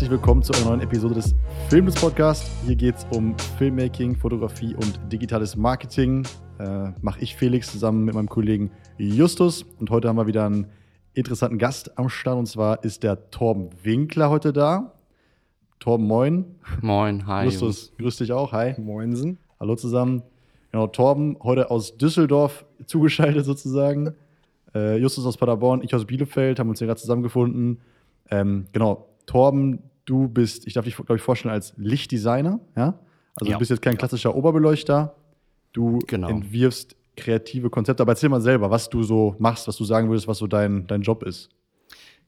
Herzlich 0.00 0.18
willkommen 0.18 0.42
zu 0.42 0.54
einer 0.54 0.64
neuen 0.64 0.80
Episode 0.80 1.14
des 1.16 1.34
Filmdes 1.68 1.94
Podcast. 1.94 2.50
Hier 2.64 2.74
geht 2.74 2.96
es 2.96 3.06
um 3.10 3.36
Filmmaking, 3.58 4.16
Fotografie 4.16 4.74
und 4.74 4.98
digitales 5.12 5.56
Marketing. 5.56 6.26
Äh, 6.58 6.92
Mache 7.02 7.20
ich 7.20 7.36
Felix 7.36 7.70
zusammen 7.70 8.06
mit 8.06 8.14
meinem 8.14 8.30
Kollegen 8.30 8.70
Justus. 8.96 9.62
Und 9.78 9.90
heute 9.90 10.08
haben 10.08 10.16
wir 10.16 10.26
wieder 10.26 10.46
einen 10.46 10.68
interessanten 11.12 11.58
Gast 11.58 11.98
am 11.98 12.08
Start. 12.08 12.38
Und 12.38 12.46
zwar 12.46 12.82
ist 12.82 13.02
der 13.02 13.30
Torben 13.30 13.68
Winkler 13.82 14.30
heute 14.30 14.54
da. 14.54 14.94
Torben, 15.80 16.06
moin. 16.06 16.46
Moin, 16.80 17.26
hi. 17.26 17.44
Justus, 17.44 17.92
grüß 17.98 18.16
dich 18.16 18.32
auch. 18.32 18.52
Hi. 18.52 18.80
Moinsen. 18.80 19.36
Hallo 19.60 19.76
zusammen. 19.76 20.22
Genau, 20.72 20.86
Torben, 20.86 21.36
heute 21.42 21.70
aus 21.70 21.98
Düsseldorf 21.98 22.64
zugeschaltet 22.86 23.44
sozusagen. 23.44 24.14
Äh, 24.74 24.96
Justus 24.96 25.26
aus 25.26 25.36
Paderborn, 25.36 25.82
ich 25.82 25.94
aus 25.94 26.06
Bielefeld, 26.06 26.58
haben 26.58 26.70
uns 26.70 26.78
hier 26.78 26.86
gerade 26.86 27.02
zusammengefunden. 27.02 27.82
Ähm, 28.30 28.64
genau, 28.72 29.06
Torben, 29.26 29.89
du 30.04 30.28
bist, 30.28 30.66
ich 30.66 30.74
darf 30.74 30.84
dich, 30.84 30.96
glaube 30.96 31.16
ich, 31.16 31.22
vorstellen 31.22 31.52
als 31.52 31.74
Lichtdesigner, 31.76 32.60
ja? 32.76 32.98
Also 33.36 33.50
Ja. 33.50 33.56
du 33.56 33.58
bist 33.60 33.70
jetzt 33.70 33.82
kein 33.82 33.96
klassischer 33.96 34.34
Oberbeleuchter. 34.34 35.14
Du 35.72 35.98
Genau. 36.06 36.28
entwirfst 36.28 36.96
kreative 37.16 37.70
Konzepte. 37.70 38.02
Aber 38.02 38.12
erzähl 38.12 38.28
mal 38.28 38.40
selber, 38.40 38.70
was 38.70 38.88
du 38.88 39.02
so 39.02 39.36
machst, 39.38 39.68
was 39.68 39.76
du 39.76 39.84
sagen 39.84 40.08
würdest, 40.08 40.26
was 40.26 40.38
so 40.38 40.46
dein, 40.46 40.86
dein 40.86 41.02
Job 41.02 41.22
ist. 41.22 41.50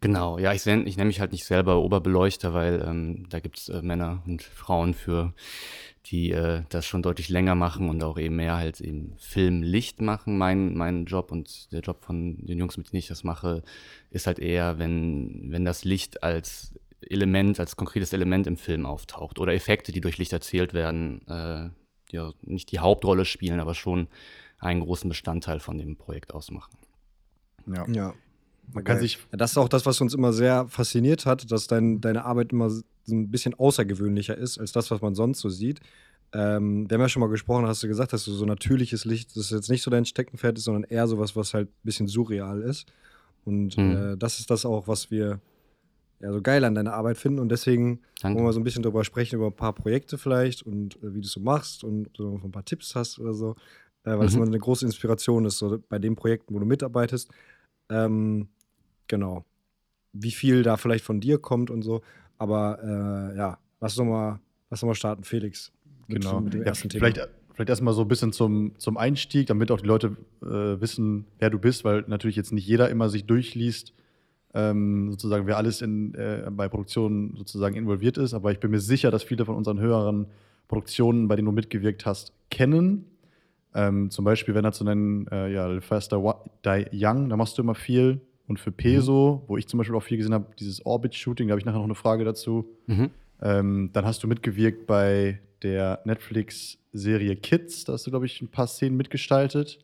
Genau, 0.00 0.38
ja, 0.38 0.52
ich, 0.52 0.66
ich 0.66 0.96
nenne 0.96 1.06
mich 1.06 1.20
halt 1.20 1.30
nicht 1.32 1.44
selber 1.44 1.80
Oberbeleuchter, 1.80 2.52
weil 2.54 2.84
ähm, 2.86 3.26
da 3.28 3.38
gibt 3.38 3.58
es 3.58 3.68
äh, 3.68 3.82
Männer 3.82 4.22
und 4.26 4.42
Frauen 4.42 4.94
für, 4.94 5.32
die 6.06 6.32
äh, 6.32 6.62
das 6.70 6.86
schon 6.86 7.02
deutlich 7.02 7.28
länger 7.28 7.54
machen 7.54 7.88
und 7.88 8.02
auch 8.02 8.18
eben 8.18 8.34
mehr 8.36 8.56
halt 8.56 8.80
eben 8.80 9.12
Filmlicht 9.18 10.00
machen. 10.00 10.38
Mein, 10.38 10.74
mein 10.74 11.04
Job 11.04 11.30
und 11.30 11.70
der 11.72 11.80
Job 11.82 12.02
von 12.04 12.36
den 12.44 12.58
Jungs, 12.58 12.76
mit 12.76 12.92
denen 12.92 12.98
ich 12.98 13.06
das 13.06 13.22
mache, 13.22 13.62
ist 14.10 14.26
halt 14.26 14.40
eher, 14.40 14.80
wenn, 14.80 15.44
wenn 15.52 15.64
das 15.64 15.84
Licht 15.84 16.24
als 16.24 16.74
Element, 17.10 17.58
als 17.60 17.76
konkretes 17.76 18.12
Element 18.12 18.46
im 18.46 18.56
Film 18.56 18.86
auftaucht 18.86 19.38
oder 19.38 19.54
Effekte, 19.54 19.92
die 19.92 20.00
durch 20.00 20.18
Licht 20.18 20.32
erzählt 20.32 20.74
werden, 20.74 21.26
äh, 21.28 21.70
die 22.10 22.16
ja 22.16 22.32
nicht 22.42 22.70
die 22.72 22.78
Hauptrolle 22.78 23.24
spielen, 23.24 23.60
aber 23.60 23.74
schon 23.74 24.08
einen 24.58 24.80
großen 24.80 25.08
Bestandteil 25.08 25.60
von 25.60 25.78
dem 25.78 25.96
Projekt 25.96 26.32
ausmachen. 26.34 26.76
Ja. 27.66 27.86
Ja. 27.88 28.14
Man 28.72 28.84
kann 28.84 28.96
Geil. 28.96 29.02
sich 29.02 29.18
Ja, 29.32 29.36
das 29.38 29.52
ist 29.52 29.58
auch 29.58 29.68
das, 29.68 29.84
was 29.86 30.00
uns 30.00 30.14
immer 30.14 30.32
sehr 30.32 30.66
fasziniert 30.68 31.26
hat, 31.26 31.50
dass 31.50 31.66
dein, 31.66 32.00
deine 32.00 32.24
Arbeit 32.24 32.52
immer 32.52 32.70
so 32.70 32.82
ein 33.10 33.30
bisschen 33.30 33.54
außergewöhnlicher 33.54 34.36
ist 34.36 34.58
als 34.58 34.72
das, 34.72 34.90
was 34.90 35.00
man 35.00 35.14
sonst 35.14 35.40
so 35.40 35.48
sieht. 35.48 35.80
Ähm, 36.32 36.88
wir 36.88 36.94
haben 36.94 37.02
ja 37.02 37.08
schon 37.08 37.20
mal 37.20 37.28
gesprochen, 37.28 37.66
hast 37.66 37.82
du 37.82 37.88
gesagt, 37.88 38.12
dass 38.12 38.24
du 38.24 38.32
so 38.32 38.46
natürliches 38.46 39.04
Licht, 39.04 39.36
das 39.36 39.50
jetzt 39.50 39.68
nicht 39.68 39.82
so 39.82 39.90
dein 39.90 40.06
Steckenpferd 40.06 40.56
ist, 40.56 40.64
sondern 40.64 40.84
eher 40.84 41.06
sowas, 41.06 41.36
was 41.36 41.52
halt 41.52 41.68
ein 41.68 41.82
bisschen 41.82 42.06
surreal 42.08 42.62
ist. 42.62 42.86
Und 43.44 43.76
Mhm. 43.76 43.92
äh, 43.96 44.16
das 44.16 44.38
ist 44.38 44.50
das 44.50 44.64
auch, 44.64 44.86
was 44.88 45.10
wir 45.10 45.40
ja, 46.22 46.32
so 46.32 46.40
geil 46.40 46.64
an 46.64 46.74
deiner 46.74 46.94
Arbeit 46.94 47.18
finden. 47.18 47.40
Und 47.40 47.50
deswegen 47.50 48.00
Danke. 48.20 48.36
wollen 48.38 48.46
wir 48.48 48.52
so 48.52 48.60
ein 48.60 48.64
bisschen 48.64 48.82
darüber 48.82 49.04
sprechen, 49.04 49.36
über 49.36 49.46
ein 49.48 49.52
paar 49.56 49.74
Projekte 49.74 50.16
vielleicht 50.18 50.62
und 50.62 50.96
äh, 51.02 51.12
wie 51.14 51.20
du 51.20 51.26
es 51.26 51.32
so 51.32 51.40
machst 51.40 51.84
und 51.84 52.06
ob 52.06 52.14
du 52.14 52.30
noch 52.38 52.44
ein 52.44 52.52
paar 52.52 52.64
Tipps 52.64 52.94
hast 52.94 53.18
oder 53.18 53.34
so. 53.34 53.56
Äh, 54.04 54.16
weil 54.18 54.26
es 54.26 54.32
Mhm. 54.32 54.38
immer 54.38 54.46
eine 54.46 54.58
große 54.58 54.84
Inspiration 54.86 55.44
ist, 55.44 55.58
so 55.58 55.78
bei 55.88 55.98
den 55.98 56.16
Projekten, 56.16 56.54
wo 56.54 56.58
du 56.58 56.64
mitarbeitest. 56.66 57.30
Ähm, 57.90 58.48
genau. 59.08 59.44
Wie 60.12 60.30
viel 60.30 60.62
da 60.62 60.76
vielleicht 60.76 61.04
von 61.04 61.20
dir 61.20 61.38
kommt 61.38 61.70
und 61.70 61.82
so. 61.82 62.02
Aber 62.38 62.78
äh, 63.32 63.36
ja, 63.36 63.58
lass 63.80 63.94
doch 63.96 64.04
mal, 64.04 64.40
lass 64.70 64.80
doch 64.80 64.86
mal 64.88 64.94
starten, 64.94 65.24
Felix. 65.24 65.72
Mit, 66.08 66.22
Genau. 66.22 66.40
mit 66.40 66.54
dem 66.54 66.60
Ja, 66.62 66.66
ersten 66.68 66.90
vielleicht, 66.90 67.16
Thema. 67.16 67.28
vielleicht 67.54 67.70
erstmal 67.70 67.94
so 67.94 68.02
ein 68.02 68.08
bisschen 68.08 68.32
zum, 68.32 68.72
zum 68.78 68.96
Einstieg, 68.96 69.46
damit 69.46 69.70
auch 69.70 69.80
die 69.80 69.86
Leute 69.86 70.16
äh, 70.42 70.80
wissen, 70.80 71.26
wer 71.38 71.50
du 71.50 71.58
bist, 71.58 71.84
weil 71.84 72.04
natürlich 72.08 72.36
jetzt 72.36 72.52
nicht 72.52 72.66
jeder 72.66 72.90
immer 72.90 73.08
sich 73.08 73.24
durchliest, 73.24 73.92
ähm, 74.54 75.10
sozusagen, 75.10 75.46
wer 75.46 75.56
alles 75.56 75.82
in, 75.82 76.14
äh, 76.14 76.50
bei 76.50 76.68
Produktionen 76.68 77.34
sozusagen 77.36 77.74
involviert 77.74 78.18
ist. 78.18 78.34
Aber 78.34 78.52
ich 78.52 78.60
bin 78.60 78.70
mir 78.70 78.80
sicher, 78.80 79.10
dass 79.10 79.22
viele 79.22 79.44
von 79.44 79.56
unseren 79.56 79.80
höheren 79.80 80.26
Produktionen, 80.68 81.28
bei 81.28 81.36
denen 81.36 81.46
du 81.46 81.52
mitgewirkt 81.52 82.06
hast, 82.06 82.32
kennen. 82.50 83.06
Ähm, 83.74 84.10
zum 84.10 84.24
Beispiel, 84.24 84.54
wenn 84.54 84.64
er 84.64 84.72
zu 84.72 84.84
nennen, 84.84 85.26
äh, 85.28 85.52
ja, 85.52 85.80
Faster 85.80 86.18
Die 86.64 86.86
Young, 86.92 87.28
da 87.28 87.36
machst 87.36 87.56
du 87.56 87.62
immer 87.62 87.74
viel. 87.74 88.20
Und 88.46 88.58
für 88.58 88.72
Peso, 88.72 89.44
wo 89.46 89.56
ich 89.56 89.66
zum 89.66 89.78
Beispiel 89.78 89.96
auch 89.96 90.02
viel 90.02 90.18
gesehen 90.18 90.34
habe, 90.34 90.46
dieses 90.58 90.84
Orbit-Shooting, 90.84 91.48
da 91.48 91.52
habe 91.52 91.60
ich 91.60 91.64
nachher 91.64 91.78
noch 91.78 91.84
eine 91.84 91.94
Frage 91.94 92.24
dazu. 92.24 92.66
Mhm. 92.86 93.10
Ähm, 93.40 93.90
dann 93.92 94.04
hast 94.04 94.22
du 94.22 94.28
mitgewirkt 94.28 94.86
bei 94.86 95.40
der 95.62 96.00
Netflix-Serie 96.04 97.36
Kids. 97.36 97.84
Da 97.84 97.94
hast 97.94 98.06
du, 98.06 98.10
glaube 98.10 98.26
ich, 98.26 98.42
ein 98.42 98.48
paar 98.48 98.66
Szenen 98.66 98.96
mitgestaltet. 98.96 99.78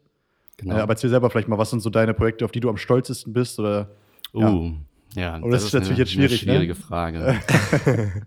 Genau. 0.58 0.76
Äh, 0.76 0.80
aber 0.80 0.92
erzähl 0.92 1.08
selber 1.08 1.30
vielleicht 1.30 1.48
mal, 1.48 1.58
was 1.58 1.70
sind 1.70 1.80
so 1.80 1.88
deine 1.88 2.14
Projekte, 2.14 2.44
auf 2.44 2.52
die 2.52 2.60
du 2.60 2.68
am 2.68 2.76
stolzesten 2.76 3.32
bist? 3.32 3.58
Oder 3.58 3.90
Uh, 4.34 4.72
ja, 5.14 5.40
Oder 5.40 5.52
das 5.52 5.64
ist 5.64 5.72
natürlich 5.72 5.90
eine, 5.90 5.98
jetzt 5.98 6.12
schwierig, 6.12 6.42
eine 6.42 6.52
ne? 6.52 6.58
schwierige 6.58 6.74
Frage. 6.74 7.40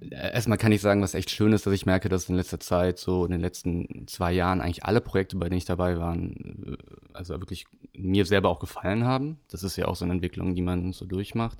Äh, 0.00 0.32
Erstmal 0.32 0.58
kann 0.58 0.72
ich 0.72 0.80
sagen, 0.80 1.02
was 1.02 1.14
echt 1.14 1.30
schön 1.30 1.52
ist, 1.52 1.66
dass 1.66 1.72
ich 1.72 1.86
merke, 1.86 2.08
dass 2.08 2.28
in 2.28 2.34
letzter 2.34 2.60
Zeit, 2.60 2.98
so 2.98 3.24
in 3.24 3.30
den 3.30 3.40
letzten 3.40 4.06
zwei 4.06 4.32
Jahren, 4.32 4.60
eigentlich 4.60 4.84
alle 4.84 5.00
Projekte, 5.00 5.36
bei 5.36 5.48
denen 5.48 5.58
ich 5.58 5.64
dabei 5.64 5.98
war, 5.98 6.16
äh, 6.16 6.76
also 7.12 7.34
wirklich 7.40 7.66
mir 7.94 8.26
selber 8.26 8.48
auch 8.48 8.60
gefallen 8.60 9.04
haben. 9.04 9.38
Das 9.50 9.62
ist 9.62 9.76
ja 9.76 9.86
auch 9.86 9.96
so 9.96 10.04
eine 10.04 10.14
Entwicklung, 10.14 10.54
die 10.54 10.62
man 10.62 10.92
so 10.92 11.04
durchmacht. 11.04 11.58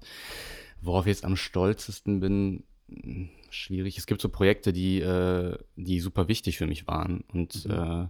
Worauf 0.81 1.07
ich 1.07 1.11
jetzt 1.11 1.25
am 1.25 1.37
stolzesten 1.37 2.21
bin, 2.21 2.65
mh, 2.89 3.29
schwierig. 3.51 3.99
Es 3.99 4.07
gibt 4.07 4.21
so 4.21 4.29
Projekte, 4.29 4.73
die, 4.73 5.01
äh, 5.01 5.57
die 5.77 6.01
super 6.01 6.29
wichtig 6.29 6.59
für 6.59 6.67
mich 6.67 6.87
waren. 6.87 7.25
Und 7.33 7.67
äh, 7.67 8.07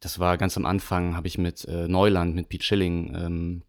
das 0.00 0.18
war 0.18 0.36
ganz 0.36 0.56
am 0.56 0.66
Anfang, 0.66 1.16
habe 1.16 1.26
ich 1.26 1.38
mit 1.38 1.66
Neuland, 1.66 2.34
mit 2.34 2.48
Pete 2.48 2.64
Schilling, 2.64 3.14
ähm, 3.16 3.62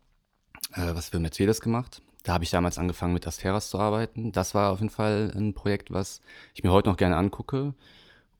äh, 0.73 0.93
was 0.93 1.09
für 1.09 1.19
Mercedes 1.19 1.61
gemacht. 1.61 2.01
Da 2.23 2.33
habe 2.33 2.43
ich 2.43 2.49
damals 2.49 2.77
angefangen 2.77 3.13
mit 3.13 3.25
Asteras 3.25 3.69
zu 3.69 3.79
arbeiten. 3.79 4.31
Das 4.31 4.53
war 4.53 4.71
auf 4.71 4.79
jeden 4.79 4.91
Fall 4.91 5.31
ein 5.35 5.53
Projekt, 5.53 5.91
was 5.91 6.21
ich 6.53 6.63
mir 6.63 6.71
heute 6.71 6.89
noch 6.89 6.97
gerne 6.97 7.15
angucke 7.15 7.73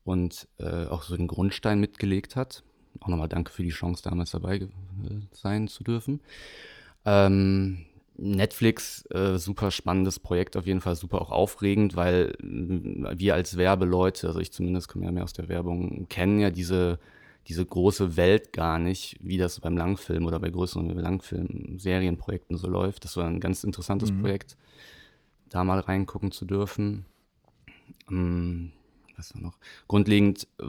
und 0.04 0.48
äh, 0.58 0.86
auch 0.86 1.02
so 1.02 1.16
den 1.16 1.26
Grundstein 1.26 1.80
mitgelegt 1.80 2.36
hat. 2.36 2.62
Auch 3.00 3.08
nochmal 3.08 3.28
danke 3.28 3.52
für 3.52 3.62
die 3.62 3.70
Chance, 3.70 4.02
damals 4.02 4.30
dabei 4.32 4.56
äh, 4.56 4.68
sein 5.32 5.68
zu 5.68 5.82
dürfen. 5.84 6.20
Ähm, 7.04 7.86
Netflix, 8.16 9.06
äh, 9.10 9.38
super 9.38 9.70
spannendes 9.70 10.18
Projekt, 10.18 10.56
auf 10.56 10.66
jeden 10.66 10.82
Fall 10.82 10.94
super 10.94 11.22
auch 11.22 11.30
aufregend, 11.30 11.96
weil 11.96 12.34
wir 12.40 13.34
als 13.34 13.56
Werbeleute, 13.56 14.26
also 14.26 14.40
ich 14.40 14.52
zumindest 14.52 14.88
komme 14.88 15.06
ja 15.06 15.12
mehr 15.12 15.24
aus 15.24 15.32
der 15.32 15.48
Werbung, 15.48 16.06
kennen 16.08 16.38
ja 16.38 16.50
diese, 16.50 16.98
diese 17.48 17.64
große 17.64 18.16
Welt 18.16 18.52
gar 18.52 18.78
nicht, 18.78 19.16
wie 19.20 19.38
das 19.38 19.60
beim 19.60 19.76
Langfilm 19.76 20.26
oder 20.26 20.38
bei 20.38 20.50
größeren 20.50 20.88
Langfilm-Serienprojekten 20.88 22.56
so 22.56 22.68
läuft. 22.68 23.04
Das 23.04 23.16
war 23.16 23.26
ein 23.26 23.40
ganz 23.40 23.64
interessantes 23.64 24.12
Projekt, 24.12 24.56
da 25.48 25.64
mal 25.64 25.80
reingucken 25.80 26.30
zu 26.30 26.44
dürfen. 26.44 27.06
Ähm, 28.10 28.72
was 29.16 29.34
war 29.34 29.42
noch? 29.42 29.58
Grundlegend, 29.88 30.46
äh, 30.58 30.66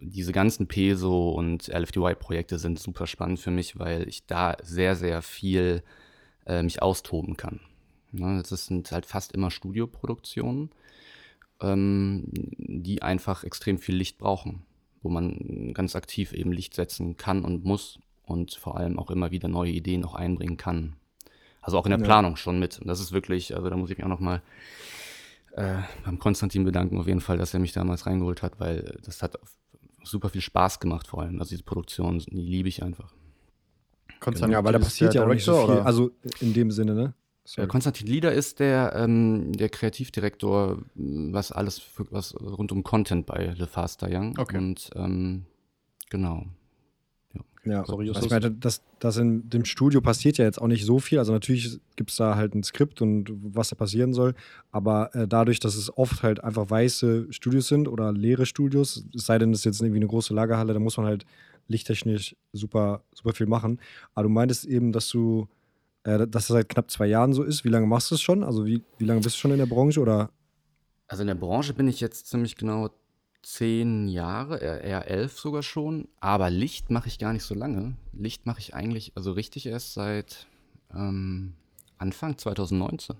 diese 0.00 0.32
ganzen 0.32 0.66
Peso 0.66 1.30
und 1.30 1.68
LFDY-Projekte 1.68 2.58
sind 2.58 2.78
super 2.78 3.06
spannend 3.06 3.40
für 3.40 3.50
mich, 3.50 3.78
weil 3.78 4.08
ich 4.08 4.26
da 4.26 4.56
sehr, 4.62 4.96
sehr 4.96 5.22
viel 5.22 5.82
äh, 6.46 6.62
mich 6.62 6.82
austoben 6.82 7.36
kann. 7.36 7.60
Ne, 8.12 8.42
das 8.48 8.66
sind 8.66 8.92
halt 8.92 9.06
fast 9.06 9.32
immer 9.32 9.50
Studioproduktionen, 9.50 10.70
ähm, 11.60 12.26
die 12.32 13.02
einfach 13.02 13.42
extrem 13.42 13.78
viel 13.78 13.96
Licht 13.96 14.18
brauchen, 14.18 14.62
wo 15.04 15.08
man 15.10 15.72
ganz 15.74 15.94
aktiv 15.94 16.32
eben 16.32 16.50
Licht 16.52 16.74
setzen 16.74 17.16
kann 17.16 17.44
und 17.44 17.64
muss 17.64 17.98
und 18.24 18.54
vor 18.54 18.76
allem 18.78 18.98
auch 18.98 19.10
immer 19.10 19.30
wieder 19.30 19.48
neue 19.48 19.70
Ideen 19.70 20.04
auch 20.04 20.14
einbringen 20.14 20.56
kann. 20.56 20.94
Also 21.60 21.78
auch 21.78 21.86
in 21.86 21.90
der 21.90 21.98
Ja. 22.00 22.04
Planung 22.04 22.36
schon 22.36 22.58
mit. 22.58 22.78
Und 22.80 22.88
das 22.88 23.00
ist 23.00 23.12
wirklich, 23.12 23.54
also 23.54 23.70
da 23.70 23.76
muss 23.76 23.90
ich 23.90 23.96
mich 23.98 24.04
auch 24.04 24.10
noch 24.10 24.20
mal 24.20 24.42
äh, 25.52 25.76
beim 26.04 26.18
Konstantin 26.18 26.64
bedanken 26.64 26.98
auf 26.98 27.06
jeden 27.06 27.20
Fall, 27.20 27.38
dass 27.38 27.54
er 27.54 27.60
mich 27.60 27.72
damals 27.72 28.06
reingeholt 28.06 28.42
hat, 28.42 28.58
weil 28.58 28.98
das 29.04 29.22
hat 29.22 29.38
super 30.02 30.28
viel 30.30 30.40
Spaß 30.40 30.80
gemacht 30.80 31.06
vor 31.06 31.22
allem. 31.22 31.38
Also 31.40 31.50
diese 31.50 31.62
Produktion, 31.62 32.18
die 32.18 32.34
liebe 32.36 32.68
ich 32.68 32.82
einfach. 32.82 33.12
Konstantin, 34.20 34.52
ja, 34.52 34.64
weil 34.64 34.72
da 34.72 34.78
passiert 34.78 35.14
der 35.14 35.22
ja 35.22 35.26
auch 35.28 35.32
nicht 35.32 35.44
so 35.44 35.54
viel. 35.66 35.74
oder? 35.76 35.86
Also 35.86 36.10
in 36.40 36.52
dem 36.54 36.70
Sinne, 36.70 36.94
ne? 36.94 37.14
Äh, 37.56 37.66
Konstantin 37.66 38.06
Lieder 38.06 38.32
ist 38.32 38.58
der, 38.58 38.94
ähm, 38.96 39.52
der 39.52 39.68
Kreativdirektor, 39.68 40.82
m, 40.96 41.32
was 41.32 41.52
alles 41.52 41.78
für, 41.78 42.06
was 42.10 42.34
rund 42.40 42.72
um 42.72 42.82
Content 42.82 43.26
bei 43.26 43.54
Le 43.56 43.66
Faster 43.66 44.08
Young. 44.10 44.38
Okay. 44.38 44.56
Und 44.56 44.90
ähm, 44.96 45.44
genau. 46.10 46.46
Ja, 47.64 47.84
Sorry, 47.86 48.08
also 48.08 48.20
Justus. 48.20 48.24
ich 48.26 48.30
meine, 48.30 48.50
das, 48.50 48.82
das 48.98 49.16
in 49.16 49.48
dem 49.48 49.64
Studio 49.64 50.00
passiert 50.02 50.36
ja 50.36 50.44
jetzt 50.44 50.60
auch 50.60 50.66
nicht 50.66 50.84
so 50.84 50.98
viel. 50.98 51.18
Also 51.18 51.32
natürlich 51.32 51.80
gibt 51.96 52.10
es 52.10 52.16
da 52.16 52.36
halt 52.36 52.54
ein 52.54 52.62
Skript 52.62 53.00
und 53.00 53.30
was 53.42 53.70
da 53.70 53.76
passieren 53.76 54.12
soll. 54.12 54.34
Aber 54.70 55.14
äh, 55.14 55.26
dadurch, 55.26 55.60
dass 55.60 55.74
es 55.74 55.96
oft 55.96 56.22
halt 56.22 56.44
einfach 56.44 56.68
weiße 56.68 57.32
Studios 57.32 57.68
sind 57.68 57.88
oder 57.88 58.12
leere 58.12 58.44
Studios, 58.44 59.06
es 59.14 59.26
sei 59.26 59.38
denn, 59.38 59.52
es 59.52 59.60
ist 59.60 59.64
jetzt 59.64 59.80
irgendwie 59.80 60.00
eine 60.00 60.08
große 60.08 60.34
Lagerhalle, 60.34 60.74
da 60.74 60.78
muss 60.78 60.98
man 60.98 61.06
halt 61.06 61.24
lichttechnisch 61.68 62.36
super, 62.52 63.02
super 63.14 63.32
viel 63.32 63.46
machen. 63.46 63.80
Aber 64.14 64.24
du 64.24 64.28
meintest 64.28 64.66
eben, 64.66 64.92
dass 64.92 65.08
du, 65.08 65.48
äh, 66.04 66.18
dass 66.18 66.28
das 66.28 66.46
seit 66.48 66.68
knapp 66.68 66.90
zwei 66.90 67.06
Jahren 67.06 67.32
so 67.32 67.42
ist. 67.42 67.64
Wie 67.64 67.68
lange 67.68 67.86
machst 67.86 68.10
du 68.10 68.14
es 68.14 68.22
schon? 68.22 68.44
Also 68.44 68.64
wie, 68.66 68.82
wie 68.98 69.04
lange 69.04 69.20
bist 69.20 69.36
du 69.36 69.40
schon 69.40 69.52
in 69.52 69.58
der 69.58 69.66
Branche? 69.66 70.00
Oder 70.00 70.30
Also 71.08 71.22
in 71.22 71.28
der 71.28 71.34
Branche 71.34 71.74
bin 71.74 71.88
ich 71.88 72.00
jetzt 72.00 72.28
ziemlich 72.28 72.56
genau 72.56 72.90
zehn 73.42 74.08
Jahre, 74.08 74.58
eher 74.58 75.08
elf 75.08 75.38
sogar 75.38 75.62
schon. 75.62 76.08
Aber 76.20 76.50
Licht 76.50 76.90
mache 76.90 77.08
ich 77.08 77.18
gar 77.18 77.32
nicht 77.32 77.44
so 77.44 77.54
lange. 77.54 77.96
Licht 78.12 78.46
mache 78.46 78.60
ich 78.60 78.74
eigentlich, 78.74 79.12
also 79.16 79.32
richtig 79.32 79.66
erst 79.66 79.94
seit 79.94 80.46
ähm, 80.94 81.54
Anfang 81.98 82.38
2019. 82.38 83.16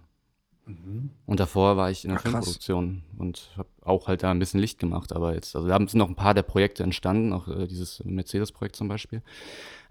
Mhm. 0.67 1.11
Und 1.27 1.41
davor 1.41 1.77
war 1.77 1.91
ich 1.91 2.05
in 2.05 2.11
der 2.11 2.19
Ach, 2.19 2.23
Filmproduktion 2.23 3.03
und 3.19 3.51
habe 3.57 3.69
auch 3.83 4.09
halt 4.09 4.23
da 4.23 4.31
ein 4.31 4.39
bisschen 4.39 4.61
Licht 4.61 4.79
gemacht. 4.79 5.13
Aber 5.13 5.35
jetzt, 5.35 5.55
also 5.55 5.69
da 5.69 5.77
sind 5.77 5.95
noch 5.95 6.09
ein 6.09 6.17
paar 6.17 6.35
der 6.35 6.43
Projekte 6.43 6.83
entstanden, 6.83 7.33
auch 7.33 7.49
äh, 7.49 7.67
dieses 7.67 8.03
Mercedes-Projekt 8.05 8.77
zum 8.77 8.89
Beispiel. 8.89 9.23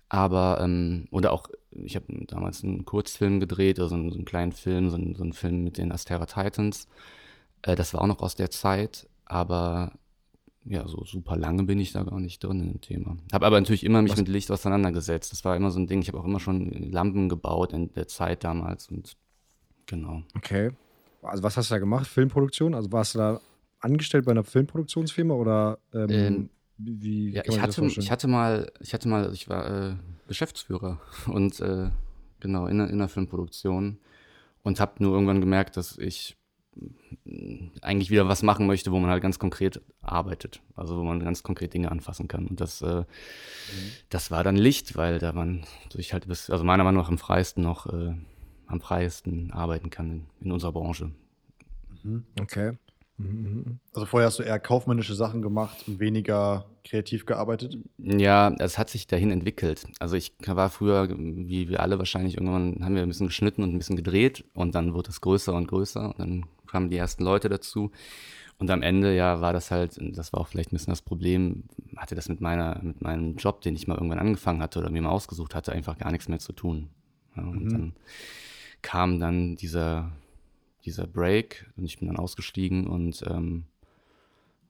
Aber, 0.09 0.59
ähm, 0.61 1.07
oder 1.11 1.31
auch, 1.31 1.50
ich 1.71 1.95
habe 1.95 2.05
damals 2.27 2.63
einen 2.63 2.85
Kurzfilm 2.85 3.39
gedreht, 3.39 3.79
also 3.79 3.95
einen, 3.95 4.09
so 4.11 4.15
einen 4.15 4.25
kleinen 4.25 4.51
Film, 4.51 4.89
so 4.89 4.95
einen, 4.95 5.15
so 5.15 5.23
einen, 5.23 5.33
Film 5.33 5.63
mit 5.63 5.77
den 5.77 5.91
Astera 5.91 6.25
Titans. 6.25 6.88
Äh, 7.63 7.75
das 7.75 7.94
war 7.94 8.01
auch 8.01 8.07
noch 8.07 8.21
aus 8.21 8.35
der 8.35 8.51
Zeit, 8.51 9.07
aber 9.25 9.94
ja, 10.65 10.88
so 10.88 11.03
super 11.03 11.35
lange 11.35 11.63
bin 11.63 11.79
ich 11.79 11.91
da 11.91 12.03
gar 12.03 12.19
nicht 12.19 12.44
drin 12.44 12.61
in 12.61 12.67
dem 12.69 12.81
Thema. 12.81 13.17
Habe 13.33 13.45
aber 13.45 13.59
natürlich 13.59 13.83
immer 13.83 14.01
mich 14.01 14.13
was? 14.13 14.19
mit 14.19 14.27
Licht 14.29 14.50
auseinandergesetzt. 14.50 15.31
Das 15.31 15.44
war 15.44 15.55
immer 15.55 15.71
so 15.71 15.79
ein 15.79 15.88
Ding. 15.88 16.01
Ich 16.01 16.07
habe 16.07 16.19
auch 16.19 16.25
immer 16.25 16.39
schon 16.39 16.69
Lampen 16.69 17.27
gebaut 17.27 17.73
in 17.73 17.91
der 17.94 18.07
Zeit 18.07 18.44
damals 18.44 18.88
und 18.88 19.17
genau. 19.85 20.23
Okay. 20.35 20.71
Also 21.21 21.44
was 21.44 21.57
hast 21.57 21.69
du 21.69 21.75
da 21.75 21.79
gemacht? 21.79 22.07
Filmproduktion? 22.07 22.75
Also 22.75 22.91
warst 22.91 23.15
du 23.15 23.19
da 23.19 23.41
angestellt 23.79 24.25
bei 24.25 24.31
einer 24.31 24.44
Filmproduktionsfirma 24.44 25.33
oder 25.33 25.79
ähm, 25.94 26.09
ähm, 26.09 26.50
wie, 26.77 27.31
ja, 27.31 27.43
ich 27.45 27.59
hatte, 27.59 27.85
ich 27.85 28.11
hatte 28.11 28.27
mal, 28.27 28.71
ich 28.79 28.93
hatte 28.93 29.07
mal, 29.07 29.31
ich 29.33 29.49
war 29.49 29.91
äh, 29.91 29.95
Geschäftsführer 30.27 30.99
und 31.27 31.59
äh, 31.59 31.89
genau 32.39 32.67
in, 32.67 32.79
in 32.79 32.91
einer 32.91 33.09
Filmproduktion 33.09 33.99
und 34.63 34.79
habe 34.79 35.03
nur 35.03 35.13
irgendwann 35.13 35.41
gemerkt, 35.41 35.77
dass 35.77 35.97
ich 35.97 36.37
eigentlich 37.81 38.09
wieder 38.09 38.27
was 38.27 38.41
machen 38.43 38.65
möchte, 38.65 38.91
wo 38.91 38.99
man 38.99 39.09
halt 39.09 39.21
ganz 39.21 39.37
konkret 39.37 39.81
arbeitet, 40.01 40.61
also 40.75 40.97
wo 40.97 41.03
man 41.03 41.19
ganz 41.19 41.43
konkret 41.43 41.73
Dinge 41.73 41.91
anfassen 41.91 42.27
kann. 42.27 42.47
Und 42.47 42.59
das, 42.59 42.81
äh, 42.81 43.01
mhm. 43.01 43.05
das 44.09 44.31
war 44.31 44.43
dann 44.43 44.55
Licht, 44.55 44.97
weil 44.97 45.19
da 45.19 45.31
man 45.33 45.65
durch 45.91 46.13
halt 46.13 46.27
bis, 46.27 46.49
also 46.49 46.63
meiner 46.63 46.83
Meinung 46.83 47.03
nach 47.03 47.09
am 47.09 47.17
freisten 47.17 47.63
noch, 47.63 47.85
äh, 47.85 48.15
am 48.65 48.81
freiesten 48.81 49.51
arbeiten 49.51 49.89
kann 49.89 50.11
in, 50.11 50.25
in 50.41 50.51
unserer 50.51 50.71
Branche. 50.71 51.11
Mhm. 52.03 52.25
Okay. 52.39 52.73
Also 53.94 54.06
vorher 54.06 54.27
hast 54.27 54.39
du 54.39 54.44
eher 54.44 54.60
kaufmännische 54.60 55.13
Sachen 55.13 55.42
gemacht 55.42 55.88
und 55.88 56.00
weniger 56.00 56.65
kreativ 56.83 57.25
gearbeitet? 57.25 57.77
Ja, 57.98 58.54
es 58.60 58.77
hat 58.77 58.89
sich 58.89 59.07
dahin 59.07 59.31
entwickelt. 59.31 59.88
Also 60.00 60.15
ich 60.15 60.33
war 60.45 60.69
früher, 60.69 61.10
wie 61.10 61.69
wir 61.69 61.80
alle 61.81 62.00
wahrscheinlich, 62.00 62.38
irgendwann 62.38 62.83
haben 62.83 62.95
wir 62.95 63.04
ein 63.04 63.07
bisschen 63.07 63.27
geschnitten 63.27 63.63
und 63.63 63.74
ein 63.74 63.77
bisschen 63.77 63.95
gedreht 63.95 64.44
und 64.54 64.75
dann 64.75 64.94
wurde 64.94 65.12
es 65.12 65.21
größer 65.21 65.54
und 65.54 65.68
größer 65.68 66.10
und 66.10 66.19
dann 66.19 66.45
kamen 66.68 66.89
die 66.89 66.98
ersten 66.98 67.24
Leute 67.24 67.50
dazu. 67.50 67.92
Und 68.57 68.69
am 68.71 68.81
Ende, 68.81 69.15
ja, 69.15 69.42
war 69.42 69.54
das 69.54 69.71
halt, 69.71 70.00
das 70.00 70.33
war 70.33 70.39
auch 70.39 70.48
vielleicht 70.48 70.71
ein 70.71 70.77
bisschen 70.77 70.92
das 70.92 71.01
Problem, 71.01 71.63
hatte 71.98 72.15
das 72.15 72.30
mit 72.30 72.42
meiner, 72.42 72.80
mit 72.81 73.01
meinem 73.01 73.36
Job, 73.36 73.62
den 73.62 73.75
ich 73.75 73.88
mal 73.88 73.95
irgendwann 73.95 74.19
angefangen 74.19 74.62
hatte 74.62 74.80
oder 74.80 74.89
mir 74.89 75.01
mal 75.01 75.10
ausgesucht 75.10 75.56
hatte, 75.56 75.71
einfach 75.71 75.98
gar 75.98 76.12
nichts 76.12 76.30
mehr 76.30 76.39
zu 76.39 76.54
tun. 76.54 76.89
Ja, 77.36 77.44
und 77.44 77.65
mhm. 77.65 77.69
dann 77.69 77.94
kam 78.81 79.19
dann 79.19 79.56
dieser, 79.56 80.12
dieser 80.85 81.07
Break 81.07 81.71
und 81.77 81.85
ich 81.85 82.00
bin 82.00 82.07
dann 82.07 82.18
ausgestiegen 82.18 82.88
und 82.88 83.24
ähm, 83.27 83.65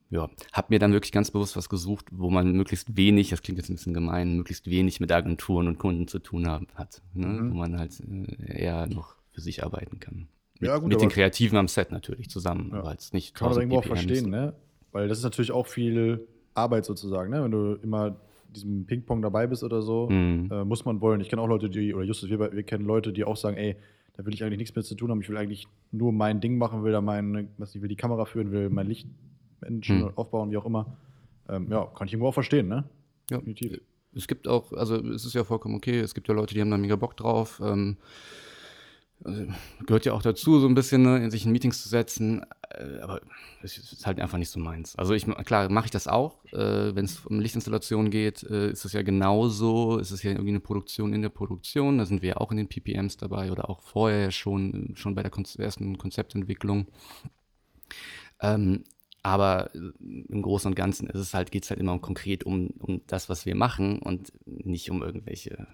ja, 0.09 0.29
habe 0.51 0.67
mir 0.69 0.79
dann 0.79 0.93
wirklich 0.93 1.11
ganz 1.11 1.31
bewusst 1.31 1.57
was 1.57 1.69
gesucht, 1.69 2.05
wo 2.11 2.29
man 2.29 2.51
möglichst 2.51 2.95
wenig, 2.95 3.31
das 3.31 3.41
klingt 3.41 3.57
jetzt 3.57 3.69
ein 3.69 3.75
bisschen 3.75 3.95
gemein, 3.95 4.37
möglichst 4.37 4.69
wenig 4.69 4.99
mit 4.99 5.11
Agenturen 5.11 5.67
und 5.67 5.79
Kunden 5.79 6.07
zu 6.07 6.19
tun 6.19 6.47
haben, 6.47 6.67
hat, 6.75 7.01
ne? 7.13 7.25
mhm. 7.25 7.51
wo 7.51 7.55
man 7.55 7.79
halt 7.79 7.99
äh, 7.99 8.61
eher 8.61 8.87
noch 8.87 9.15
für 9.31 9.41
sich 9.41 9.63
arbeiten 9.63 9.99
kann. 9.99 10.27
Mit, 10.59 10.69
ja, 10.69 10.77
gut, 10.77 10.89
mit 10.89 11.01
den 11.01 11.09
Kreativen 11.09 11.57
am 11.57 11.67
Set 11.67 11.91
natürlich 11.91 12.29
zusammen, 12.29 12.69
ja. 12.71 12.79
aber 12.79 12.91
jetzt 12.91 13.13
nicht 13.13 13.33
Kann 13.33 13.49
man 13.49 13.57
irgendwo 13.57 13.79
auch 13.79 13.85
verstehen, 13.85 14.29
ne? 14.29 14.53
Weil 14.91 15.07
das 15.07 15.17
ist 15.17 15.23
natürlich 15.23 15.51
auch 15.51 15.65
viel 15.65 16.27
Arbeit 16.53 16.85
sozusagen, 16.85 17.31
ne? 17.31 17.43
Wenn 17.43 17.51
du 17.51 17.73
immer 17.81 18.15
diesem 18.53 18.85
Ping-Pong 18.85 19.23
dabei 19.23 19.47
bist 19.47 19.63
oder 19.63 19.81
so, 19.81 20.07
mhm. 20.09 20.49
äh, 20.51 20.63
muss 20.63 20.85
man 20.85 21.01
wollen. 21.01 21.21
Ich 21.21 21.29
kenne 21.29 21.41
auch 21.41 21.47
Leute, 21.47 21.71
die, 21.71 21.93
oder 21.93 22.05
Justus, 22.05 22.29
wir, 22.29 22.39
wir 22.39 22.63
kennen 22.63 22.85
Leute, 22.85 23.11
die 23.11 23.23
auch 23.23 23.35
sagen, 23.35 23.57
ey, 23.57 23.75
da 24.13 24.25
will 24.25 24.33
ich 24.33 24.43
eigentlich 24.43 24.59
nichts 24.59 24.75
mehr 24.75 24.83
zu 24.83 24.95
tun 24.95 25.11
haben. 25.11 25.21
Ich 25.21 25.29
will 25.29 25.37
eigentlich 25.37 25.67
nur 25.91 26.11
mein 26.11 26.39
Ding 26.39 26.57
machen, 26.57 26.83
will 26.83 26.91
da 26.91 27.01
mein, 27.01 27.49
was 27.57 27.73
ich 27.75 27.81
will 27.81 27.89
die 27.89 27.95
Kamera 27.95 28.25
führen, 28.25 28.51
will 28.51 28.69
mein 28.69 28.87
Licht 28.87 29.07
hm. 29.61 30.11
aufbauen, 30.15 30.51
wie 30.51 30.57
auch 30.57 30.65
immer. 30.65 30.97
Ähm, 31.49 31.67
ja, 31.69 31.85
kann 31.85 32.07
ich 32.07 32.13
irgendwo 32.13 32.29
auch 32.29 32.33
verstehen, 32.33 32.67
ne? 32.67 32.83
Ja. 33.29 33.37
Definitiv. 33.37 33.81
Es 34.15 34.27
gibt 34.27 34.47
auch, 34.47 34.71
also 34.73 34.95
es 35.09 35.25
ist 35.25 35.33
ja 35.33 35.43
vollkommen 35.43 35.75
okay, 35.75 35.99
es 35.99 36.13
gibt 36.13 36.27
ja 36.27 36.35
Leute, 36.35 36.53
die 36.53 36.61
haben 36.61 36.69
da 36.69 36.77
mega 36.77 36.95
Bock 36.95 37.17
drauf. 37.17 37.59
Ähm, 37.63 37.97
also, 39.23 39.45
gehört 39.85 40.05
ja 40.05 40.13
auch 40.13 40.21
dazu, 40.21 40.59
so 40.59 40.67
ein 40.67 40.75
bisschen 40.75 41.03
ne, 41.03 41.23
in 41.23 41.31
sich 41.31 41.45
in 41.45 41.51
Meetings 41.51 41.81
zu 41.81 41.89
setzen, 41.89 42.45
äh, 42.69 42.99
aber 42.99 43.21
es 43.61 43.77
ist 43.77 44.05
halt 44.05 44.19
einfach 44.19 44.37
nicht 44.37 44.49
so 44.49 44.59
meins. 44.59 44.95
Also 44.97 45.13
ich, 45.13 45.25
klar, 45.45 45.69
mache 45.69 45.85
ich 45.85 45.91
das 45.91 46.07
auch. 46.07 46.43
Äh, 46.51 46.95
Wenn 46.95 47.05
es 47.05 47.25
um 47.25 47.39
Lichtinstallation 47.39 48.09
geht, 48.09 48.43
äh, 48.43 48.71
ist 48.71 48.85
es 48.85 48.93
ja 48.93 49.01
genauso. 49.01 49.97
Ist 49.97 50.11
es 50.11 50.23
ja 50.23 50.31
irgendwie 50.31 50.49
eine 50.49 50.59
Produktion 50.59 51.13
in 51.13 51.21
der 51.21 51.29
Produktion. 51.29 51.97
Da 51.97 52.05
sind 52.05 52.21
wir 52.21 52.29
ja 52.29 52.37
auch 52.37 52.51
in 52.51 52.57
den 52.57 52.67
PPMs 52.67 53.17
dabei 53.17 53.51
oder 53.51 53.69
auch 53.69 53.81
vorher 53.81 54.31
schon, 54.31 54.93
schon 54.95 55.15
bei 55.15 55.23
der 55.23 55.31
ersten 55.57 55.97
Konzeptentwicklung. 55.97 56.87
Ähm, 58.41 58.83
aber 59.21 59.73
im 59.73 60.41
Großen 60.41 60.69
und 60.69 60.75
Ganzen 60.75 61.07
ist 61.07 61.19
es 61.19 61.33
halt, 61.33 61.51
geht 61.51 61.63
es 61.63 61.69
halt 61.69 61.79
immer 61.79 61.97
konkret 61.99 62.43
um, 62.43 62.71
um 62.79 63.01
das, 63.07 63.29
was 63.29 63.45
wir 63.45 63.55
machen 63.55 63.99
und 63.99 64.33
nicht 64.45 64.91
um 64.91 65.01
irgendwelche 65.01 65.65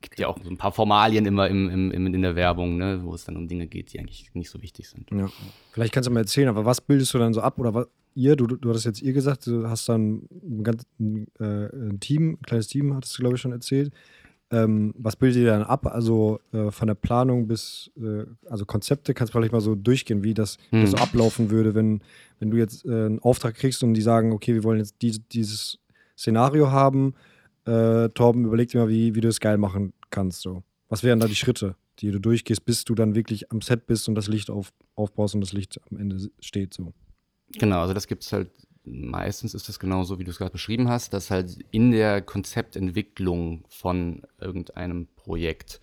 gibt 0.00 0.18
ja 0.18 0.28
auch 0.28 0.38
so 0.42 0.50
ein 0.50 0.56
paar 0.56 0.72
Formalien 0.72 1.26
immer 1.26 1.48
im, 1.48 1.68
im, 1.68 1.90
im, 1.90 2.14
in 2.14 2.22
der 2.22 2.36
Werbung, 2.36 2.76
ne, 2.76 3.00
wo 3.02 3.14
es 3.14 3.24
dann 3.24 3.36
um 3.36 3.48
Dinge 3.48 3.66
geht, 3.66 3.92
die 3.92 3.98
eigentlich 3.98 4.30
nicht 4.34 4.50
so 4.50 4.62
wichtig 4.62 4.88
sind. 4.88 5.10
Ja. 5.10 5.28
Vielleicht 5.72 5.92
kannst 5.92 6.08
du 6.08 6.12
mal 6.12 6.20
erzählen, 6.20 6.48
aber 6.48 6.64
was 6.64 6.80
bildest 6.80 7.12
du 7.14 7.18
dann 7.18 7.34
so 7.34 7.40
ab 7.40 7.58
oder 7.58 7.74
was, 7.74 7.86
ihr, 8.14 8.36
du, 8.36 8.46
du 8.46 8.68
hattest 8.68 8.86
jetzt 8.86 9.02
ihr 9.02 9.12
gesagt, 9.12 9.46
du 9.46 9.68
hast 9.68 9.88
dann 9.88 10.22
ein, 10.42 10.64
ganz, 10.64 10.84
ein, 10.98 11.26
äh, 11.38 11.66
ein 11.74 12.00
Team, 12.00 12.38
ein 12.40 12.42
kleines 12.42 12.68
Team, 12.68 12.94
hattest 12.94 13.16
du 13.16 13.22
glaube 13.22 13.36
ich 13.36 13.42
schon 13.42 13.52
erzählt. 13.52 13.92
Ähm, 14.52 14.94
was 14.98 15.14
bildet 15.14 15.42
ihr 15.42 15.46
dann 15.46 15.62
ab? 15.62 15.86
Also 15.86 16.40
äh, 16.52 16.72
von 16.72 16.88
der 16.88 16.96
Planung 16.96 17.46
bis, 17.46 17.90
äh, 17.96 18.24
also 18.48 18.64
Konzepte, 18.64 19.14
kannst 19.14 19.32
du 19.32 19.38
vielleicht 19.38 19.52
mal 19.52 19.60
so 19.60 19.76
durchgehen, 19.76 20.24
wie 20.24 20.34
das, 20.34 20.58
hm. 20.70 20.80
das 20.82 20.90
so 20.90 20.96
ablaufen 20.96 21.50
würde, 21.50 21.74
wenn, 21.76 22.00
wenn 22.40 22.50
du 22.50 22.56
jetzt 22.56 22.84
äh, 22.84 22.88
einen 22.88 23.20
Auftrag 23.20 23.54
kriegst 23.54 23.84
und 23.84 23.94
die 23.94 24.02
sagen, 24.02 24.32
okay, 24.32 24.54
wir 24.54 24.64
wollen 24.64 24.78
jetzt 24.78 24.96
die, 25.02 25.20
dieses 25.30 25.78
Szenario 26.18 26.70
haben, 26.72 27.14
äh, 27.66 28.08
Torben, 28.10 28.44
überleg 28.44 28.68
dir 28.68 28.80
mal, 28.80 28.88
wie, 28.88 29.14
wie 29.14 29.20
du 29.20 29.28
es 29.28 29.40
geil 29.40 29.58
machen 29.58 29.92
kannst. 30.10 30.42
So. 30.42 30.62
Was 30.88 31.02
wären 31.02 31.20
da 31.20 31.26
die 31.26 31.36
Schritte, 31.36 31.76
die 31.98 32.10
du 32.10 32.18
durchgehst, 32.18 32.64
bis 32.64 32.84
du 32.84 32.94
dann 32.94 33.14
wirklich 33.14 33.50
am 33.50 33.60
Set 33.60 33.86
bist 33.86 34.08
und 34.08 34.14
das 34.14 34.28
Licht 34.28 34.50
auf, 34.50 34.72
aufbaust 34.94 35.34
und 35.34 35.40
das 35.40 35.52
Licht 35.52 35.80
am 35.90 35.98
Ende 35.98 36.30
steht? 36.40 36.74
So. 36.74 36.92
Genau, 37.58 37.80
also 37.80 37.94
das 37.94 38.06
gibt 38.06 38.22
es 38.22 38.32
halt 38.32 38.50
meistens 38.84 39.54
ist 39.54 39.68
das 39.68 39.78
genauso, 39.78 40.18
wie 40.18 40.24
du 40.24 40.30
es 40.30 40.38
gerade 40.38 40.52
beschrieben 40.52 40.88
hast, 40.88 41.12
dass 41.12 41.30
halt 41.30 41.58
in 41.70 41.90
der 41.90 42.22
Konzeptentwicklung 42.22 43.64
von 43.68 44.22
irgendeinem 44.40 45.06
Projekt 45.16 45.80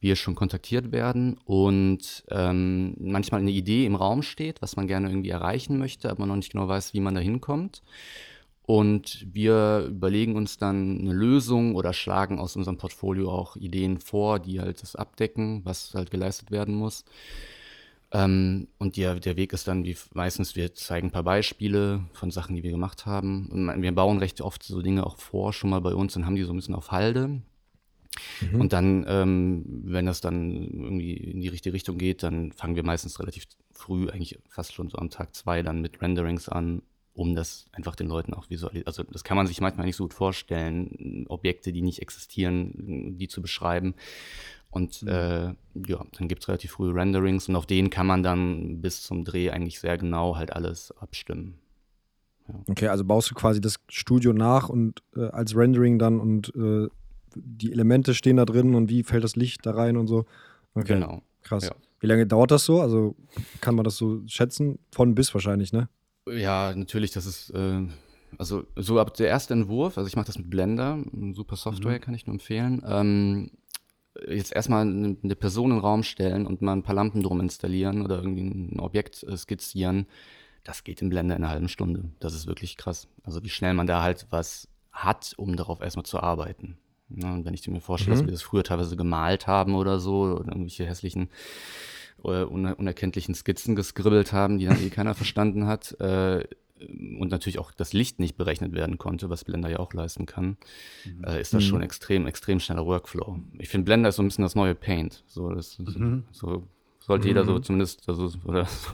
wir 0.00 0.16
schon 0.16 0.34
kontaktiert 0.34 0.92
werden 0.92 1.38
und 1.44 2.24
ähm, 2.30 2.94
manchmal 2.98 3.40
eine 3.40 3.50
Idee 3.50 3.86
im 3.86 3.94
Raum 3.94 4.22
steht, 4.22 4.60
was 4.60 4.76
man 4.76 4.86
gerne 4.86 5.08
irgendwie 5.08 5.30
erreichen 5.30 5.78
möchte, 5.78 6.10
aber 6.10 6.20
man 6.20 6.28
noch 6.28 6.36
nicht 6.36 6.52
genau 6.52 6.68
weiß, 6.68 6.92
wie 6.92 7.00
man 7.00 7.14
da 7.14 7.20
hinkommt. 7.20 7.82
Und 8.66 9.26
wir 9.30 9.86
überlegen 9.88 10.36
uns 10.36 10.56
dann 10.56 11.00
eine 11.00 11.12
Lösung 11.12 11.74
oder 11.74 11.92
schlagen 11.92 12.38
aus 12.38 12.56
unserem 12.56 12.78
Portfolio 12.78 13.30
auch 13.30 13.56
Ideen 13.56 13.98
vor, 13.98 14.38
die 14.38 14.58
halt 14.60 14.80
das 14.82 14.96
abdecken, 14.96 15.60
was 15.64 15.92
halt 15.94 16.10
geleistet 16.10 16.50
werden 16.50 16.74
muss. 16.74 17.04
Ähm, 18.10 18.68
und 18.78 18.96
der, 18.96 19.16
der 19.16 19.36
Weg 19.36 19.52
ist 19.52 19.68
dann, 19.68 19.84
wie 19.84 19.96
meistens, 20.14 20.56
wir 20.56 20.74
zeigen 20.74 21.08
ein 21.08 21.10
paar 21.10 21.24
Beispiele 21.24 22.04
von 22.14 22.30
Sachen, 22.30 22.56
die 22.56 22.62
wir 22.62 22.70
gemacht 22.70 23.04
haben. 23.04 23.48
Und 23.48 23.82
wir 23.82 23.92
bauen 23.92 24.18
recht 24.18 24.40
oft 24.40 24.62
so 24.62 24.80
Dinge 24.80 25.04
auch 25.04 25.18
vor, 25.18 25.52
schon 25.52 25.68
mal 25.68 25.80
bei 25.80 25.94
uns, 25.94 26.16
und 26.16 26.24
haben 26.24 26.36
die 26.36 26.44
so 26.44 26.52
ein 26.52 26.56
bisschen 26.56 26.74
auf 26.74 26.90
Halde. 26.90 27.42
Mhm. 28.40 28.60
Und 28.60 28.72
dann, 28.72 29.04
ähm, 29.08 29.82
wenn 29.84 30.06
das 30.06 30.20
dann 30.22 30.52
irgendwie 30.52 31.14
in 31.14 31.40
die 31.42 31.48
richtige 31.48 31.74
Richtung 31.74 31.98
geht, 31.98 32.22
dann 32.22 32.52
fangen 32.52 32.76
wir 32.76 32.84
meistens 32.84 33.18
relativ 33.20 33.44
früh, 33.72 34.08
eigentlich 34.08 34.38
fast 34.48 34.72
schon 34.72 34.88
so 34.88 34.96
am 34.96 35.10
Tag 35.10 35.34
zwei, 35.34 35.62
dann 35.62 35.82
mit 35.82 36.00
Renderings 36.00 36.48
an 36.48 36.80
um 37.14 37.34
das 37.34 37.66
einfach 37.72 37.94
den 37.94 38.08
Leuten 38.08 38.34
auch 38.34 38.50
visualisieren. 38.50 38.86
Also 38.86 39.04
das 39.04 39.24
kann 39.24 39.36
man 39.36 39.46
sich 39.46 39.60
manchmal 39.60 39.86
nicht 39.86 39.96
so 39.96 40.04
gut 40.04 40.14
vorstellen, 40.14 41.26
Objekte, 41.28 41.72
die 41.72 41.82
nicht 41.82 42.02
existieren, 42.02 43.16
die 43.16 43.28
zu 43.28 43.40
beschreiben. 43.40 43.94
Und 44.70 45.02
mhm. 45.02 45.08
äh, 45.08 45.44
ja, 45.86 46.04
dann 46.18 46.28
gibt 46.28 46.42
es 46.42 46.48
relativ 46.48 46.72
frühe 46.72 46.94
Renderings 46.94 47.48
und 47.48 47.54
auf 47.54 47.66
denen 47.66 47.90
kann 47.90 48.06
man 48.06 48.24
dann 48.24 48.80
bis 48.80 49.02
zum 49.02 49.24
Dreh 49.24 49.50
eigentlich 49.50 49.78
sehr 49.78 49.96
genau 49.96 50.36
halt 50.36 50.52
alles 50.52 50.92
abstimmen. 50.98 51.58
Ja. 52.48 52.54
Okay, 52.68 52.88
also 52.88 53.04
baust 53.04 53.30
du 53.30 53.34
quasi 53.34 53.60
das 53.60 53.76
Studio 53.88 54.32
nach 54.32 54.68
und 54.68 55.02
äh, 55.16 55.28
als 55.28 55.56
Rendering 55.56 56.00
dann 56.00 56.18
und 56.18 56.52
äh, 56.56 56.88
die 57.36 57.72
Elemente 57.72 58.14
stehen 58.14 58.36
da 58.36 58.44
drin 58.44 58.74
und 58.74 58.88
wie 58.90 59.04
fällt 59.04 59.24
das 59.24 59.36
Licht 59.36 59.64
da 59.64 59.72
rein 59.72 59.96
und 59.96 60.08
so. 60.08 60.26
Okay. 60.74 60.94
Genau. 60.94 61.22
Krass. 61.42 61.66
Ja. 61.66 61.74
Wie 62.00 62.06
lange 62.06 62.26
dauert 62.26 62.50
das 62.50 62.64
so? 62.64 62.80
Also 62.80 63.14
kann 63.60 63.76
man 63.76 63.84
das 63.84 63.96
so 63.96 64.22
schätzen? 64.26 64.78
Von 64.90 65.14
bis 65.14 65.32
wahrscheinlich, 65.32 65.72
ne? 65.72 65.88
Ja, 66.28 66.74
natürlich, 66.74 67.12
das 67.12 67.26
ist, 67.26 67.50
äh, 67.50 67.86
also 68.38 68.64
so 68.76 68.98
ab 68.98 69.14
der 69.14 69.28
erste 69.28 69.54
Entwurf, 69.54 69.98
also 69.98 70.08
ich 70.08 70.16
mache 70.16 70.26
das 70.26 70.38
mit 70.38 70.50
Blender, 70.50 70.98
super 71.32 71.56
Software, 71.56 71.98
mhm. 71.98 72.00
kann 72.00 72.14
ich 72.14 72.26
nur 72.26 72.34
empfehlen. 72.34 72.82
Ähm, 72.86 73.50
jetzt 74.28 74.54
erstmal 74.54 74.82
eine, 74.82 75.36
Person 75.36 75.70
in 75.70 75.76
den 75.76 75.84
Raum 75.84 76.02
stellen 76.02 76.46
und 76.46 76.62
mal 76.62 76.72
ein 76.72 76.82
paar 76.82 76.94
Lampen 76.94 77.22
drum 77.22 77.40
installieren 77.40 78.02
oder 78.02 78.16
irgendwie 78.16 78.42
ein 78.42 78.80
Objekt 78.80 79.22
äh, 79.24 79.36
skizzieren, 79.36 80.06
das 80.62 80.84
geht 80.84 81.02
im 81.02 81.10
Blender 81.10 81.36
in 81.36 81.44
einer 81.44 81.52
halben 81.52 81.68
Stunde. 81.68 82.04
Das 82.20 82.32
ist 82.32 82.46
wirklich 82.46 82.76
krass. 82.76 83.06
Also 83.22 83.42
wie 83.44 83.50
schnell 83.50 83.74
man 83.74 83.86
da 83.86 84.02
halt 84.02 84.26
was 84.30 84.68
hat, 84.92 85.34
um 85.36 85.56
darauf 85.56 85.80
erstmal 85.80 86.06
zu 86.06 86.20
arbeiten. 86.20 86.78
Ja, 87.10 87.34
und 87.34 87.44
wenn 87.44 87.52
ich 87.52 87.68
mir 87.68 87.80
vorstelle, 87.80 88.16
mhm. 88.16 88.20
dass 88.20 88.26
wir 88.26 88.32
das 88.32 88.42
früher 88.42 88.64
teilweise 88.64 88.96
gemalt 88.96 89.46
haben 89.46 89.74
oder 89.74 89.98
so, 89.98 90.22
oder 90.22 90.48
irgendwelche 90.48 90.86
hässlichen 90.86 91.28
unerkenntlichen 92.24 93.34
Skizzen 93.34 93.76
geskribbelt 93.76 94.32
haben, 94.32 94.58
die 94.58 94.66
dann 94.66 94.82
eh 94.82 94.90
keiner 94.90 95.14
verstanden 95.14 95.66
hat. 95.66 95.98
Äh, 96.00 96.44
und 96.80 97.30
natürlich 97.30 97.58
auch 97.58 97.70
das 97.72 97.92
Licht 97.92 98.18
nicht 98.18 98.36
berechnet 98.36 98.72
werden 98.72 98.98
konnte, 98.98 99.30
was 99.30 99.44
Blender 99.44 99.70
ja 99.70 99.78
auch 99.78 99.92
leisten 99.92 100.26
kann, 100.26 100.56
mhm. 101.04 101.24
äh, 101.24 101.40
ist 101.40 101.54
das 101.54 101.62
mhm. 101.64 101.68
schon 101.68 101.82
extrem, 101.82 102.26
extrem 102.26 102.60
schneller 102.60 102.84
Workflow. 102.84 103.38
Ich 103.58 103.68
finde, 103.68 103.84
Blender 103.86 104.08
ist 104.08 104.16
so 104.16 104.22
ein 104.22 104.28
bisschen 104.28 104.42
das 104.42 104.54
neue 104.54 104.74
Paint. 104.74 105.24
So, 105.26 105.50
das, 105.50 105.78
mhm. 105.78 106.24
so 106.32 106.66
sollte 106.98 107.28
jeder 107.28 107.44
so 107.44 107.52
mhm. 107.52 107.62
zumindest, 107.62 108.08
also, 108.08 108.30
oder 108.44 108.66
so, 108.66 108.90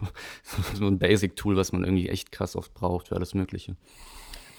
so 0.75 0.87
ein 0.87 0.99
Basic-Tool, 0.99 1.57
was 1.57 1.73
man 1.73 1.85
irgendwie 1.85 2.09
echt 2.09 2.33
krass 2.33 2.57
oft 2.57 2.75
braucht 2.75 3.09
für 3.09 3.17
alles 3.17 3.35
Mögliche. 3.35 3.77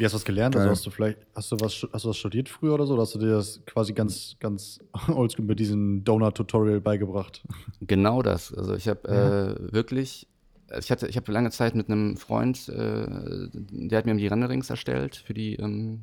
Wie 0.01 0.05
hast 0.05 0.13
du 0.13 0.17
das 0.17 0.25
gelernt? 0.25 0.55
Also 0.55 0.67
hast 0.67 0.83
du 0.83 0.89
vielleicht, 0.89 1.19
hast 1.35 1.51
du 1.51 1.59
was, 1.59 1.87
hast 1.93 2.05
du 2.05 2.09
was 2.09 2.17
studiert 2.17 2.49
früher 2.49 2.73
oder 2.73 2.87
so? 2.87 2.95
Oder 2.95 3.03
hast 3.03 3.13
du 3.13 3.19
dir 3.19 3.33
das 3.33 3.61
quasi 3.67 3.93
ganz, 3.93 4.35
ganz 4.39 4.79
oldschool 5.07 5.45
mit 5.45 5.59
diesem 5.59 6.03
Donut-Tutorial 6.03 6.81
beigebracht? 6.81 7.43
Genau 7.81 8.23
das. 8.23 8.51
Also 8.51 8.73
ich 8.73 8.87
habe 8.87 9.01
ja. 9.07 9.51
äh, 9.51 9.71
wirklich, 9.71 10.27
ich 10.75 10.89
hatte, 10.89 11.07
ich 11.07 11.17
habe 11.17 11.31
lange 11.31 11.51
Zeit 11.51 11.75
mit 11.75 11.87
einem 11.87 12.17
Freund, 12.17 12.67
äh, 12.69 13.05
der 13.53 13.99
hat 13.99 14.07
mir 14.07 14.15
die 14.15 14.25
Renderings 14.25 14.71
erstellt 14.71 15.17
für 15.17 15.35
die, 15.35 15.57
ähm, 15.57 16.01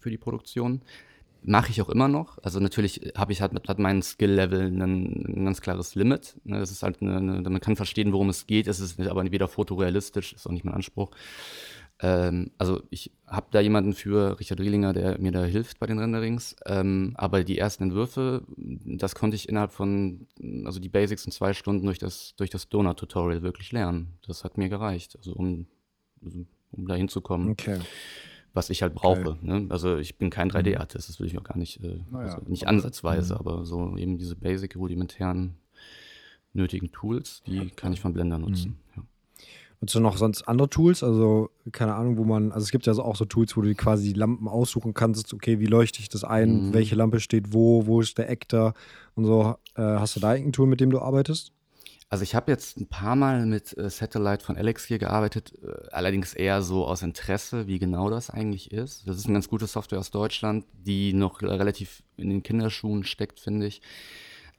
für 0.00 0.08
die 0.08 0.16
Produktion. 0.16 0.80
Mache 1.42 1.70
ich 1.70 1.82
auch 1.82 1.90
immer 1.90 2.08
noch. 2.08 2.38
Also 2.42 2.60
natürlich 2.60 3.12
habe 3.14 3.32
ich 3.32 3.42
halt 3.42 3.52
hat 3.68 3.78
mein 3.78 4.00
Skill-Level 4.00 4.68
ein, 4.68 4.80
ein, 4.80 5.44
ganz 5.44 5.60
klares 5.60 5.94
Limit. 5.94 6.40
Ne, 6.44 6.60
das 6.60 6.70
ist 6.70 6.82
halt 6.82 7.02
eine, 7.02 7.18
eine, 7.18 7.50
man 7.50 7.60
kann 7.60 7.76
verstehen, 7.76 8.14
worum 8.14 8.30
es 8.30 8.46
geht. 8.46 8.68
Es 8.68 8.80
ist 8.80 8.98
aber 8.98 9.30
weder 9.30 9.48
fotorealistisch, 9.48 10.32
ist 10.32 10.46
auch 10.46 10.52
nicht 10.52 10.64
mein 10.64 10.72
Anspruch. 10.72 11.10
Ähm, 12.00 12.50
also 12.58 12.82
ich 12.90 13.12
habe 13.26 13.46
da 13.50 13.60
jemanden 13.60 13.94
für, 13.94 14.38
Richard 14.38 14.60
Rielinger, 14.60 14.92
der 14.92 15.18
mir 15.18 15.32
da 15.32 15.44
hilft 15.44 15.78
bei 15.78 15.86
den 15.86 15.98
Renderings. 15.98 16.56
Ähm, 16.66 17.12
aber 17.16 17.44
die 17.44 17.58
ersten 17.58 17.84
Entwürfe, 17.84 18.42
das 18.56 19.14
konnte 19.14 19.36
ich 19.36 19.48
innerhalb 19.48 19.72
von, 19.72 20.26
also 20.64 20.80
die 20.80 20.88
Basics 20.88 21.24
in 21.24 21.32
zwei 21.32 21.52
Stunden 21.52 21.86
durch 21.86 21.98
das, 21.98 22.34
durch 22.36 22.50
das 22.50 22.68
Donut-Tutorial 22.68 23.42
wirklich 23.42 23.72
lernen. 23.72 24.14
Das 24.26 24.44
hat 24.44 24.58
mir 24.58 24.68
gereicht, 24.68 25.16
also 25.16 25.32
um, 25.32 25.66
also 26.24 26.44
um 26.72 26.88
da 26.88 26.94
hinzukommen. 26.94 27.50
Okay. 27.50 27.78
Was 28.52 28.70
ich 28.70 28.82
halt 28.82 28.94
brauche. 28.94 29.30
Okay. 29.30 29.38
Ne? 29.42 29.66
Also 29.68 29.96
ich 29.96 30.16
bin 30.16 30.30
kein 30.30 30.50
3D-Artist, 30.50 31.08
das 31.08 31.18
will 31.18 31.26
ich 31.26 31.36
auch 31.38 31.42
gar 31.42 31.58
nicht, 31.58 31.82
äh, 31.82 31.98
naja, 32.10 32.34
also 32.34 32.48
nicht 32.48 32.68
ansatzweise, 32.68 33.38
aber 33.38 33.64
so 33.64 33.96
eben 33.96 34.16
diese 34.16 34.36
basic, 34.36 34.76
rudimentären, 34.76 35.56
nötigen 36.52 36.92
Tools, 36.92 37.42
die 37.46 37.70
kann 37.70 37.92
ich 37.92 38.00
von 38.00 38.12
Blender 38.12 38.38
nutzen. 38.38 38.78
Mhm. 38.94 39.02
Ja. 39.02 39.02
Nutzt 39.84 39.96
du 39.96 40.00
noch 40.00 40.16
sonst 40.16 40.48
andere 40.48 40.70
Tools? 40.70 41.02
Also, 41.02 41.50
keine 41.70 41.94
Ahnung, 41.94 42.16
wo 42.16 42.24
man, 42.24 42.52
also 42.52 42.64
es 42.64 42.70
gibt 42.70 42.86
ja 42.86 42.94
auch 42.94 43.16
so 43.16 43.26
Tools, 43.26 43.54
wo 43.54 43.60
du 43.60 43.74
quasi 43.74 44.14
die 44.14 44.18
Lampen 44.18 44.48
aussuchen 44.48 44.94
kannst, 44.94 45.34
okay, 45.34 45.60
wie 45.60 45.66
leuchte 45.66 46.00
ich 46.00 46.08
das 46.08 46.24
ein, 46.24 46.68
mhm. 46.68 46.72
welche 46.72 46.94
Lampe 46.94 47.20
steht 47.20 47.52
wo, 47.52 47.84
wo 47.84 48.00
ist 48.00 48.16
der 48.16 48.30
Ektar 48.30 48.72
und 49.14 49.26
so. 49.26 49.56
Äh, 49.76 49.82
hast 49.82 50.16
du 50.16 50.20
da 50.20 50.32
irgendein 50.32 50.54
Tool, 50.54 50.68
mit 50.68 50.80
dem 50.80 50.88
du 50.88 51.00
arbeitest? 51.00 51.52
Also 52.08 52.22
ich 52.22 52.34
habe 52.34 52.50
jetzt 52.50 52.78
ein 52.78 52.86
paar 52.86 53.14
Mal 53.14 53.44
mit 53.44 53.76
äh, 53.76 53.90
Satellite 53.90 54.42
von 54.42 54.56
Alex 54.56 54.86
hier 54.86 54.98
gearbeitet, 54.98 55.52
äh, 55.62 55.90
allerdings 55.90 56.32
eher 56.32 56.62
so 56.62 56.86
aus 56.86 57.02
Interesse, 57.02 57.66
wie 57.66 57.78
genau 57.78 58.08
das 58.08 58.30
eigentlich 58.30 58.72
ist. 58.72 59.06
Das 59.06 59.18
ist 59.18 59.26
eine 59.26 59.34
ganz 59.34 59.50
gute 59.50 59.66
Software 59.66 59.98
aus 59.98 60.10
Deutschland, 60.10 60.64
die 60.72 61.12
noch 61.12 61.42
relativ 61.42 62.02
in 62.16 62.30
den 62.30 62.42
Kinderschuhen 62.42 63.04
steckt, 63.04 63.38
finde 63.38 63.66
ich. 63.66 63.82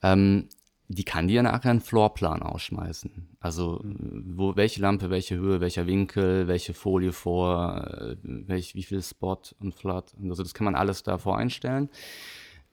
Ähm, 0.03 0.49
die 0.87 1.03
kann 1.03 1.27
dir 1.27 1.41
nachher 1.41 1.71
einen 1.71 1.81
Floorplan 1.81 2.43
ausschmeißen. 2.43 3.37
Also 3.39 3.81
wo, 3.83 4.55
welche 4.55 4.81
Lampe, 4.81 5.09
welche 5.09 5.35
Höhe, 5.35 5.59
welcher 5.59 5.87
Winkel, 5.87 6.47
welche 6.47 6.73
Folie 6.73 7.11
vor, 7.11 7.87
äh, 7.99 8.15
welch, 8.23 8.75
wie 8.75 8.83
viel 8.83 9.01
Spot 9.01 9.39
und 9.59 9.73
Flood. 9.73 10.13
Also 10.29 10.43
das 10.43 10.53
kann 10.53 10.65
man 10.65 10.75
alles 10.75 11.03
da 11.03 11.17
voreinstellen. 11.17 11.89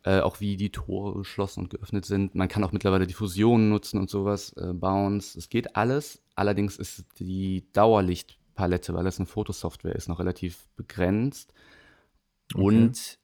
Äh, 0.04 0.20
auch 0.20 0.40
wie 0.40 0.56
die 0.56 0.70
Tore 0.70 1.18
geschlossen 1.18 1.60
und 1.60 1.70
geöffnet 1.70 2.04
sind. 2.04 2.34
Man 2.34 2.48
kann 2.48 2.64
auch 2.64 2.72
mittlerweile 2.72 3.06
Diffusionen 3.06 3.68
nutzen 3.68 4.00
und 4.00 4.10
sowas, 4.10 4.52
äh, 4.56 4.72
Bounce. 4.72 5.38
Es 5.38 5.48
geht 5.48 5.76
alles. 5.76 6.20
Allerdings 6.34 6.76
ist 6.76 7.04
die 7.20 7.70
Dauerlichtpalette, 7.72 8.94
weil 8.94 9.04
das 9.04 9.20
eine 9.20 9.26
Fotosoftware 9.26 9.94
ist, 9.94 10.08
noch 10.08 10.18
relativ 10.18 10.66
begrenzt. 10.74 11.54
Okay. 12.52 12.64
Und 12.64 13.18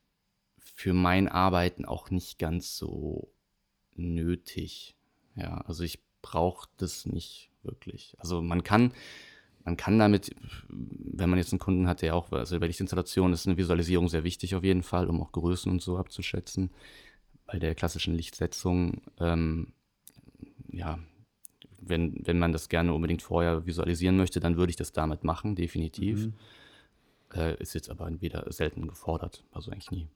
für 0.57 0.95
mein 0.95 1.27
Arbeiten 1.27 1.85
auch 1.85 2.11
nicht 2.11 2.39
ganz 2.39 2.77
so 2.77 3.33
nötig. 3.99 4.95
Ja, 5.35 5.59
also 5.63 5.85
ich 5.85 6.01
brauche 6.23 6.69
das 6.77 7.07
nicht 7.07 7.51
wirklich. 7.63 8.15
Also 8.19 8.43
man 8.43 8.63
kann, 8.65 8.93
man 9.65 9.77
kann 9.77 9.99
damit, 9.99 10.35
wenn 10.69 11.31
man 11.31 11.39
jetzt 11.39 11.53
einen 11.53 11.61
Kunden 11.61 11.87
hat, 11.87 12.03
der 12.03 12.15
auch, 12.15 12.33
also 12.33 12.59
bei 12.59 12.67
der 12.67 12.81
Installation 12.81 13.33
ist 13.33 13.47
eine 13.47 13.57
Visualisierung 13.57 14.09
sehr 14.09 14.25
wichtig 14.25 14.55
auf 14.55 14.65
jeden 14.65 14.83
Fall, 14.83 15.09
um 15.09 15.21
auch 15.21 15.33
Größen 15.33 15.71
und 15.71 15.83
so 15.83 15.99
abzuschätzen. 15.99 16.71
Bei 17.47 17.59
der 17.59 17.75
klassischen 17.75 18.15
Lichtsetzung, 18.15 19.03
ähm, 19.19 19.73
ja, 20.71 20.99
wenn, 21.81 22.27
wenn 22.27 22.39
man 22.39 22.53
das 22.53 22.69
gerne 22.69 22.93
unbedingt 22.93 23.23
vorher 23.23 23.67
visualisieren 23.67 24.17
möchte, 24.17 24.41
dann 24.41 24.57
würde 24.57 24.71
ich 24.71 24.77
das 24.77 24.93
damit 24.93 25.25
machen, 25.25 25.55
definitiv. 25.55 26.27
Mhm. 26.27 26.35
Äh, 27.35 27.61
ist 27.61 27.75
jetzt 27.75 27.91
aber 27.91 28.07
entweder 28.07 28.51
selten 28.53 28.89
gefordert, 28.89 29.45
also 29.53 29.71
eigentlich 29.71 29.91
nie. 29.91 30.09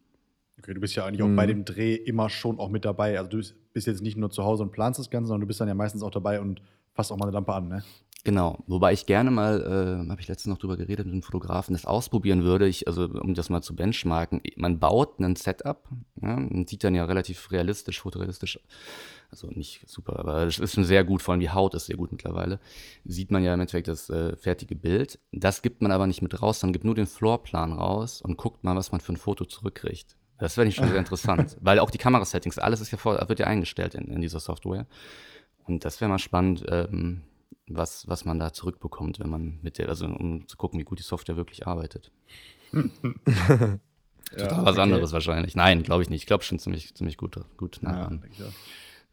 Okay, 0.59 0.75
du 0.75 0.81
bist 0.81 0.95
ja 0.95 1.05
eigentlich 1.07 1.25
mhm. 1.25 1.33
auch 1.33 1.37
bei 1.37 1.47
dem 1.47 1.65
Dreh 1.65 1.95
immer 1.95 2.29
schon 2.29 2.59
auch 2.59 2.69
mit 2.69 2.85
dabei. 2.85 3.19
Also 3.19 3.31
du 3.31 3.43
bist 3.73 3.87
jetzt 3.87 4.03
nicht 4.03 4.17
nur 4.17 4.31
zu 4.31 4.45
Hause 4.45 4.63
und 4.63 4.73
planst 4.73 5.01
das 5.01 5.11
Ganze, 5.11 5.29
sondern 5.29 5.43
du 5.43 5.47
bist 5.47 5.61
dann 5.61 5.69
ja 5.69 5.75
meistens 5.75 6.03
auch 6.03 6.11
dabei 6.11 6.41
und 6.41 6.63
fasst 6.95 7.11
auch 7.11 7.17
mal 7.17 7.25
eine 7.25 7.33
Lampe 7.33 7.55
an, 7.55 7.69
ne? 7.69 7.83
Genau, 8.25 8.63
wobei 8.69 8.93
ich 8.93 9.07
gerne 9.07 9.33
mal, 9.33 9.63
äh, 10.07 10.09
habe 10.09 10.21
ich 10.21 10.29
letztens 10.29 10.53
noch 10.53 10.59
drüber 10.59 10.77
geredet 10.77 11.07
mit 11.07 11.13
einem 11.13 11.23
Fotografen, 11.23 11.73
das 11.73 11.87
ausprobieren 11.87 12.45
würde, 12.45 12.69
ich, 12.69 12.87
also 12.87 13.07
um 13.07 13.35
das 13.35 13.51
mal 13.51 13.63
zu 13.63 13.75
benchmarken, 13.75 14.41
man 14.55 14.79
baut 14.79 15.19
ein 15.19 15.35
Setup, 15.35 15.89
ja, 16.23 16.37
und 16.37 16.69
sieht 16.69 16.85
dann 16.85 16.95
ja 16.95 17.05
relativ 17.05 17.51
realistisch, 17.51 18.01
fotorealistisch, 18.01 18.61
also 19.33 19.49
nicht 19.49 19.83
super, 19.89 20.21
aber 20.21 20.45
es 20.45 20.61
ist 20.61 20.75
schon 20.75 20.85
sehr 20.85 21.03
gut, 21.03 21.21
vor 21.21 21.33
allem 21.33 21.41
die 21.41 21.51
Haut 21.51 21.75
ist 21.75 21.87
sehr 21.87 21.97
gut 21.97 22.13
mittlerweile, 22.13 22.61
sieht 23.05 23.33
man 23.33 23.43
ja 23.43 23.55
im 23.55 23.61
Endeffekt 23.61 23.89
das 23.89 24.09
äh, 24.09 24.37
fertige 24.37 24.77
Bild, 24.77 25.19
das 25.33 25.61
gibt 25.61 25.83
man 25.83 25.91
aber 25.91 26.07
nicht 26.07 26.23
mit 26.23 26.41
raus, 26.41 26.61
sondern 26.61 26.75
gibt 26.75 26.85
nur 26.85 26.95
den 26.95 27.09
Floorplan 27.09 27.73
raus 27.73 28.23
und 28.23 28.37
guckt 28.37 28.63
mal, 28.63 28.77
was 28.77 28.93
man 28.93 29.01
für 29.01 29.15
ein 29.15 29.17
Foto 29.17 29.47
zurückkriegt. 29.47 30.17
Das 30.43 30.57
wäre 30.57 30.67
ich 30.67 30.75
schon 30.75 30.89
sehr 30.89 30.99
interessant, 30.99 31.57
weil 31.61 31.79
auch 31.79 31.93
die 31.93 31.99
Kamerasettings, 31.99 32.59
alles 32.59 32.81
ist 32.81 32.91
ja 32.91 32.99
vor, 32.99 33.29
wird 33.29 33.39
ja 33.39 33.47
eingestellt 33.47 33.95
in, 33.95 34.09
in 34.09 34.21
dieser 34.21 34.41
Software. 34.41 34.87
Und 35.69 35.85
das 35.85 36.01
wäre 36.01 36.09
mal 36.09 36.19
spannend, 36.19 36.65
ähm, 36.69 37.23
was, 37.69 38.09
was 38.09 38.25
man 38.25 38.41
da 38.41 38.53
zurückbekommt, 38.53 39.21
wenn 39.21 39.31
man 39.31 39.61
mit 39.63 39.79
der, 39.79 39.89
also 39.89 40.07
um 40.07 40.49
zu 40.49 40.57
gucken, 40.57 40.81
wie 40.81 40.85
gut 40.85 40.99
die 40.99 41.05
Software 41.05 41.37
wirklich 41.37 41.69
arbeitet. 41.69 42.11
Total 42.73 43.79
ja, 44.37 44.65
was 44.65 44.73
okay. 44.73 44.81
anderes 44.81 45.13
wahrscheinlich. 45.13 45.55
Nein, 45.55 45.85
glaube 45.85 46.03
ich 46.03 46.11
nicht. 46.11 46.23
Ich 46.23 46.27
glaube 46.27 46.43
schon 46.43 46.59
ziemlich, 46.59 46.93
ziemlich 46.97 47.17
gut, 47.19 47.39
gut 47.57 47.79
ja, 47.81 48.11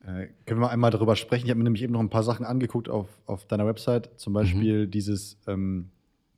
äh, 0.07 0.29
können 0.48 0.62
wir 0.62 0.71
einmal 0.71 0.89
darüber 0.89 1.15
sprechen? 1.15 1.45
Ich 1.45 1.51
habe 1.51 1.59
mir 1.59 1.65
nämlich 1.65 1.83
eben 1.83 1.93
noch 1.93 2.00
ein 2.00 2.09
paar 2.09 2.24
Sachen 2.24 2.43
angeguckt 2.43 2.89
auf, 2.89 3.07
auf 3.27 3.45
deiner 3.45 3.67
Website. 3.67 4.09
Zum 4.19 4.33
Beispiel 4.33 4.88
mhm. 4.88 4.91
dieses, 4.91 5.38
ähm, 5.45 5.91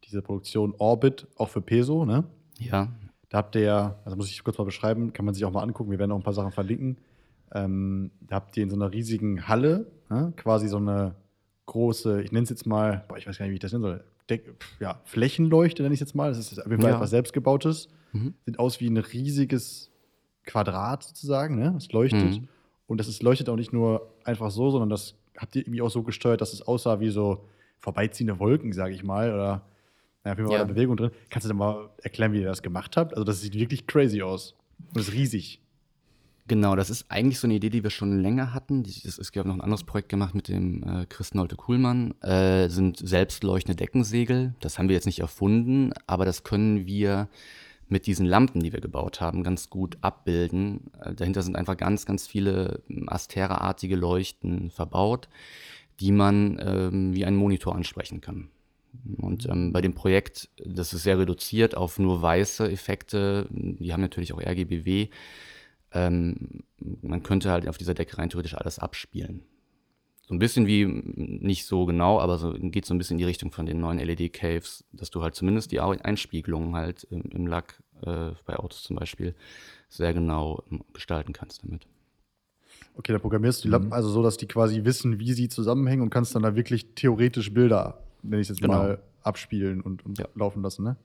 diese 0.03 0.21
Produktion 0.21 0.75
Orbit, 0.79 1.27
auch 1.38 1.48
für 1.48 1.62
Peso, 1.62 2.03
ne? 2.03 2.25
Ja. 2.60 2.89
Da 3.31 3.38
habt 3.38 3.55
ihr 3.55 3.61
ja, 3.61 3.95
also 4.03 4.17
muss 4.17 4.29
ich 4.29 4.43
kurz 4.43 4.57
mal 4.57 4.65
beschreiben, 4.65 5.13
kann 5.13 5.23
man 5.25 5.33
sich 5.33 5.45
auch 5.45 5.51
mal 5.51 5.63
angucken, 5.63 5.89
wir 5.89 5.97
werden 6.00 6.11
auch 6.11 6.17
ein 6.17 6.23
paar 6.23 6.33
Sachen 6.33 6.51
verlinken. 6.51 6.97
Ähm, 7.53 8.11
da 8.19 8.35
habt 8.35 8.55
ihr 8.57 8.63
in 8.63 8.69
so 8.69 8.75
einer 8.75 8.91
riesigen 8.91 9.47
Halle 9.47 9.88
ja, 10.09 10.31
quasi 10.35 10.67
so 10.67 10.77
eine 10.77 11.15
große, 11.65 12.21
ich 12.21 12.33
nenne 12.33 12.43
es 12.43 12.50
jetzt 12.50 12.67
mal, 12.67 13.05
boah, 13.07 13.17
ich 13.17 13.25
weiß 13.25 13.38
gar 13.38 13.45
nicht, 13.45 13.51
wie 13.51 13.55
ich 13.55 13.61
das 13.61 13.71
nennen 13.71 13.83
soll, 13.83 14.03
Deck, 14.29 14.53
ja, 14.81 15.00
Flächenleuchte 15.05 15.81
nenne 15.81 15.93
ich 15.93 16.01
es 16.01 16.07
jetzt 16.07 16.15
mal. 16.15 16.29
Das 16.29 16.39
ist 16.39 16.59
auf 16.59 16.69
jeden 16.69 16.81
Fall 16.81 16.91
ja. 16.91 16.97
etwas 16.97 17.09
selbstgebautes. 17.09 17.88
Mhm. 18.11 18.33
Sieht 18.45 18.59
aus 18.59 18.79
wie 18.79 18.88
ein 18.88 18.97
riesiges 18.97 19.91
Quadrat 20.45 21.03
sozusagen, 21.03 21.57
ne? 21.57 21.73
Es 21.77 21.91
leuchtet. 21.91 22.41
Mhm. 22.41 22.47
Und 22.88 23.00
das 23.00 23.07
ist, 23.07 23.23
leuchtet 23.23 23.50
auch 23.50 23.55
nicht 23.55 23.73
nur 23.73 24.13
einfach 24.25 24.51
so, 24.51 24.69
sondern 24.71 24.89
das 24.89 25.15
habt 25.38 25.55
ihr 25.55 25.63
irgendwie 25.63 25.81
auch 25.81 25.89
so 25.89 26.03
gesteuert, 26.03 26.41
dass 26.41 26.53
es 26.53 26.61
aussah 26.61 27.00
wie 27.00 27.09
so 27.09 27.45
vorbeiziehende 27.79 28.39
Wolken, 28.39 28.73
sage 28.73 28.93
ich 28.93 29.03
mal. 29.03 29.33
Oder 29.33 29.61
ja, 30.25 30.31
auf 30.33 30.37
jeden 30.37 30.49
Fall 30.49 30.59
ja. 30.59 30.63
Bewegung 30.63 30.97
drin. 30.97 31.11
Kannst 31.29 31.45
du 31.45 31.49
denn 31.49 31.57
mal 31.57 31.89
erklären, 32.01 32.33
wie 32.33 32.41
ihr 32.41 32.47
das 32.47 32.61
gemacht 32.61 32.97
habt? 32.97 33.13
Also, 33.13 33.23
das 33.23 33.41
sieht 33.41 33.55
wirklich 33.55 33.87
crazy 33.87 34.21
aus. 34.21 34.55
Und 34.93 34.99
ist 34.99 35.13
riesig. 35.13 35.61
Genau, 36.47 36.75
das 36.75 36.89
ist 36.89 37.05
eigentlich 37.09 37.39
so 37.39 37.47
eine 37.47 37.53
Idee, 37.53 37.69
die 37.69 37.83
wir 37.83 37.91
schon 37.91 38.19
länger 38.19 38.53
hatten. 38.53 38.83
Das 38.83 38.97
ist, 39.05 39.19
es 39.19 39.31
gab 39.31 39.45
noch 39.45 39.53
ein 39.53 39.61
anderes 39.61 39.83
Projekt 39.83 40.09
gemacht 40.09 40.35
mit 40.35 40.47
dem 40.47 40.83
äh, 40.83 41.05
Chris 41.05 41.33
Nolte 41.33 41.55
Kuhlmann. 41.55 42.13
Äh, 42.21 42.67
sind 42.67 42.97
selbstleuchtende 42.97 43.75
Deckensegel. 43.75 44.53
Das 44.59 44.77
haben 44.77 44.89
wir 44.89 44.95
jetzt 44.95 45.05
nicht 45.05 45.19
erfunden, 45.19 45.93
aber 46.07 46.25
das 46.25 46.43
können 46.43 46.85
wir 46.85 47.29
mit 47.87 48.07
diesen 48.07 48.25
Lampen, 48.25 48.61
die 48.61 48.73
wir 48.73 48.81
gebaut 48.81 49.21
haben, 49.21 49.43
ganz 49.43 49.69
gut 49.69 49.97
abbilden. 50.01 50.91
Äh, 51.01 51.13
dahinter 51.13 51.41
sind 51.41 51.55
einfach 51.55 51.77
ganz, 51.77 52.05
ganz 52.05 52.27
viele 52.27 52.81
ähm, 52.89 53.07
Astera-artige 53.07 53.95
Leuchten 53.95 54.71
verbaut, 54.71 55.29
die 55.99 56.11
man 56.11 56.59
ähm, 56.61 57.13
wie 57.13 57.25
einen 57.25 57.37
Monitor 57.37 57.75
ansprechen 57.75 58.19
kann. 58.21 58.49
Und 59.17 59.48
ähm, 59.48 59.71
bei 59.71 59.81
dem 59.81 59.93
Projekt, 59.93 60.50
das 60.57 60.93
ist 60.93 61.03
sehr 61.03 61.17
reduziert 61.17 61.75
auf 61.75 61.98
nur 62.00 62.21
weiße 62.21 62.69
Effekte, 62.69 63.48
die 63.50 63.93
haben 63.93 64.01
natürlich 64.01 64.33
auch 64.33 64.41
RGBW. 64.41 65.07
Ähm, 65.93 66.63
man 67.01 67.24
könnte 67.24 67.51
halt 67.51 67.67
auf 67.67 67.77
dieser 67.77 67.93
Decke 67.93 68.17
rein 68.17 68.29
theoretisch 68.29 68.55
alles 68.55 68.79
abspielen. 68.79 69.43
So 70.27 70.36
ein 70.36 70.39
bisschen 70.39 70.65
wie, 70.65 70.86
nicht 70.86 71.65
so 71.65 71.86
genau, 71.86 72.19
aber 72.19 72.38
so, 72.38 72.53
geht 72.53 72.86
so 72.86 72.93
ein 72.93 72.98
bisschen 72.98 73.15
in 73.15 73.19
die 73.19 73.25
Richtung 73.25 73.51
von 73.51 73.65
den 73.65 73.81
neuen 73.81 74.00
LED-Caves, 74.00 74.86
dass 74.93 75.10
du 75.10 75.21
halt 75.21 75.36
zumindest 75.36 75.71
die 75.71 75.81
Einspiegelungen 75.81 76.75
halt 76.75 77.03
im, 77.10 77.24
im 77.31 77.48
Lack, 77.48 77.81
äh, 78.05 78.31
bei 78.45 78.55
Autos 78.55 78.83
zum 78.83 78.95
Beispiel, 78.95 79.36
sehr 79.89 80.13
genau 80.13 80.63
gestalten 80.93 81.33
kannst 81.33 81.63
damit. 81.63 81.86
Okay, 82.95 83.12
dann 83.12 83.21
programmierst 83.21 83.63
du 83.63 83.67
die 83.67 83.71
Lampen 83.71 83.88
Mhm. 83.88 83.93
also 83.93 84.10
so, 84.10 84.24
dass 84.24 84.38
die 84.38 84.48
quasi 84.48 84.86
wissen, 84.86 85.19
wie 85.19 85.33
sie 85.33 85.50
zusammenhängen 85.50 86.01
und 86.01 86.10
kannst 86.12 86.36
dann 86.36 86.43
da 86.43 86.55
wirklich 86.55 86.93
theoretisch 86.95 87.53
Bilder, 87.53 88.01
nenne 88.23 88.41
ich 88.41 88.49
es 88.49 88.57
jetzt 88.57 88.61
Genau. 88.61 88.83
mal, 88.83 89.03
abspielen 89.23 89.81
und, 89.81 90.03
und 90.05 90.17
Ja. 90.17 90.27
laufen 90.35 90.63
lassen, 90.63 90.83
ne? 90.83 90.95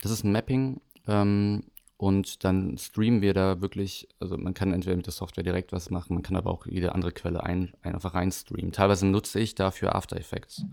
Das 0.00 0.10
ist 0.10 0.24
ein 0.24 0.32
Mapping 0.32 0.80
ähm, 1.06 1.64
und 1.98 2.44
dann 2.44 2.76
streamen 2.78 3.20
wir 3.22 3.34
da 3.34 3.60
wirklich, 3.60 4.08
also 4.20 4.36
man 4.38 4.54
kann 4.54 4.72
entweder 4.72 4.96
mit 4.96 5.06
der 5.06 5.12
Software 5.12 5.44
direkt 5.44 5.72
was 5.72 5.90
machen, 5.90 6.14
man 6.14 6.22
kann 6.22 6.36
aber 6.36 6.50
auch 6.50 6.66
jede 6.66 6.94
andere 6.94 7.12
Quelle 7.12 7.42
ein, 7.42 7.72
ein, 7.82 7.94
einfach 7.94 8.14
reinstreamen. 8.14 8.72
Teilweise 8.72 9.06
nutze 9.06 9.40
ich 9.40 9.54
dafür 9.54 9.94
After 9.94 10.16
Effects. 10.16 10.64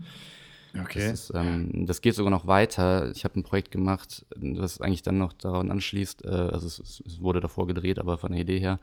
Das, 0.92 1.12
ist, 1.12 1.32
ähm, 1.34 1.86
das 1.86 2.00
geht 2.00 2.14
sogar 2.14 2.30
noch 2.30 2.46
weiter. 2.46 3.10
Ich 3.12 3.24
habe 3.24 3.38
ein 3.38 3.44
Projekt 3.44 3.70
gemacht, 3.70 4.26
das 4.36 4.80
eigentlich 4.80 5.02
dann 5.02 5.18
noch 5.18 5.32
daran 5.32 5.70
anschließt, 5.70 6.24
äh, 6.24 6.28
also 6.28 6.66
es, 6.66 6.78
es 6.78 7.02
es 7.06 7.20
wurde 7.20 7.40
davor 7.40 7.66
gedreht, 7.66 7.98
aber 7.98 8.18
von 8.18 8.32
der 8.32 8.40
Idee 8.40 8.58
her, 8.58 8.80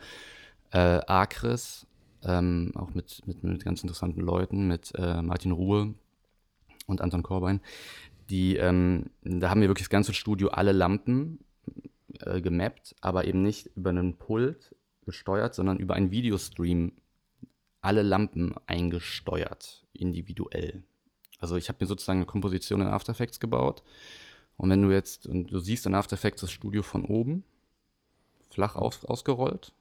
äh, 0.71 0.99
Acris, 1.07 1.85
ähm, 2.23 2.71
auch 2.75 2.93
mit, 2.93 3.21
mit, 3.27 3.43
mit 3.43 3.65
ganz 3.65 3.81
interessanten 3.83 4.21
Leuten, 4.21 4.67
mit 4.67 4.93
äh, 4.95 5.21
Martin 5.21 5.51
Ruhe 5.51 5.93
und 6.87 7.01
Anton 7.01 7.23
Korbein. 7.23 7.61
Die, 8.29 8.55
ähm, 8.55 9.09
da 9.23 9.49
haben 9.49 9.61
wir 9.61 9.67
wirklich 9.67 9.85
das 9.87 9.89
ganze 9.89 10.13
Studio 10.13 10.49
alle 10.49 10.71
Lampen 10.71 11.39
äh, 12.19 12.41
gemappt, 12.41 12.95
aber 13.01 13.25
eben 13.25 13.41
nicht 13.41 13.69
über 13.75 13.89
einen 13.89 14.17
Pult 14.17 14.75
gesteuert, 15.05 15.55
sondern 15.55 15.77
über 15.77 15.95
einen 15.95 16.11
Videostream 16.11 16.93
alle 17.81 18.03
Lampen 18.03 18.53
eingesteuert, 18.67 19.85
individuell. 19.93 20.83
Also 21.39 21.55
ich 21.55 21.67
habe 21.67 21.77
mir 21.81 21.87
sozusagen 21.87 22.19
eine 22.19 22.27
Komposition 22.27 22.81
in 22.81 22.87
After 22.87 23.11
Effects 23.11 23.39
gebaut. 23.39 23.81
Und 24.57 24.69
wenn 24.69 24.83
du 24.83 24.91
jetzt, 24.91 25.25
und 25.25 25.47
du 25.51 25.59
siehst 25.59 25.87
in 25.87 25.95
After 25.95 26.13
Effects 26.13 26.41
das 26.41 26.51
Studio 26.51 26.83
von 26.83 27.03
oben, 27.03 27.43
flach 28.51 28.75
aus, 28.75 29.03
ausgerollt 29.05 29.73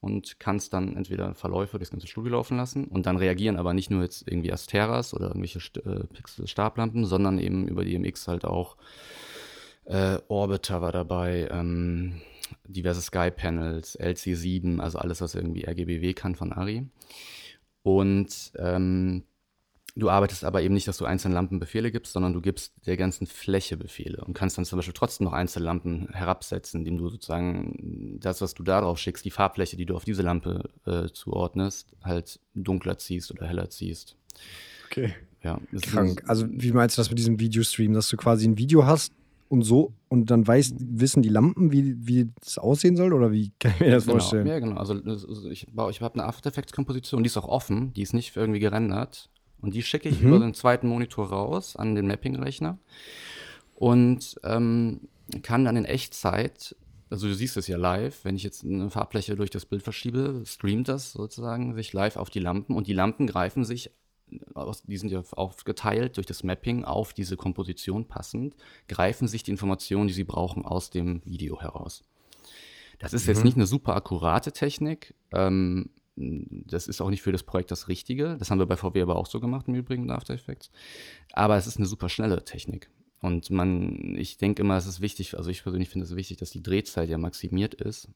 und 0.00 0.38
kannst 0.38 0.72
dann 0.72 0.96
entweder 0.96 1.34
Verläufe 1.34 1.78
durchs 1.78 1.90
ganze 1.90 2.06
Studio 2.06 2.32
laufen 2.32 2.56
lassen 2.56 2.84
und 2.84 3.06
dann 3.06 3.16
reagieren 3.16 3.56
aber 3.56 3.74
nicht 3.74 3.90
nur 3.90 4.02
jetzt 4.02 4.28
irgendwie 4.28 4.52
Asteras 4.52 5.14
oder 5.14 5.28
irgendwelche 5.28 5.60
St 5.60 5.78
äh, 5.78 6.04
Pixel-Stablampen, 6.12 7.04
sondern 7.04 7.38
eben 7.38 7.66
über 7.66 7.84
die 7.84 7.98
MX 7.98 8.28
halt 8.28 8.44
auch 8.44 8.76
äh, 9.84 10.18
Orbiter 10.28 10.80
war 10.82 10.92
dabei, 10.92 11.48
ähm, 11.50 12.20
diverse 12.66 13.00
Sky-Panels, 13.00 13.98
LC7, 13.98 14.80
also 14.80 14.98
alles, 14.98 15.20
was 15.20 15.34
irgendwie 15.34 15.66
RGBW 15.66 16.14
kann 16.14 16.34
von 16.34 16.52
Ari. 16.52 16.86
Und 17.82 18.52
ähm, 18.58 19.24
du 19.98 20.08
arbeitest 20.10 20.44
aber 20.44 20.62
eben 20.62 20.74
nicht, 20.74 20.88
dass 20.88 20.96
du 20.96 21.04
einzelnen 21.04 21.34
Lampen 21.34 21.58
Befehle 21.58 21.90
gibst, 21.90 22.12
sondern 22.12 22.32
du 22.32 22.40
gibst 22.40 22.72
der 22.86 22.96
ganzen 22.96 23.26
Fläche 23.26 23.76
Befehle 23.76 24.24
und 24.24 24.34
kannst 24.34 24.56
dann 24.56 24.64
zum 24.64 24.78
Beispiel 24.78 24.94
trotzdem 24.94 25.24
noch 25.24 25.32
einzelne 25.32 25.66
Lampen 25.66 26.08
herabsetzen, 26.12 26.80
indem 26.80 26.98
du 26.98 27.08
sozusagen 27.08 28.18
das, 28.20 28.40
was 28.40 28.54
du 28.54 28.62
da 28.62 28.80
drauf 28.80 28.98
schickst, 28.98 29.24
die 29.24 29.30
Farbfläche, 29.30 29.76
die 29.76 29.86
du 29.86 29.94
auf 29.96 30.04
diese 30.04 30.22
Lampe 30.22 30.70
äh, 30.86 31.08
zuordnest, 31.12 31.92
halt 32.02 32.40
dunkler 32.54 32.98
ziehst 32.98 33.30
oder 33.32 33.46
heller 33.46 33.70
ziehst. 33.70 34.16
Okay. 34.86 35.14
Ja, 35.42 35.60
Krank. 35.82 36.22
Also, 36.26 36.46
wie 36.50 36.72
meinst 36.72 36.96
du 36.96 37.00
das 37.00 37.10
mit 37.10 37.18
diesem 37.18 37.38
Videostream, 37.38 37.92
dass 37.92 38.08
du 38.08 38.16
quasi 38.16 38.46
ein 38.48 38.58
Video 38.58 38.86
hast 38.86 39.12
und 39.48 39.62
so 39.62 39.92
und 40.08 40.30
dann 40.30 40.46
weißt, 40.46 40.74
wissen 40.78 41.22
die 41.22 41.28
Lampen, 41.28 41.72
wie, 41.72 41.94
wie 42.06 42.30
das 42.40 42.58
aussehen 42.58 42.96
soll? 42.96 43.12
Oder 43.12 43.32
wie 43.32 43.52
kann 43.58 43.72
ich 43.74 43.80
mir 43.80 43.90
das 43.92 44.04
Genau, 44.04 44.18
vorstellen? 44.18 44.46
ja, 44.46 44.58
genau. 44.58 44.76
Also 44.76 44.96
ich, 45.50 45.66
ich 45.68 46.00
habe 46.02 46.14
eine 46.14 46.24
After 46.24 46.50
Effects 46.50 46.72
Komposition, 46.72 47.22
die 47.22 47.28
ist 47.28 47.36
auch 47.36 47.48
offen, 47.48 47.92
die 47.94 48.02
ist 48.02 48.14
nicht 48.14 48.36
irgendwie 48.36 48.60
gerendert. 48.60 49.30
Und 49.60 49.74
die 49.74 49.82
schicke 49.82 50.08
ich 50.08 50.20
Mhm. 50.20 50.28
über 50.28 50.38
den 50.38 50.54
zweiten 50.54 50.88
Monitor 50.88 51.28
raus 51.28 51.76
an 51.76 51.94
den 51.94 52.06
Mapping-Rechner 52.06 52.78
und 53.74 54.36
ähm, 54.44 55.00
kann 55.42 55.64
dann 55.64 55.76
in 55.76 55.84
Echtzeit, 55.84 56.76
also 57.10 57.26
du 57.26 57.34
siehst 57.34 57.56
es 57.56 57.66
ja 57.66 57.76
live, 57.76 58.24
wenn 58.24 58.36
ich 58.36 58.42
jetzt 58.42 58.64
eine 58.64 58.90
Farbfläche 58.90 59.34
durch 59.36 59.50
das 59.50 59.66
Bild 59.66 59.82
verschiebe, 59.82 60.42
streamt 60.46 60.88
das 60.88 61.12
sozusagen 61.12 61.74
sich 61.74 61.92
live 61.92 62.16
auf 62.16 62.30
die 62.30 62.38
Lampen 62.40 62.76
und 62.76 62.86
die 62.86 62.92
Lampen 62.92 63.26
greifen 63.26 63.64
sich, 63.64 63.90
die 64.86 64.96
sind 64.98 65.10
ja 65.10 65.22
aufgeteilt 65.32 66.18
durch 66.18 66.26
das 66.26 66.44
Mapping 66.44 66.84
auf 66.84 67.14
diese 67.14 67.36
Komposition 67.36 68.06
passend, 68.06 68.54
greifen 68.86 69.26
sich 69.26 69.42
die 69.42 69.50
Informationen, 69.50 70.06
die 70.06 70.14
sie 70.14 70.24
brauchen, 70.24 70.64
aus 70.66 70.90
dem 70.90 71.22
Video 71.24 71.60
heraus. 71.60 72.04
Das 72.98 73.12
ist 73.14 73.26
jetzt 73.26 73.44
nicht 73.44 73.56
eine 73.56 73.66
super 73.66 73.94
akkurate 73.96 74.52
Technik. 74.52 75.14
Ähm, 75.32 75.88
das 76.18 76.88
ist 76.88 77.00
auch 77.00 77.10
nicht 77.10 77.22
für 77.22 77.32
das 77.32 77.42
Projekt 77.42 77.70
das 77.70 77.88
Richtige. 77.88 78.36
Das 78.38 78.50
haben 78.50 78.58
wir 78.58 78.66
bei 78.66 78.76
VW 78.76 79.00
aber 79.02 79.16
auch 79.16 79.26
so 79.26 79.40
gemacht 79.40 79.68
im 79.68 79.74
Übrigen 79.74 80.02
mit 80.02 80.10
After 80.10 80.34
Effects. 80.34 80.70
Aber 81.32 81.56
es 81.56 81.66
ist 81.66 81.76
eine 81.76 81.86
super 81.86 82.08
schnelle 82.08 82.44
Technik. 82.44 82.90
Und 83.20 83.50
man, 83.50 84.14
ich 84.16 84.38
denke 84.38 84.62
immer, 84.62 84.76
es 84.76 84.86
ist 84.86 85.00
wichtig, 85.00 85.36
also 85.36 85.50
ich 85.50 85.62
persönlich 85.62 85.88
finde 85.88 86.04
es 86.06 86.14
wichtig, 86.14 86.36
dass 86.38 86.50
die 86.50 86.62
Drehzeit 86.62 87.08
ja 87.08 87.18
maximiert 87.18 87.74
ist 87.74 88.08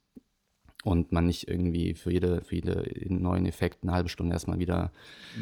und 0.84 1.10
man 1.12 1.26
nicht 1.26 1.48
irgendwie 1.48 1.94
für 1.94 2.12
jede, 2.12 2.42
für 2.42 2.54
jede 2.54 2.84
neuen 3.08 3.46
Effekt 3.46 3.82
eine 3.82 3.92
halbe 3.92 4.08
Stunde 4.08 4.32
erstmal 4.34 4.58
wieder 4.60 4.92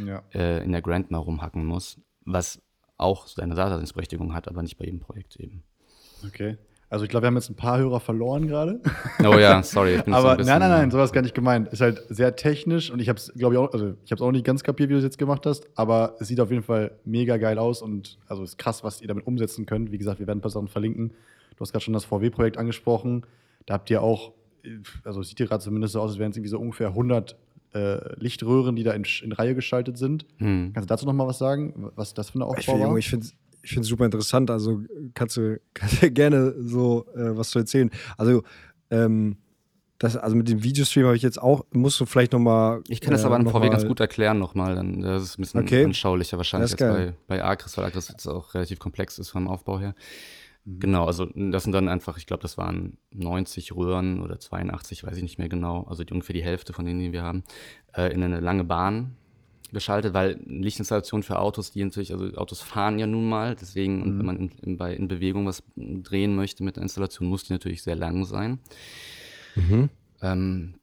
Ja. 0.05 0.23
äh, 0.35 0.65
in 0.65 0.73
der 0.73 0.81
Grandma 0.83 1.19
rumhacken 1.19 1.65
muss, 1.67 2.01
was 2.25 2.63
auch 2.97 3.27
seine 3.27 3.55
Daseinsberechtigung 3.55 4.35
hat, 4.35 4.49
aber 4.49 4.63
nicht 4.63 4.77
bei 4.79 4.85
jedem 4.85 5.01
Projekt 5.01 5.37
eben. 5.37 5.63
Okay. 6.27 6.57
Also 6.91 7.05
ich 7.05 7.11
glaube, 7.11 7.23
wir 7.23 7.27
haben 7.29 7.37
jetzt 7.37 7.49
ein 7.49 7.55
paar 7.55 7.79
Hörer 7.79 8.01
verloren 8.01 8.49
gerade. 8.49 8.81
Oh 9.25 9.39
ja, 9.39 9.63
sorry. 9.63 9.95
Ich 9.95 10.03
bin 10.03 10.13
so 10.13 10.19
Aber 10.19 10.33
ein 10.33 10.37
bisschen, 10.39 10.59
nein, 10.59 10.69
nein, 10.69 10.81
nein, 10.81 10.91
sowas 10.91 11.13
gar 11.13 11.23
nicht 11.23 11.35
gemeint. 11.35 11.69
Ist 11.69 11.81
halt 11.81 12.03
sehr 12.09 12.35
technisch 12.35 12.91
und 12.91 13.01
ich 13.01 13.09
habe 13.09 13.17
es, 13.19 13.33
glaube 13.35 13.55
ich, 13.55 13.59
auch, 13.61 13.73
also 13.73 13.95
ich 14.05 14.11
habe 14.11 14.17
es 14.17 14.23
auch 14.23 14.33
nicht 14.33 14.45
ganz 14.45 14.65
kapiert, 14.65 14.89
wie 14.89 14.95
du 14.95 14.99
es 14.99 15.05
jetzt 15.05 15.19
gemacht 15.19 15.47
hast, 15.47 15.69
aber 15.77 16.17
es 16.19 16.27
sieht 16.29 16.41
auf 16.41 16.51
jeden 16.51 16.65
Fall 16.65 16.91
mega 17.05 17.37
geil 17.37 17.59
aus 17.59 17.81
und 17.81 18.19
also 18.27 18.43
ist 18.43 18.59
krass, 18.59 18.83
was 18.83 19.01
ihr 19.01 19.09
damit 19.09 19.27
umsetzen 19.27 19.67
könnt. 19.67 19.93
Wie 19.93 19.99
gesagt, 19.99 20.19
wir 20.19 20.27
werden 20.27 20.39
ein 20.39 20.43
paar 20.43 20.51
Sachen 20.51 20.69
verlinken. 20.69 21.13
Du 21.57 21.61
hast 21.61 21.73
gerade 21.73 21.85
schon 21.85 21.95
das 21.95 22.05
VW-Projekt 22.07 22.59
angesprochen. 22.59 23.25
Da 23.67 23.75
habt 23.75 23.89
ihr 23.91 24.03
auch, 24.03 24.33
also 25.05 25.21
es 25.21 25.29
sieht 25.29 25.39
hier 25.39 25.47
gerade 25.47 25.63
zumindest 25.63 25.93
so 25.93 26.01
aus, 26.01 26.11
als 26.11 26.19
wären 26.19 26.31
es 26.33 26.37
irgendwie 26.37 26.51
so 26.51 26.59
ungefähr 26.59 26.89
100 26.89 27.37
äh, 27.73 28.19
Lichtröhren, 28.19 28.75
die 28.75 28.83
da 28.83 28.93
in, 28.93 29.05
in 29.23 29.31
Reihe 29.33 29.55
geschaltet 29.55 29.97
sind. 29.97 30.27
Hm. 30.39 30.73
Kannst 30.75 30.91
du 30.91 30.93
dazu 30.93 31.07
noch 31.07 31.13
mal 31.13 31.29
was 31.29 31.39
sagen, 31.39 31.91
was 31.95 32.15
das 32.15 32.31
für 32.31 32.37
eine 32.37 32.45
Ich 32.45 32.51
Aufbau 32.51 32.73
finde 32.73 32.89
war? 32.89 32.97
ich 32.97 33.09
finde 33.11 33.27
ich 33.63 33.71
finde 33.71 33.83
es 33.83 33.89
super 33.89 34.05
interessant. 34.05 34.51
Also 34.51 34.83
kannst 35.15 35.37
du, 35.37 35.61
kannst 35.75 36.03
du 36.03 36.11
gerne 36.11 36.55
so 36.59 37.07
äh, 37.15 37.37
was 37.37 37.51
zu 37.51 37.59
erzählen. 37.59 37.91
Also, 38.17 38.43
ähm, 38.91 39.37
das, 39.99 40.17
also 40.17 40.35
mit 40.35 40.49
dem 40.49 40.63
Videostream 40.65 41.05
habe 41.05 41.17
ich 41.17 41.23
jetzt 41.23 41.41
auch, 41.41 41.67
musst 41.73 42.01
du 42.01 42.07
vielleicht 42.07 42.33
nochmal. 42.33 42.83
Ich 42.89 43.03
kann 43.03 43.13
das 43.13 43.27
aber 43.27 43.37
an 43.37 43.47
VW 43.47 43.69
ganz 43.69 43.87
gut 43.87 44.01
erklären 44.01 44.39
nochmal, 44.39 44.75
dann 44.75 45.03
das 45.03 45.23
ist 45.23 45.39
ein 45.39 45.43
bisschen 45.43 45.61
Okay. 45.61 45.85
anschaulicher 45.85 46.39
wahrscheinlich 46.39 46.71
ist 46.73 46.79
bei, 46.79 47.13
bei 47.27 47.45
Acris, 47.45 47.77
weil 47.77 47.85
Acris 47.85 48.09
jetzt 48.09 48.27
auch 48.27 48.55
relativ 48.55 48.79
komplex 48.79 49.19
ist 49.19 49.29
vom 49.29 49.47
Aufbau 49.47 49.79
her. 49.79 49.95
Genau, 50.65 51.05
also 51.07 51.27
das 51.35 51.65
sind 51.65 51.73
dann 51.73 51.89
einfach, 51.89 52.17
ich 52.17 52.27
glaube, 52.27 52.43
das 52.43 52.57
waren 52.57 52.97
90 53.13 53.75
Röhren 53.77 54.21
oder 54.23 54.39
82, 54.39 55.05
weiß 55.05 55.17
ich 55.17 55.23
nicht 55.23 55.39
mehr 55.39 55.49
genau, 55.49 55.85
also 55.85 56.05
die, 56.05 56.13
ungefähr 56.13 56.35
die 56.35 56.43
Hälfte 56.43 56.73
von 56.73 56.85
denen, 56.85 57.01
die 57.01 57.13
wir 57.13 57.23
haben, 57.23 57.45
äh, 57.95 58.13
in 58.13 58.23
eine 58.23 58.41
lange 58.41 58.65
Bahn 58.65 59.17
geschaltet, 59.73 60.15
weil 60.15 60.41
Lichtinstallation 60.47 61.23
für 61.23 61.39
Autos, 61.39 61.73
die 61.73 61.85
natürlich, 61.85 62.13
also 62.13 62.27
Autos 62.37 62.61
fahren 62.61 62.99
ja 62.99 63.07
nun 63.07 63.29
mal, 63.29 63.55
deswegen, 63.55 64.03
und 64.03 64.19
wenn 64.19 64.27
man 64.27 64.37
in, 64.37 64.51
in, 64.63 64.77
bei, 64.77 64.95
in 64.95 65.09
Bewegung 65.09 65.47
was 65.47 65.63
drehen 65.77 66.37
möchte 66.37 66.65
mit 66.65 66.77
der 66.77 66.83
Installation, 66.83 67.29
muss 67.29 67.45
die 67.45 67.53
natürlich 67.53 67.83
sehr 67.83 67.97
lang 67.97 68.25
sein. 68.25 68.59
Ähm, 70.23 70.75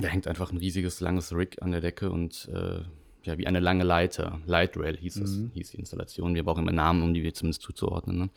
da 0.00 0.08
hängt 0.08 0.26
einfach 0.26 0.52
ein 0.52 0.58
riesiges, 0.58 1.00
langes 1.00 1.34
Rig 1.34 1.62
an 1.62 1.72
der 1.72 1.80
Decke 1.80 2.10
und 2.10 2.48
äh, 2.52 2.80
ja, 3.24 3.38
wie 3.38 3.46
eine 3.46 3.60
lange 3.60 3.84
Leiter. 3.84 4.40
Light 4.46 4.76
Rail 4.76 4.96
hieß 4.96 5.16
es, 5.16 5.38
hieß 5.54 5.70
die 5.72 5.78
Installation. 5.78 6.34
Wir 6.34 6.44
brauchen 6.44 6.62
immer 6.62 6.72
Namen, 6.72 7.02
um 7.02 7.14
die 7.14 7.22
wir 7.22 7.34
zumindest 7.34 7.62
zuzuordnen. 7.62 8.18
Ne? 8.18 8.30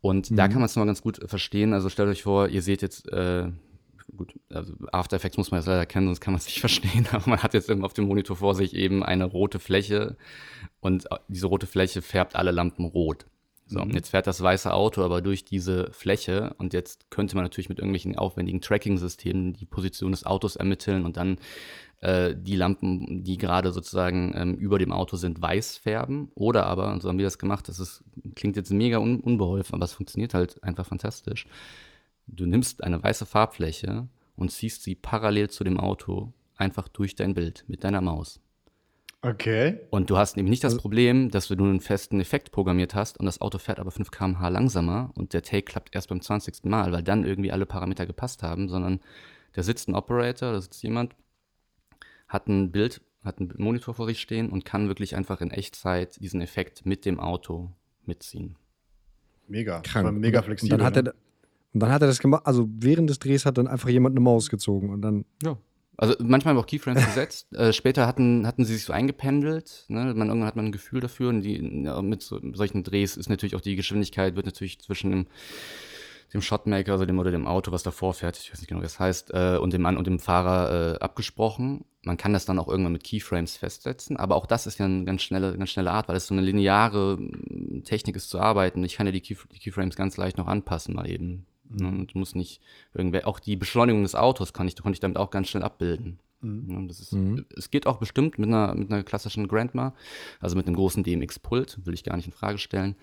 Und 0.00 0.36
da 0.36 0.48
kann 0.48 0.58
man 0.58 0.64
es 0.64 0.76
noch 0.76 0.84
ganz 0.86 1.02
gut 1.02 1.20
verstehen. 1.28 1.72
Also 1.72 1.88
stellt 1.88 2.08
euch 2.08 2.22
vor, 2.22 2.48
ihr 2.48 2.62
seht 2.62 2.82
jetzt, 2.82 3.10
äh, 3.12 3.48
gut, 4.16 4.38
also 4.48 4.74
After 4.92 5.16
Effects 5.16 5.36
muss 5.36 5.50
man 5.50 5.60
jetzt 5.60 5.66
leider 5.66 5.86
kennen, 5.86 6.06
sonst 6.06 6.20
kann 6.20 6.32
man 6.32 6.38
es 6.38 6.46
nicht 6.46 6.60
verstehen, 6.60 7.06
aber 7.12 7.28
man 7.28 7.42
hat 7.42 7.54
jetzt 7.54 7.70
eben 7.70 7.84
auf 7.84 7.92
dem 7.92 8.06
Monitor 8.06 8.36
vor 8.36 8.54
sich 8.54 8.74
eben 8.74 9.02
eine 9.02 9.24
rote 9.24 9.58
Fläche 9.58 10.16
und 10.80 11.08
diese 11.28 11.46
rote 11.46 11.66
Fläche 11.66 12.02
färbt 12.02 12.36
alle 12.36 12.50
Lampen 12.50 12.84
rot. 12.84 13.26
So, 13.66 13.80
und 13.80 13.94
jetzt 13.94 14.08
fährt 14.08 14.26
das 14.26 14.42
weiße 14.42 14.74
Auto 14.74 15.04
aber 15.04 15.22
durch 15.22 15.44
diese 15.44 15.92
Fläche 15.92 16.54
und 16.58 16.72
jetzt 16.72 17.08
könnte 17.08 17.36
man 17.36 17.44
natürlich 17.44 17.68
mit 17.68 17.78
irgendwelchen 17.78 18.18
aufwendigen 18.18 18.60
Tracking-Systemen 18.60 19.52
die 19.52 19.64
Position 19.64 20.10
des 20.10 20.26
Autos 20.26 20.56
ermitteln 20.56 21.04
und 21.04 21.16
dann 21.16 21.38
äh, 22.00 22.34
die 22.36 22.56
Lampen, 22.56 23.22
die 23.22 23.38
gerade 23.38 23.70
sozusagen 23.70 24.32
ähm, 24.34 24.54
über 24.56 24.80
dem 24.80 24.90
Auto 24.90 25.16
sind, 25.16 25.40
weiß 25.40 25.76
färben. 25.76 26.32
Oder 26.34 26.66
aber, 26.66 26.92
und 26.92 27.00
so 27.00 27.08
haben 27.08 27.18
wir 27.18 27.26
das 27.26 27.38
gemacht, 27.38 27.68
das 27.68 27.78
ist, 27.78 28.02
klingt 28.34 28.56
jetzt 28.56 28.72
mega 28.72 28.98
un 28.98 29.20
unbeholfen, 29.20 29.76
aber 29.76 29.84
es 29.84 29.92
funktioniert 29.92 30.34
halt 30.34 30.62
einfach 30.64 30.86
fantastisch. 30.86 31.46
Du 32.32 32.46
nimmst 32.46 32.82
eine 32.84 33.02
weiße 33.02 33.26
Farbfläche 33.26 34.08
und 34.36 34.50
ziehst 34.50 34.82
sie 34.82 34.94
parallel 34.94 35.50
zu 35.50 35.64
dem 35.64 35.78
Auto 35.78 36.32
einfach 36.56 36.88
durch 36.88 37.14
dein 37.14 37.34
Bild 37.34 37.64
mit 37.66 37.84
deiner 37.84 38.00
Maus. 38.00 38.40
Okay. 39.22 39.80
Und 39.90 40.08
du 40.08 40.16
hast 40.16 40.38
eben 40.38 40.48
nicht 40.48 40.64
das 40.64 40.78
Problem, 40.78 41.30
dass 41.30 41.48
du 41.48 41.54
nur 41.54 41.68
einen 41.68 41.80
festen 41.80 42.20
Effekt 42.20 42.52
programmiert 42.52 42.94
hast 42.94 43.18
und 43.18 43.26
das 43.26 43.40
Auto 43.40 43.58
fährt 43.58 43.78
aber 43.78 43.90
5 43.90 44.10
km/h 44.10 44.48
langsamer 44.48 45.10
und 45.14 45.34
der 45.34 45.42
Take 45.42 45.64
klappt 45.64 45.94
erst 45.94 46.08
beim 46.08 46.22
20. 46.22 46.64
Mal, 46.64 46.90
weil 46.92 47.02
dann 47.02 47.24
irgendwie 47.24 47.52
alle 47.52 47.66
Parameter 47.66 48.06
gepasst 48.06 48.42
haben, 48.42 48.68
sondern 48.68 49.00
da 49.52 49.62
sitzt 49.62 49.88
ein 49.88 49.94
Operator, 49.94 50.52
da 50.52 50.60
sitzt 50.60 50.82
jemand, 50.82 51.16
hat 52.28 52.48
ein 52.48 52.72
Bild, 52.72 53.02
hat 53.22 53.40
einen 53.40 53.52
Monitor 53.58 53.92
vor 53.92 54.06
sich 54.06 54.20
stehen 54.20 54.48
und 54.48 54.64
kann 54.64 54.88
wirklich 54.88 55.16
einfach 55.16 55.42
in 55.42 55.50
Echtzeit 55.50 56.18
diesen 56.20 56.40
Effekt 56.40 56.86
mit 56.86 57.04
dem 57.04 57.20
Auto 57.20 57.72
mitziehen. 58.06 58.56
Mega. 59.48 59.80
Krank. 59.80 60.18
Mega 60.18 60.38
Und 60.38 60.44
flexibel. 60.46 60.78
dann 60.78 60.86
hat 60.86 60.94
ne? 60.94 61.10
er, 61.10 61.14
und 61.72 61.80
dann 61.80 61.90
hat 61.90 62.02
er 62.02 62.08
das 62.08 62.18
gemacht, 62.18 62.42
also 62.46 62.68
während 62.78 63.08
des 63.08 63.18
Drehs 63.18 63.46
hat 63.46 63.58
dann 63.58 63.68
einfach 63.68 63.88
jemand 63.88 64.14
eine 64.14 64.20
Maus 64.20 64.50
gezogen 64.50 64.90
und 64.90 65.02
dann. 65.02 65.24
Ja. 65.42 65.56
Also 65.96 66.14
manchmal 66.18 66.52
haben 66.52 66.56
wir 66.56 66.62
auch 66.62 66.66
Keyframes 66.66 67.04
gesetzt. 67.06 67.52
Äh, 67.52 67.72
später 67.72 68.06
hatten, 68.06 68.46
hatten 68.46 68.64
sie 68.64 68.74
sich 68.74 68.84
so 68.84 68.92
eingependelt. 68.92 69.84
Ne? 69.88 70.14
Man, 70.14 70.28
irgendwann 70.28 70.46
hat 70.46 70.56
man 70.56 70.66
ein 70.66 70.72
Gefühl 70.72 71.00
dafür. 71.00 71.28
Und 71.28 71.42
die, 71.42 71.84
ja, 71.84 72.00
mit 72.00 72.22
so, 72.22 72.40
solchen 72.54 72.84
Drehs 72.84 73.16
ist 73.16 73.28
natürlich 73.28 73.54
auch 73.54 73.60
die 73.60 73.76
Geschwindigkeit, 73.76 74.34
wird 74.34 74.46
natürlich 74.46 74.80
zwischen 74.80 75.10
dem, 75.10 75.26
dem 76.32 76.42
Shotmaker, 76.42 76.92
also 76.92 77.04
dem 77.04 77.18
oder 77.18 77.30
dem 77.30 77.46
Auto, 77.46 77.70
was 77.70 77.82
davor 77.82 78.14
fährt, 78.14 78.38
ich 78.38 78.50
weiß 78.50 78.60
nicht 78.60 78.68
genau, 78.68 78.80
wie 78.80 78.84
das 78.84 78.98
heißt, 78.98 79.32
äh, 79.34 79.58
und 79.58 79.72
dem 79.72 79.82
Mann 79.82 79.96
und 79.96 80.06
dem 80.06 80.18
Fahrer 80.18 80.94
äh, 80.94 80.98
abgesprochen. 81.00 81.84
Man 82.02 82.16
kann 82.16 82.32
das 82.32 82.46
dann 82.46 82.58
auch 82.58 82.68
irgendwann 82.68 82.92
mit 82.92 83.04
Keyframes 83.04 83.56
festsetzen, 83.56 84.16
aber 84.16 84.36
auch 84.36 84.46
das 84.46 84.66
ist 84.66 84.78
ja 84.78 84.86
eine 84.86 85.04
ganz 85.04 85.22
schnelle, 85.22 85.58
ganz 85.58 85.70
schnelle 85.70 85.90
Art, 85.90 86.08
weil 86.08 86.16
es 86.16 86.26
so 86.26 86.34
eine 86.34 86.42
lineare 86.42 87.18
Technik 87.84 88.16
ist 88.16 88.30
zu 88.30 88.40
arbeiten. 88.40 88.84
Ich 88.84 88.96
kann 88.96 89.06
ja 89.06 89.12
die, 89.12 89.20
Key, 89.20 89.36
die 89.52 89.58
Keyframes 89.58 89.96
ganz 89.96 90.16
leicht 90.16 90.38
noch 90.38 90.46
anpassen 90.46 90.94
mal 90.94 91.10
eben. 91.10 91.46
Ne? 91.70 91.88
Und 91.88 92.14
muss 92.14 92.34
nicht 92.34 92.60
irgendwer, 92.94 93.26
auch 93.26 93.40
die 93.40 93.56
Beschleunigung 93.56 94.02
des 94.02 94.14
Autos 94.14 94.52
kann 94.52 94.68
ich, 94.68 94.76
konnte 94.76 94.96
ich 94.96 95.00
damit 95.00 95.16
auch 95.16 95.30
ganz 95.30 95.48
schnell 95.48 95.62
abbilden. 95.62 96.18
Ne? 96.42 96.86
Das 96.88 97.00
ist, 97.00 97.12
Mhm. 97.12 97.46
Es 97.56 97.70
geht 97.70 97.86
auch 97.86 97.98
bestimmt 97.98 98.38
mit 98.38 98.48
einer, 98.48 98.74
mit 98.74 98.90
einer 98.90 99.02
klassischen 99.02 99.48
Grandma, 99.48 99.94
also 100.40 100.56
mit 100.56 100.66
einem 100.66 100.76
großen 100.76 101.02
DMX-Pult, 101.02 101.84
will 101.84 101.94
ich 101.94 102.04
gar 102.04 102.16
nicht 102.16 102.26
in 102.26 102.32
Frage 102.32 102.58
stellen. 102.58 102.96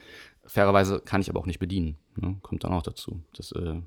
Fairerweise 0.45 0.99
kann 0.99 1.21
ich 1.21 1.29
aber 1.29 1.39
auch 1.39 1.45
nicht 1.45 1.59
bedienen. 1.59 1.97
Ne? 2.15 2.37
Kommt 2.41 2.63
dann 2.63 2.73
auch 2.73 2.83
dazu. 2.83 3.21
Dass, 3.33 3.51
äh, 3.51 3.81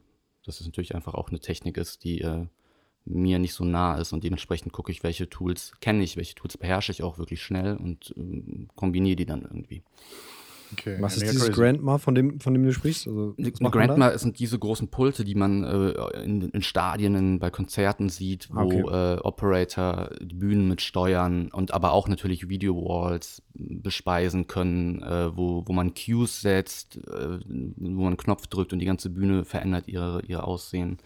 dass 0.45 0.61
es 0.61 0.67
natürlich 0.67 0.95
einfach 0.95 1.15
auch 1.15 1.29
eine 1.31 1.41
Technik 1.41 1.77
ist, 1.77 2.05
die 2.05 2.21
äh, 2.21 2.47
mir 3.05 3.39
nicht 3.39 3.55
so 3.55 3.65
nah 3.65 3.97
ist 3.97 4.13
und 4.13 4.25
dementsprechend 4.25 4.73
gucke 4.73 4.93
ich, 4.93 5.03
welche 5.03 5.29
Tools 5.29 5.73
kenne 5.81 6.05
ich, 6.05 6.17
welche 6.17 6.35
Tools 6.35 6.57
beherrsche 6.57 6.93
ich 6.93 7.03
auch 7.03 7.19
wirklich 7.19 7.43
schnell 7.43 7.77
und 7.77 8.15
ähm, 8.17 8.69
kombiniere 8.77 9.17
die 9.17 9.27
dann 9.27 9.43
irgendwie. 9.43 9.83
Okay. 10.73 10.97
Was 11.01 11.17
ist 11.17 11.23
dieses 11.23 11.47
crazy. 11.47 11.53
Grandma, 11.53 11.99
von 11.99 12.15
dem, 12.15 12.41
von 12.41 12.55
dem 12.55 12.65
du 12.65 12.73
sprichst? 12.73 13.07
Also, 13.09 13.35
Eine? 13.39 13.71
Grandma 13.71 14.17
sind 14.19 14.39
diese 14.39 14.59
großen 14.59 14.89
Pulte, 14.89 15.25
die 15.25 15.35
man 15.35 15.65
äh, 15.65 16.23
in, 16.23 16.43
in 16.43 16.63
Stadien, 16.63 17.15
in, 17.15 17.39
bei 17.39 17.51
Konzerten 17.51 18.09
sieht, 18.09 18.49
wo 18.53 18.61
Okay. 18.61 19.17
äh, 19.17 19.19
Operator 19.21 20.11
die 20.21 20.35
Bühnen 20.35 20.69
mit 20.69 20.81
steuern 20.81 21.49
und 21.53 21.73
aber 21.73 21.93
auch 21.93 22.09
natürlich 22.09 22.49
Video-Walls 22.49 23.43
bespeisen 23.55 24.47
können, 24.47 25.03
äh, 25.03 25.37
wo, 25.37 25.65
wo 25.67 25.73
man 25.73 25.95
Cues 25.95 26.41
setzt, 26.41 26.97
äh, 26.97 27.39
wo 27.47 28.03
man 28.03 28.09
einen 28.09 28.17
Knopf 28.17 28.47
drückt 28.47 28.73
und 28.73 28.79
die 28.79 28.87
ganze 28.87 29.11
Bühne 29.11 29.45
verändert 29.45 29.89
ihre, 29.89 30.23
ihr 30.27 30.45
Aussehen. 30.45 30.99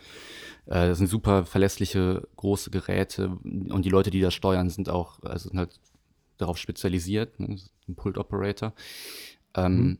Äh, 0.67 0.89
das 0.89 0.99
sind 0.99 1.09
super 1.09 1.45
verlässliche 1.45 2.27
große 2.37 2.71
Geräte 2.71 3.39
und 3.43 3.85
die 3.85 3.91
Leute, 3.91 4.11
die 4.11 4.21
das 4.21 4.35
steuern, 4.35 4.69
sind 4.71 4.89
auch 4.89 5.23
also 5.23 5.49
sind 5.49 5.59
halt 5.59 5.81
darauf 6.39 6.59
spezialisiert, 6.59 7.39
ne? 7.41 7.57
ein 7.89 7.95
Pult-Operator. 7.95 8.73
Ähm, 9.55 9.99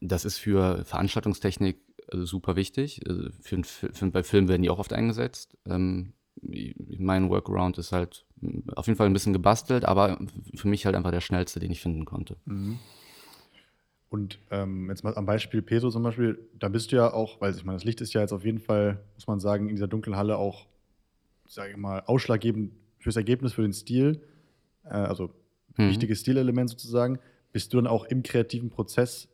Das 0.00 0.24
ist 0.24 0.38
für 0.38 0.84
Veranstaltungstechnik 0.84 1.78
äh, 2.12 2.18
super 2.18 2.54
wichtig. 2.56 3.00
Also 3.08 3.30
für, 3.40 3.62
für, 3.64 4.10
bei 4.10 4.22
Filmen 4.22 4.48
werden 4.48 4.62
die 4.62 4.70
auch 4.70 4.78
oft 4.78 4.92
eingesetzt. 4.92 5.56
Ähm, 5.66 6.12
mein 6.40 7.28
Workaround 7.30 7.78
ist 7.78 7.90
halt 7.90 8.24
mm, 8.40 8.70
auf 8.76 8.86
jeden 8.86 8.96
Fall 8.96 9.06
ein 9.08 9.12
bisschen 9.12 9.32
gebastelt, 9.32 9.84
aber 9.84 10.18
für 10.54 10.68
mich 10.68 10.86
halt 10.86 10.94
einfach 10.94 11.10
der 11.10 11.20
schnellste, 11.20 11.58
den 11.58 11.72
ich 11.72 11.80
finden 11.80 12.04
konnte. 12.04 12.36
Und 14.10 14.38
ähm, 14.50 14.88
jetzt 14.88 15.02
mal 15.04 15.14
am 15.16 15.26
Beispiel 15.26 15.62
Peso 15.62 15.90
zum 15.90 16.02
Beispiel, 16.02 16.38
da 16.58 16.68
bist 16.68 16.92
du 16.92 16.96
ja 16.96 17.12
auch, 17.12 17.40
weil 17.40 17.54
ich 17.54 17.64
meine, 17.64 17.76
das 17.76 17.84
Licht 17.84 18.00
ist 18.00 18.14
ja 18.14 18.20
jetzt 18.20 18.32
auf 18.32 18.44
jeden 18.44 18.60
Fall, 18.60 19.02
muss 19.14 19.26
man 19.26 19.40
sagen, 19.40 19.68
in 19.68 19.74
dieser 19.74 19.88
dunklen 19.88 20.16
Halle 20.16 20.38
auch, 20.38 20.66
sage 21.46 21.72
ich 21.72 21.76
mal, 21.76 22.02
ausschlaggebend 22.06 22.72
fürs 22.98 23.16
Ergebnis, 23.16 23.52
für 23.52 23.62
den 23.62 23.72
Stil. 23.72 24.22
Äh, 24.84 24.90
also 24.90 25.30
Mhm. 25.76 25.90
wichtiges 25.90 26.20
Stilelement 26.20 26.70
sozusagen. 26.70 27.18
Bist 27.52 27.72
du 27.72 27.78
dann 27.78 27.86
auch 27.86 28.04
im 28.04 28.22
kreativen 28.22 28.70
Prozess 28.70 29.28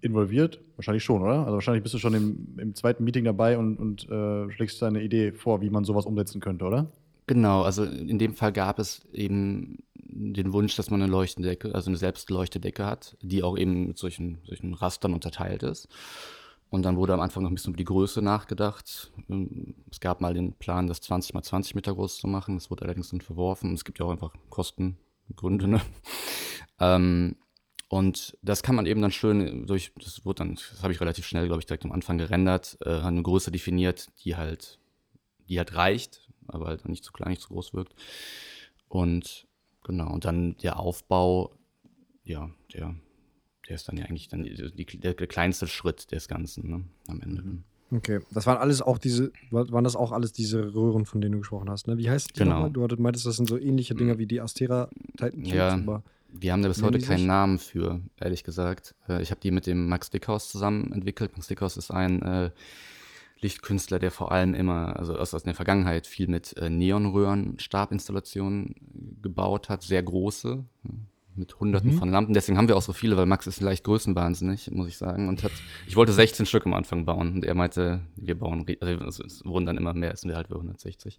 involviert? 0.00 0.60
Wahrscheinlich 0.76 1.04
schon, 1.04 1.22
oder? 1.22 1.40
Also 1.40 1.52
wahrscheinlich 1.52 1.82
bist 1.82 1.94
du 1.94 1.98
schon 1.98 2.14
im, 2.14 2.58
im 2.58 2.74
zweiten 2.74 3.04
Meeting 3.04 3.24
dabei 3.24 3.58
und, 3.58 3.76
und 3.76 4.08
äh, 4.10 4.50
schlägst 4.50 4.80
deine 4.82 5.02
Idee 5.02 5.32
vor, 5.32 5.60
wie 5.60 5.70
man 5.70 5.84
sowas 5.84 6.06
umsetzen 6.06 6.40
könnte, 6.40 6.64
oder? 6.64 6.90
Genau, 7.26 7.62
also 7.62 7.84
in 7.84 8.18
dem 8.18 8.34
Fall 8.34 8.52
gab 8.52 8.78
es 8.78 9.06
eben 9.12 9.78
den 9.94 10.52
Wunsch, 10.52 10.74
dass 10.74 10.90
man 10.90 11.00
eine 11.00 11.10
Leuchtendecke, 11.10 11.74
also 11.74 11.90
eine 11.90 11.96
Selbstleuchtedecke 11.96 12.84
hat, 12.84 13.16
die 13.22 13.42
auch 13.42 13.56
eben 13.56 13.86
mit 13.86 13.98
solchen, 13.98 14.38
solchen 14.44 14.74
Rastern 14.74 15.14
unterteilt 15.14 15.62
ist. 15.62 15.88
Und 16.70 16.84
dann 16.84 16.96
wurde 16.96 17.14
am 17.14 17.20
Anfang 17.20 17.42
noch 17.42 17.50
ein 17.50 17.54
bisschen 17.54 17.72
über 17.72 17.78
die 17.78 17.84
Größe 17.84 18.22
nachgedacht. 18.22 19.12
Ähm, 19.28 19.74
Es 19.90 20.00
gab 20.00 20.20
mal 20.20 20.34
den 20.34 20.54
Plan, 20.54 20.86
das 20.86 21.00
20 21.00 21.34
mal 21.34 21.42
20 21.42 21.74
Meter 21.74 21.94
groß 21.94 22.18
zu 22.18 22.28
machen. 22.28 22.56
Das 22.56 22.70
wurde 22.70 22.84
allerdings 22.84 23.10
dann 23.10 23.20
verworfen. 23.20 23.74
Es 23.74 23.84
gibt 23.84 23.98
ja 23.98 24.06
auch 24.06 24.10
einfach 24.10 24.32
Kostengründe. 24.48 25.68
Ne? 25.68 25.80
Ähm, 26.78 27.36
und 27.90 28.38
das 28.40 28.62
kann 28.62 28.76
man 28.76 28.86
eben 28.86 29.02
dann 29.02 29.10
schön 29.10 29.66
durch, 29.66 29.92
das 30.02 30.24
wurde 30.24 30.38
dann, 30.38 30.54
das 30.54 30.82
habe 30.82 30.92
ich 30.92 31.00
relativ 31.00 31.26
schnell, 31.26 31.46
glaube 31.46 31.60
ich, 31.60 31.66
direkt 31.66 31.84
am 31.84 31.90
Anfang 31.92 32.18
gerendert, 32.18 32.78
äh, 32.86 32.90
hat 32.90 33.04
eine 33.06 33.22
Größe 33.22 33.50
definiert, 33.50 34.08
die 34.24 34.36
halt, 34.36 34.78
die 35.48 35.58
halt 35.58 35.74
reicht, 35.74 36.30
aber 36.46 36.66
halt 36.68 36.88
nicht 36.88 37.04
zu 37.04 37.12
klein, 37.12 37.30
nicht 37.30 37.42
zu 37.42 37.48
groß 37.48 37.74
wirkt. 37.74 37.94
Und 38.88 39.46
genau, 39.84 40.12
und 40.12 40.24
dann 40.24 40.56
der 40.58 40.78
Aufbau, 40.78 41.52
ja, 42.24 42.50
der, 42.72 42.94
der 43.68 43.74
ist 43.74 43.88
dann 43.88 43.96
ja 43.96 44.04
eigentlich 44.06 44.28
dann 44.28 44.44
die, 44.44 44.54
der, 44.54 45.14
der 45.14 45.26
kleinste 45.26 45.66
Schritt 45.66 46.12
des 46.12 46.28
Ganzen, 46.28 46.70
ne, 46.70 46.84
am 47.08 47.20
Ende. 47.20 47.42
Okay, 47.92 48.20
das 48.30 48.46
waren 48.46 48.58
alles 48.58 48.82
auch 48.82 48.98
diese, 48.98 49.32
wa- 49.50 49.66
waren 49.70 49.82
das 49.82 49.96
auch 49.96 50.12
alles 50.12 50.32
diese 50.32 50.74
Röhren, 50.74 51.06
von 51.06 51.20
denen 51.20 51.32
du 51.32 51.38
gesprochen 51.38 51.68
hast, 51.68 51.88
ne? 51.88 51.98
Wie 51.98 52.08
heißt 52.08 52.36
die 52.36 52.38
Genau. 52.40 52.52
nochmal? 52.54 52.70
Du 52.70 52.84
hattest, 52.84 53.00
meintest, 53.00 53.26
das 53.26 53.36
sind 53.36 53.48
so 53.48 53.58
ähnliche 53.58 53.96
Dinger 53.96 54.16
wie 54.18 54.26
die 54.26 54.40
Astera 54.40 54.88
Titan 55.16 55.44
Ja. 55.44 55.74
aber 55.74 56.04
Wir 56.32 56.52
haben 56.52 56.62
da 56.62 56.68
bis 56.68 56.82
heute 56.82 56.98
keinen 56.98 57.18
sich? 57.18 57.26
Namen 57.26 57.58
für, 57.58 58.00
ehrlich 58.20 58.44
gesagt. 58.44 58.94
Äh, 59.08 59.22
Ich 59.22 59.30
habe 59.30 59.40
die 59.40 59.50
mit 59.50 59.66
dem 59.66 59.88
Max 59.88 60.10
Dickhaus 60.10 60.48
zusammen 60.50 60.92
entwickelt. 60.92 61.32
Max 61.36 61.48
Dickhaus 61.48 61.76
ist 61.76 61.90
ein 61.90 62.22
äh, 62.22 62.50
Lichtkünstler, 63.40 63.98
der 63.98 64.10
vor 64.10 64.32
allem 64.32 64.54
immer, 64.54 64.96
also 64.98 65.16
aus, 65.16 65.34
aus 65.34 65.42
der 65.42 65.54
Vergangenheit, 65.54 66.06
viel 66.06 66.28
mit 66.28 66.56
äh, 66.56 66.70
Neonröhren, 66.70 67.58
Stabinstallationen 67.58 68.74
gebaut 69.22 69.68
hat, 69.68 69.82
sehr 69.82 70.02
große, 70.02 70.64
mit 71.36 71.58
hunderten 71.58 71.94
Mhm. 71.94 71.98
von 71.98 72.10
Lampen. 72.10 72.34
Deswegen 72.34 72.58
haben 72.58 72.68
wir 72.68 72.76
auch 72.76 72.82
so 72.82 72.92
viele, 72.92 73.16
weil 73.16 73.24
Max 73.26 73.46
ist 73.46 73.60
leicht 73.60 73.84
größenwahnsinnig, 73.84 74.70
muss 74.72 74.88
ich 74.88 74.98
sagen. 74.98 75.28
Und 75.28 75.42
hat, 75.42 75.52
ich 75.86 75.96
wollte 75.96 76.12
16 76.12 76.44
Stück 76.46 76.66
am 76.66 76.74
Anfang 76.74 77.06
bauen 77.06 77.34
und 77.34 77.44
er 77.44 77.54
meinte, 77.54 78.00
wir 78.16 78.38
bauen, 78.38 78.66
also 78.80 79.24
es 79.24 79.44
wurden 79.44 79.64
dann 79.66 79.76
immer 79.78 79.94
mehr, 79.94 80.12
es 80.12 80.20
sind 80.20 80.30
wir 80.30 80.36
halt 80.36 80.48
bei 80.48 80.56
160. 80.56 81.18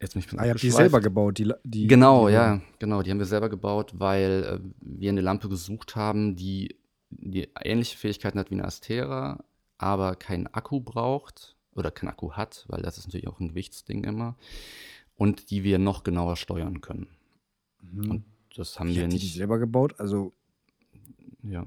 Jetzt 0.00 0.14
bin 0.14 0.22
ich 0.22 0.38
ah, 0.38 0.44
ihr 0.44 0.50
habt 0.50 0.62
die 0.62 0.70
selber 0.70 1.00
gebaut, 1.00 1.38
die, 1.38 1.52
die 1.62 1.86
Genau, 1.86 2.28
die, 2.28 2.34
ja, 2.34 2.60
genau. 2.78 3.02
Die 3.02 3.10
haben 3.10 3.18
wir 3.18 3.26
selber 3.26 3.48
gebaut, 3.48 3.92
weil 3.96 4.60
äh, 4.60 4.68
wir 4.80 5.10
eine 5.10 5.20
Lampe 5.20 5.48
gesucht 5.48 5.96
haben, 5.96 6.36
die, 6.36 6.76
die 7.10 7.48
ähnliche 7.62 7.96
Fähigkeiten 7.96 8.38
hat 8.38 8.50
wie 8.50 8.54
eine 8.54 8.64
Astera, 8.64 9.44
aber 9.78 10.16
keinen 10.16 10.46
Akku 10.48 10.80
braucht 10.80 11.56
oder 11.74 11.90
keinen 11.90 12.10
Akku 12.10 12.32
hat, 12.32 12.64
weil 12.68 12.82
das 12.82 12.98
ist 12.98 13.06
natürlich 13.06 13.28
auch 13.28 13.40
ein 13.40 13.48
Gewichtsding 13.48 14.04
immer. 14.04 14.36
Und 15.16 15.50
die 15.50 15.62
wir 15.62 15.78
noch 15.78 16.02
genauer 16.02 16.36
steuern 16.36 16.80
können. 16.80 17.06
Und 17.96 18.24
das 18.56 18.78
haben 18.80 18.88
Wie 18.88 18.96
wir 18.96 19.02
ihr 19.02 19.08
die 19.08 19.14
nicht. 19.14 19.34
selber 19.34 19.58
gebaut? 19.58 19.98
Also 20.00 20.32
Ja, 21.42 21.64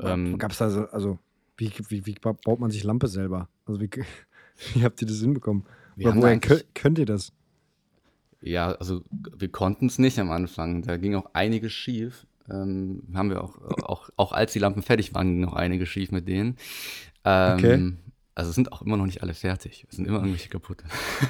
Ähm, 0.00 0.36
gab 0.38 0.50
es 0.52 0.58
da 0.58 0.68
so, 0.70 0.86
also 0.88 1.18
wie, 1.56 1.70
wie, 1.88 2.06
wie 2.06 2.14
baut 2.14 2.60
man 2.60 2.70
sich 2.70 2.84
Lampe 2.84 3.06
selber? 3.08 3.48
Also 3.66 3.80
wie, 3.80 3.88
wie 4.74 4.82
habt 4.84 5.00
ihr 5.00 5.08
das 5.08 5.18
hinbekommen? 5.20 5.64
Wir 5.96 6.08
Oder 6.08 6.16
woher 6.16 6.38
könnt 6.74 6.98
ihr 6.98 7.06
das? 7.06 7.32
Ja, 8.40 8.72
also 8.72 9.02
wir 9.10 9.48
konnten 9.50 9.86
es 9.86 9.98
nicht 9.98 10.18
am 10.18 10.30
Anfang. 10.30 10.82
Da 10.82 10.96
ging 10.96 11.14
auch 11.14 11.30
einiges 11.34 11.72
schief. 11.72 12.26
Ähm, 12.50 13.02
haben 13.14 13.30
wir 13.30 13.42
auch, 13.42 13.58
auch, 13.82 14.10
auch 14.16 14.32
als 14.32 14.52
die 14.52 14.58
Lampen 14.58 14.82
fertig 14.82 15.14
waren, 15.14 15.28
ging 15.28 15.40
noch 15.40 15.52
einiges 15.54 15.88
schief 15.88 16.10
mit 16.12 16.28
denen. 16.28 16.56
Ähm, 17.24 17.54
Okay. 17.58 17.92
Also 18.34 18.52
sind 18.52 18.70
auch 18.70 18.82
immer 18.82 18.96
noch 18.96 19.06
nicht 19.06 19.22
alle 19.24 19.34
fertig. 19.34 19.84
Es 19.90 19.96
sind 19.96 20.06
immer 20.06 20.18
irgendwelche 20.18 20.48
kaputt. 20.48 20.84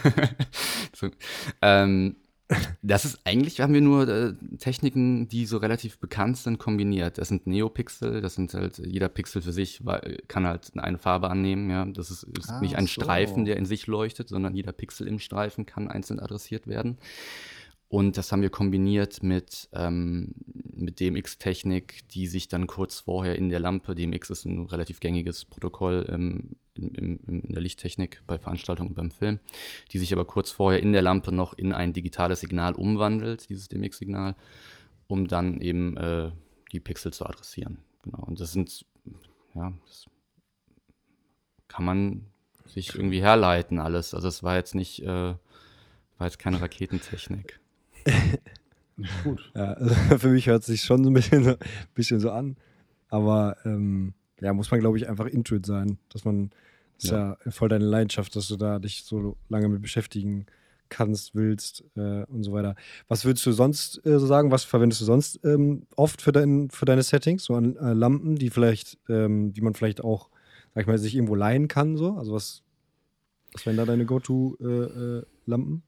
so, 0.94 1.08
ähm, 1.62 2.16
das 2.82 3.04
ist 3.04 3.18
eigentlich, 3.24 3.60
haben 3.60 3.74
wir 3.74 3.80
nur 3.82 4.08
äh, 4.08 4.32
Techniken, 4.58 5.28
die 5.28 5.44
so 5.44 5.58
relativ 5.58 5.98
bekannt 5.98 6.38
sind, 6.38 6.58
kombiniert. 6.58 7.18
Das 7.18 7.28
sind 7.28 7.46
Neopixel, 7.46 8.20
das 8.22 8.34
sind 8.36 8.54
halt, 8.54 8.78
jeder 8.78 9.08
Pixel 9.08 9.42
für 9.42 9.52
sich 9.52 9.84
wa- 9.84 10.00
kann 10.28 10.46
halt 10.46 10.72
eine 10.76 10.98
Farbe 10.98 11.28
annehmen, 11.30 11.68
ja. 11.70 11.84
Das 11.84 12.10
ist, 12.10 12.22
ist 12.22 12.48
Ah, 12.50 12.60
nicht 12.60 12.76
ein 12.76 12.86
so. 12.86 12.92
Streifen, 13.02 13.44
der 13.44 13.56
in 13.56 13.66
sich 13.66 13.86
leuchtet, 13.86 14.28
sondern 14.28 14.54
jeder 14.54 14.72
Pixel 14.72 15.06
im 15.06 15.18
Streifen 15.18 15.66
kann 15.66 15.88
einzeln 15.88 16.20
adressiert 16.20 16.66
werden. 16.66 16.96
Und 17.90 18.16
das 18.18 18.32
haben 18.32 18.42
wir 18.42 18.50
kombiniert 18.50 19.22
mit, 19.22 19.68
ähm, 19.72 20.34
mit 20.74 21.00
DMX-Technik, 21.00 22.06
die 22.08 22.26
sich 22.26 22.48
dann 22.48 22.66
kurz 22.66 23.00
vorher 23.00 23.36
in 23.36 23.48
der 23.48 23.60
Lampe, 23.60 23.94
DMX 23.94 24.30
ist 24.30 24.44
ein 24.44 24.66
relativ 24.66 25.00
gängiges 25.00 25.44
Protokoll 25.46 26.06
ähm, 26.10 26.56
in, 26.78 27.18
in, 27.26 27.40
in 27.42 27.52
der 27.52 27.62
Lichttechnik 27.62 28.22
bei 28.26 28.38
Veranstaltungen 28.38 28.90
und 28.90 28.94
beim 28.94 29.10
Film, 29.10 29.40
die 29.92 29.98
sich 29.98 30.12
aber 30.12 30.24
kurz 30.24 30.50
vorher 30.50 30.80
in 30.80 30.92
der 30.92 31.02
Lampe 31.02 31.32
noch 31.32 31.52
in 31.54 31.72
ein 31.72 31.92
digitales 31.92 32.40
Signal 32.40 32.74
umwandelt, 32.74 33.48
dieses 33.48 33.68
DMX-Signal, 33.68 34.34
um 35.06 35.26
dann 35.28 35.60
eben 35.60 35.96
äh, 35.96 36.30
die 36.72 36.80
Pixel 36.80 37.12
zu 37.12 37.26
adressieren. 37.26 37.78
Genau. 38.02 38.22
Und 38.24 38.40
das 38.40 38.52
sind, 38.52 38.84
ja, 39.54 39.72
das 39.86 40.06
kann 41.66 41.84
man 41.84 42.26
sich 42.66 42.94
irgendwie 42.94 43.22
herleiten 43.22 43.78
alles. 43.78 44.14
Also 44.14 44.28
es 44.28 44.42
war 44.42 44.56
jetzt 44.56 44.74
nicht, 44.74 45.02
äh, 45.02 45.06
war 45.06 46.26
jetzt 46.26 46.38
keine 46.38 46.60
Raketentechnik. 46.60 47.60
Gut. 49.24 49.50
Ja, 49.54 49.74
also 49.74 49.94
für 50.18 50.28
mich 50.28 50.46
hört 50.46 50.62
es 50.62 50.66
sich 50.66 50.82
schon 50.82 51.04
so 51.04 51.10
ein 51.10 51.14
bisschen 51.14 51.44
so, 51.44 51.54
bisschen 51.94 52.20
so 52.20 52.30
an. 52.30 52.56
Aber 53.08 53.56
ähm, 53.64 54.14
ja, 54.40 54.52
muss 54.52 54.70
man, 54.70 54.80
glaube 54.80 54.98
ich, 54.98 55.08
einfach 55.08 55.26
Intuit 55.26 55.66
sein. 55.66 55.98
Dass 56.10 56.24
man, 56.24 56.50
das 56.96 57.04
ist 57.04 57.10
ja. 57.10 57.36
voll 57.50 57.68
deine 57.68 57.84
Leidenschaft, 57.84 58.34
dass 58.36 58.48
du 58.48 58.56
da 58.56 58.78
dich 58.78 59.04
so 59.04 59.36
lange 59.48 59.68
mit 59.68 59.82
beschäftigen 59.82 60.46
kannst, 60.88 61.34
willst 61.34 61.84
äh, 61.96 62.24
und 62.24 62.42
so 62.42 62.52
weiter. 62.52 62.74
Was 63.08 63.24
würdest 63.24 63.44
du 63.46 63.52
sonst 63.52 64.04
äh, 64.06 64.18
so 64.18 64.26
sagen? 64.26 64.50
Was 64.50 64.64
verwendest 64.64 65.00
du 65.00 65.04
sonst 65.04 65.40
ähm, 65.44 65.86
oft 65.96 66.22
für, 66.22 66.32
dein, 66.32 66.70
für 66.70 66.86
deine 66.86 67.02
Settings? 67.02 67.44
So 67.44 67.54
an 67.54 67.76
äh, 67.76 67.92
Lampen, 67.92 68.36
die 68.36 68.50
vielleicht, 68.50 68.98
ähm, 69.08 69.52
die 69.52 69.60
man 69.60 69.74
vielleicht 69.74 70.02
auch, 70.02 70.30
sag 70.74 70.82
ich 70.82 70.86
mal, 70.86 70.98
sich 70.98 71.14
irgendwo 71.14 71.34
leihen 71.34 71.68
kann, 71.68 71.96
so? 71.96 72.12
Also 72.12 72.32
was, 72.32 72.62
was 73.52 73.66
wären 73.66 73.76
da 73.76 73.84
deine 73.84 74.06
Go-To-Lampen? 74.06 75.82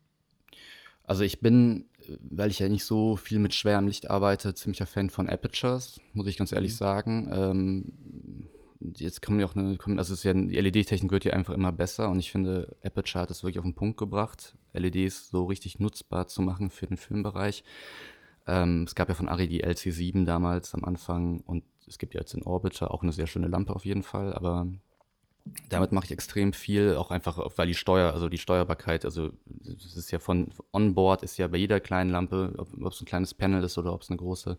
Also 1.05 1.25
ich 1.25 1.41
bin, 1.41 1.87
weil 2.21 2.51
ich 2.51 2.59
ja 2.59 2.69
nicht 2.69 2.85
so 2.85 3.17
viel 3.17 3.39
mit 3.39 3.55
schwerem 3.55 3.87
Licht 3.87 4.11
arbeite, 4.11 4.55
ziemlicher 4.55 4.87
Fan 4.87 5.11
von 5.11 5.29
Apertures, 5.29 6.01
muss 6.13 6.27
ich 6.27 6.37
ganz 6.37 6.53
ehrlich 6.53 6.77
sagen. 6.77 7.29
Ähm, 7.33 8.49
jetzt 8.97 9.23
kommen 9.23 9.41
ja 9.41 9.47
auch 9.47 9.55
eine, 9.55 9.77
kommen, 9.77 9.99
also 9.99 10.15
es 10.15 10.21
ist 10.21 10.25
ja, 10.25 10.33
die 10.33 10.59
LED-Technik 10.59 11.13
wird 11.13 11.25
ja 11.25 11.33
einfach 11.33 11.55
immer 11.55 11.73
besser 11.73 12.09
und 12.09 12.19
ich 12.19 12.31
finde, 12.31 12.77
Aperture 12.83 13.23
hat 13.23 13.31
es 13.31 13.43
wirklich 13.43 13.59
auf 13.59 13.65
den 13.65 13.75
Punkt 13.75 13.99
gebracht, 13.99 14.57
LEDs 14.73 15.31
so 15.31 15.45
richtig 15.45 15.79
nutzbar 15.79 16.29
zu 16.29 16.43
machen 16.43 16.71
für 16.71 16.87
den 16.87 16.97
Filmbereich. 16.97 17.65
Ähm, 18.47 18.85
es 18.87 18.95
gab 18.95 19.09
ja 19.09 19.15
von 19.15 19.29
Ari 19.29 19.49
die 19.49 19.65
LC7 19.65 20.25
damals 20.25 20.75
am 20.75 20.85
Anfang 20.85 21.41
und 21.41 21.65
es 21.87 21.99
gibt 21.99 22.15
ja 22.15 22.21
jetzt 22.21 22.35
in 22.35 22.43
Orbiter 22.43 22.93
auch 22.93 23.03
eine 23.03 23.13
sehr 23.13 23.27
schöne 23.27 23.49
Lampe 23.49 23.75
auf 23.75 23.85
jeden 23.85 24.03
Fall, 24.03 24.33
aber 24.33 24.67
damit 25.69 25.93
mache 25.93 26.07
ich 26.07 26.13
extrem 26.13 26.53
viel, 26.53 26.97
auch 26.97 27.11
einfach, 27.11 27.39
weil 27.57 27.67
die 27.67 27.75
Steuer, 27.75 28.13
also 28.13 28.29
die 28.29 28.39
Steuerbarkeit, 28.39 29.05
also 29.05 29.31
es 29.65 29.97
ist 29.97 30.11
ja 30.11 30.19
von 30.19 30.49
onboard, 30.73 31.23
ist 31.23 31.39
ja 31.39 31.49
bei 31.49 31.59
jeder 31.59 31.81
kleinen 31.81 32.11
Lampe, 32.11 32.53
ob, 32.59 32.93
es 32.93 33.01
ein 33.01 33.07
kleines 33.07 33.35
Panel 33.35 33.65
ist 33.65 33.79
oder 33.79 33.93
ob 33.93 34.03
es 34.03 34.11
eine 34.11 34.19
große 34.19 34.59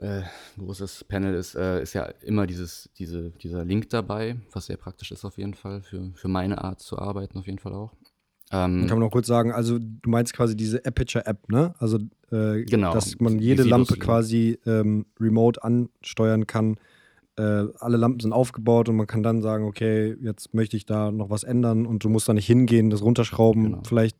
äh, 0.00 0.22
großes 0.58 1.04
Panel 1.04 1.34
ist, 1.34 1.54
äh, 1.54 1.82
ist 1.82 1.94
ja 1.94 2.04
immer 2.22 2.46
dieses, 2.46 2.90
diese, 2.98 3.30
dieser 3.30 3.64
Link 3.64 3.90
dabei, 3.90 4.36
was 4.52 4.66
sehr 4.66 4.76
praktisch 4.76 5.12
ist 5.12 5.24
auf 5.24 5.38
jeden 5.38 5.54
Fall, 5.54 5.82
für, 5.82 6.10
für 6.14 6.28
meine 6.28 6.62
Art 6.62 6.80
zu 6.80 6.98
arbeiten 6.98 7.38
auf 7.38 7.46
jeden 7.46 7.58
Fall 7.58 7.74
auch. 7.74 7.92
Ähm, 8.50 8.86
Kann 8.86 8.98
man 8.98 9.00
noch 9.00 9.10
kurz 9.10 9.26
sagen, 9.26 9.52
also 9.52 9.78
du 9.78 10.10
meinst 10.10 10.34
quasi 10.34 10.56
diese 10.56 10.84
Aperture-App, 10.84 11.48
ne? 11.48 11.74
Also, 11.78 11.98
äh, 12.30 12.62
genau, 12.64 12.92
dass 12.92 13.18
man 13.18 13.38
jede 13.38 13.62
Lampe 13.62 13.96
quasi 13.96 14.58
ähm, 14.66 15.06
remote 15.18 15.62
ansteuern 15.62 16.46
kann. 16.46 16.76
Äh, 17.36 17.66
alle 17.80 17.96
Lampen 17.96 18.20
sind 18.20 18.32
aufgebaut 18.32 18.88
und 18.88 18.96
man 18.96 19.06
kann 19.06 19.22
dann 19.22 19.42
sagen, 19.42 19.64
okay, 19.64 20.16
jetzt 20.20 20.54
möchte 20.54 20.76
ich 20.76 20.86
da 20.86 21.10
noch 21.10 21.30
was 21.30 21.42
ändern 21.42 21.84
und 21.86 22.04
du 22.04 22.08
musst 22.08 22.28
da 22.28 22.34
nicht 22.34 22.46
hingehen, 22.46 22.90
das 22.90 23.02
runterschrauben, 23.02 23.64
genau. 23.64 23.82
vielleicht 23.84 24.16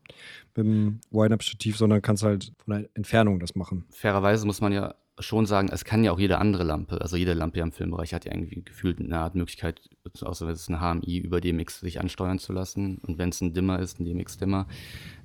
mit 0.55 0.65
dem 0.65 0.99
Wide-Up-Stativ, 1.11 1.77
sondern 1.77 2.01
kannst 2.01 2.23
halt 2.23 2.51
von 2.63 2.73
der 2.73 2.89
Entfernung 2.93 3.39
das 3.39 3.55
machen. 3.55 3.85
Fairerweise 3.89 4.45
muss 4.45 4.59
man 4.59 4.73
ja 4.73 4.95
schon 5.19 5.45
sagen, 5.45 5.69
es 5.71 5.85
kann 5.85 6.03
ja 6.03 6.11
auch 6.11 6.19
jede 6.19 6.39
andere 6.39 6.63
Lampe, 6.63 6.99
also 7.01 7.15
jede 7.15 7.33
Lampe 7.33 7.61
im 7.61 7.71
Filmbereich 7.71 8.13
hat 8.13 8.25
ja 8.25 8.33
irgendwie 8.33 8.61
gefühlt 8.63 8.99
eine 8.99 9.17
Art 9.17 9.35
Möglichkeit, 9.35 9.81
außer 10.21 10.47
wenn 10.47 10.53
es 10.53 10.67
eine 10.69 10.79
HMI 10.79 11.19
über 11.19 11.39
DMX 11.39 11.79
sich 11.79 11.99
ansteuern 11.99 12.39
zu 12.39 12.51
lassen. 12.51 12.97
Und 12.97 13.17
wenn 13.17 13.29
es 13.29 13.39
ein 13.41 13.53
Dimmer 13.53 13.79
ist, 13.79 13.99
ein 13.99 14.05
DMX-Dimmer, 14.05 14.67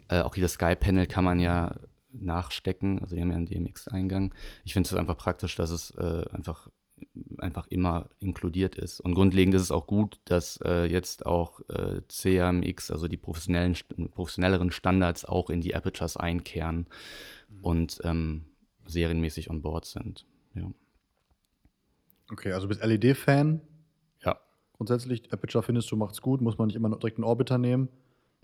äh, 0.09 0.21
auch 0.21 0.37
jedes 0.37 0.53
Sky-Panel 0.53 1.07
kann 1.07 1.25
man 1.25 1.41
ja 1.41 1.75
nachstecken, 2.13 3.01
also 3.01 3.15
die 3.15 3.23
haben 3.23 3.31
ja 3.31 3.37
einen 3.37 3.47
DMX-Eingang. 3.47 4.35
Ich 4.65 4.73
finde 4.73 4.89
es 4.89 4.95
einfach 4.95 5.17
praktisch, 5.17 5.57
dass 5.57 5.71
es 5.71 5.91
äh, 5.93 6.25
einfach 6.33 6.69
einfach 7.39 7.67
immer 7.69 8.09
inkludiert 8.19 8.77
ist. 8.77 9.01
Und 9.01 9.15
grundlegend 9.15 9.55
ist 9.55 9.63
es 9.63 9.71
auch 9.71 9.87
gut, 9.87 10.21
dass 10.25 10.59
äh, 10.65 10.85
jetzt 10.85 11.27
auch 11.27 11.61
äh, 11.69 12.03
CMX, 12.09 12.91
also 12.91 13.09
die 13.09 13.17
professionellen, 13.17 13.77
professionelleren 14.11 14.71
Standards 14.71 15.25
auch 15.25 15.51
in 15.51 15.61
die 15.61 15.75
Apertures 15.75 16.17
einkehren. 16.17 16.87
Mhm. 17.49 17.65
Und 17.65 18.01
ähm, 18.05 18.45
serienmäßig 18.87 19.51
on 19.51 19.63
board 19.63 19.85
sind. 19.85 20.27
Ja. 20.55 20.71
Okay, 22.31 22.53
also 22.53 22.69
bist 22.69 22.83
LED-Fan. 22.83 23.61
Ja. 24.25 24.39
Grundsätzlich, 24.77 25.33
Aperture 25.33 25.63
findest 25.63 25.91
du, 25.91 25.97
macht's 25.97 26.21
gut, 26.21 26.41
muss 26.41 26.59
man 26.59 26.67
nicht 26.67 26.77
immer 26.77 26.91
direkt 26.97 27.19
einen 27.19 27.25
Orbiter 27.25 27.59
nehmen. 27.59 27.89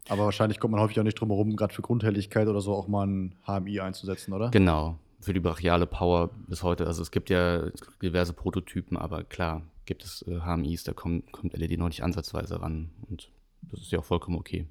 Aber 0.08 0.24
wahrscheinlich 0.24 0.60
kommt 0.60 0.72
man 0.72 0.80
häufig 0.80 0.98
auch 1.00 1.04
nicht 1.04 1.18
drum 1.18 1.30
herum, 1.30 1.56
gerade 1.56 1.74
für 1.74 1.82
Grundhelligkeit 1.82 2.46
oder 2.46 2.60
so 2.60 2.74
auch 2.74 2.86
mal 2.86 3.06
ein 3.06 3.34
HMI 3.44 3.80
einzusetzen, 3.80 4.32
oder? 4.32 4.50
Genau, 4.50 4.98
für 5.26 5.34
die 5.34 5.40
brachiale 5.40 5.88
Power 5.88 6.30
bis 6.46 6.62
heute. 6.62 6.86
Also 6.86 7.02
es 7.02 7.10
gibt 7.10 7.30
ja 7.30 7.68
diverse 8.00 8.32
Prototypen, 8.32 8.96
aber 8.96 9.24
klar, 9.24 9.62
gibt 9.84 10.04
es 10.04 10.22
äh, 10.28 10.38
HMIs, 10.40 10.84
da 10.84 10.92
kommt, 10.92 11.32
kommt 11.32 11.52
LED 11.52 11.80
noch 11.80 11.88
nicht 11.88 12.04
ansatzweise 12.04 12.62
ran. 12.62 12.90
Und 13.08 13.28
das 13.62 13.80
ist 13.80 13.90
ja 13.90 13.98
auch 13.98 14.04
vollkommen 14.04 14.38
okay. 14.38 14.68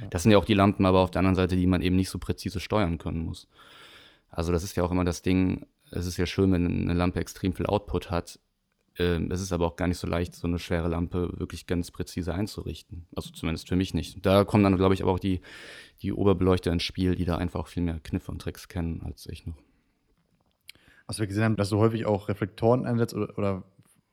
Ja. 0.00 0.06
Das 0.08 0.22
sind 0.22 0.32
ja 0.32 0.38
auch 0.38 0.46
die 0.46 0.54
Lampen, 0.54 0.86
aber 0.86 1.00
auf 1.00 1.10
der 1.10 1.18
anderen 1.18 1.34
Seite, 1.34 1.54
die 1.54 1.66
man 1.66 1.82
eben 1.82 1.96
nicht 1.96 2.08
so 2.08 2.18
präzise 2.18 2.60
steuern 2.60 2.96
können 2.96 3.26
muss. 3.26 3.46
Also 4.30 4.52
das 4.52 4.64
ist 4.64 4.74
ja 4.74 4.84
auch 4.84 4.90
immer 4.90 5.04
das 5.04 5.20
Ding, 5.20 5.66
es 5.90 6.06
ist 6.06 6.16
ja 6.16 6.24
schön, 6.24 6.50
wenn 6.50 6.64
eine 6.64 6.94
Lampe 6.94 7.20
extrem 7.20 7.52
viel 7.52 7.66
Output 7.66 8.10
hat. 8.10 8.40
Ähm, 8.98 9.30
es 9.30 9.42
ist 9.42 9.52
aber 9.52 9.66
auch 9.66 9.76
gar 9.76 9.86
nicht 9.86 9.98
so 9.98 10.06
leicht, 10.06 10.34
so 10.34 10.46
eine 10.46 10.58
schwere 10.58 10.88
Lampe 10.88 11.30
wirklich 11.38 11.66
ganz 11.66 11.90
präzise 11.90 12.32
einzurichten. 12.32 13.06
Also 13.14 13.32
zumindest 13.32 13.68
für 13.68 13.76
mich 13.76 13.92
nicht. 13.92 14.24
Da 14.24 14.44
kommen 14.44 14.64
dann, 14.64 14.76
glaube 14.76 14.94
ich, 14.94 15.02
aber 15.02 15.12
auch 15.12 15.18
die, 15.18 15.42
die 16.00 16.14
Oberbeleuchter 16.14 16.72
ins 16.72 16.84
Spiel, 16.84 17.16
die 17.16 17.26
da 17.26 17.36
einfach 17.36 17.60
auch 17.60 17.68
viel 17.68 17.82
mehr 17.82 18.00
Kniffe 18.02 18.32
und 18.32 18.40
Tricks 18.40 18.66
kennen 18.68 19.02
als 19.04 19.26
ich 19.26 19.46
noch. 19.46 19.58
Was 21.06 21.18
wir 21.18 21.26
gesehen 21.26 21.44
haben, 21.44 21.56
dass 21.56 21.70
du 21.70 21.78
häufig 21.78 22.06
auch 22.06 22.28
Reflektoren 22.28 22.86
einsetzt 22.86 23.14
oder, 23.14 23.36
oder, 23.36 23.62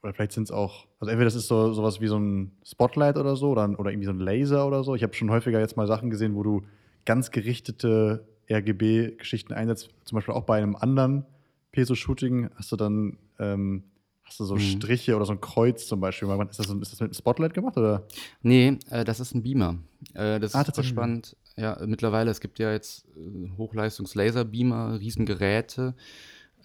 oder 0.04 0.13
vielleicht 0.13 0.34
sind 0.34 0.43
es 0.43 0.51
auch, 0.51 0.88
also 0.99 1.10
entweder 1.10 1.25
das 1.25 1.36
ist 1.36 1.47
so 1.47 1.73
sowas 1.73 2.01
wie 2.01 2.08
so 2.08 2.17
ein 2.17 2.51
Spotlight 2.63 3.17
oder 3.17 3.36
so 3.36 3.51
oder, 3.51 3.80
oder 3.80 3.91
irgendwie 3.91 4.08
so 4.08 4.12
ein 4.12 4.19
Laser 4.19 4.67
oder 4.67 4.84
so. 4.84 4.95
Ich 4.95 5.04
habe 5.04 5.13
schon 5.13 5.32
häufiger 5.32 5.60
jetzt 5.60 5.77
mal 5.77 5.88
Sachen 5.88 6.10
gesehen, 6.10 6.36
wo 6.36 6.43
du 6.43 6.63
ganz 7.06 7.32
gerichtete 7.32 8.27
RGB-Geschichten 8.49 9.54
einsetzt, 9.54 9.89
zum 10.04 10.17
Beispiel 10.17 10.34
auch 10.34 10.43
bei 10.43 10.58
einem 10.58 10.75
anderen 10.75 11.25
Peso-Shooting, 11.71 12.49
hast 12.56 12.71
du 12.71 12.75
dann 12.75 13.17
ähm, 13.39 13.84
hast 14.32 14.39
du 14.39 14.45
so 14.45 14.56
mhm. 14.56 14.60
Striche 14.60 15.15
oder 15.15 15.25
so 15.25 15.34
ein 15.34 15.41
Kreuz 15.41 15.88
zum 15.88 15.99
Beispiel. 15.99 16.30
Ist 16.49 16.60
das, 16.60 16.69
ist 16.69 16.91
das 16.91 16.91
mit 16.93 17.01
einem 17.01 17.13
Spotlight 17.13 17.54
gemacht? 17.54 17.77
Oder? 17.77 18.08
Nee, 18.41 18.77
äh, 18.89 19.04
das 19.04 19.19
ist 19.19 19.36
ein 19.36 19.43
Beamer. 19.43 19.77
Äh, 20.13 20.39
das 20.39 20.56
ah, 20.56 20.62
ist 20.62 20.67
super 20.67 20.84
spannend. 20.84 21.36
Ja, 21.58 21.77
mittlerweile, 21.86 22.32
es 22.32 22.39
gibt 22.39 22.60
ja 22.60 22.71
jetzt 22.71 23.06
äh, 23.17 23.49
Hochleistungs-Laser-Beamer, 23.58 24.99
Riesengeräte, 24.99 25.95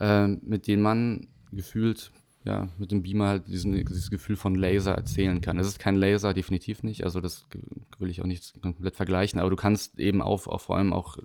äh, 0.01 0.29
mit 0.29 0.67
denen 0.67 0.83
man 0.83 1.29
gefühlt 1.53 2.13
ja, 2.47 2.69
mit 2.79 2.93
dem 2.93 3.03
Beamer 3.03 3.27
halt 3.27 3.49
diesen, 3.49 3.73
dieses 3.73 4.09
Gefühl 4.09 4.37
von 4.37 4.55
Laser 4.55 4.95
erzählen 4.95 5.41
kann. 5.41 5.59
Es 5.59 5.67
ist 5.67 5.81
kein 5.81 5.97
Laser, 5.97 6.33
definitiv 6.33 6.85
nicht. 6.85 7.03
Also 7.03 7.21
das 7.21 7.45
will 7.99 8.09
ich 8.09 8.23
auch 8.23 8.27
nicht 8.27 8.63
komplett 8.63 8.95
vergleichen, 8.95 9.41
aber 9.41 9.51
du 9.51 9.57
kannst 9.57 9.99
eben 9.99 10.23
auf, 10.23 10.47
auf 10.47 10.63
vor 10.63 10.77
allem 10.77 10.93
auch, 10.93 11.19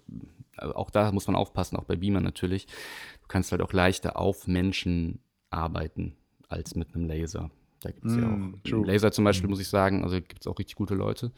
auch 0.57 0.89
da 0.89 1.11
muss 1.11 1.27
man 1.27 1.35
aufpassen, 1.35 1.77
auch 1.77 1.83
bei 1.83 1.95
Beamer 1.95 2.21
natürlich. 2.21 2.65
Du 2.65 3.27
kannst 3.27 3.51
halt 3.51 3.61
auch 3.61 3.71
leichter 3.71 4.17
auf 4.17 4.47
Menschen 4.47 5.19
arbeiten 5.51 6.15
als 6.49 6.73
mit 6.73 6.95
einem 6.95 7.05
Laser. 7.05 7.51
Da 7.81 7.91
gibt 7.91 8.05
es 8.05 8.13
mm, 8.13 8.19
ja 8.19 8.27
auch. 8.27 8.63
True. 8.63 8.85
Laser 8.87 9.11
zum 9.11 9.23
Beispiel, 9.23 9.47
mm. 9.47 9.51
muss 9.51 9.61
ich 9.61 9.67
sagen, 9.67 10.03
also 10.03 10.15
gibt 10.15 10.41
es 10.41 10.47
auch 10.47 10.57
richtig 10.57 10.75
gute 10.75 10.95
Leute. 10.95 11.31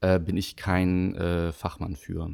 Äh, 0.00 0.20
bin 0.20 0.36
ich 0.36 0.56
kein 0.56 1.14
äh, 1.14 1.52
Fachmann 1.52 1.96
für. 1.96 2.30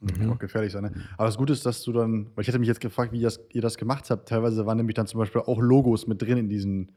Mhm. 0.00 0.30
Auch 0.30 0.38
gefährlich 0.38 0.72
sein. 0.72 0.84
Ne? 0.84 0.92
Aber 1.16 1.26
das 1.26 1.36
Gute 1.36 1.52
ist, 1.52 1.64
dass 1.64 1.82
du 1.82 1.92
dann, 1.92 2.26
weil 2.34 2.42
ich 2.42 2.48
hätte 2.48 2.58
mich 2.58 2.68
jetzt 2.68 2.80
gefragt, 2.80 3.12
wie 3.12 3.20
das, 3.20 3.40
ihr 3.52 3.62
das 3.62 3.76
gemacht 3.76 4.10
habt. 4.10 4.28
Teilweise 4.28 4.66
waren 4.66 4.76
nämlich 4.76 4.94
dann 4.94 5.06
zum 5.06 5.18
Beispiel 5.18 5.40
auch 5.40 5.60
Logos 5.60 6.06
mit 6.06 6.20
drin 6.20 6.36
in 6.36 6.48
diesen, 6.48 6.92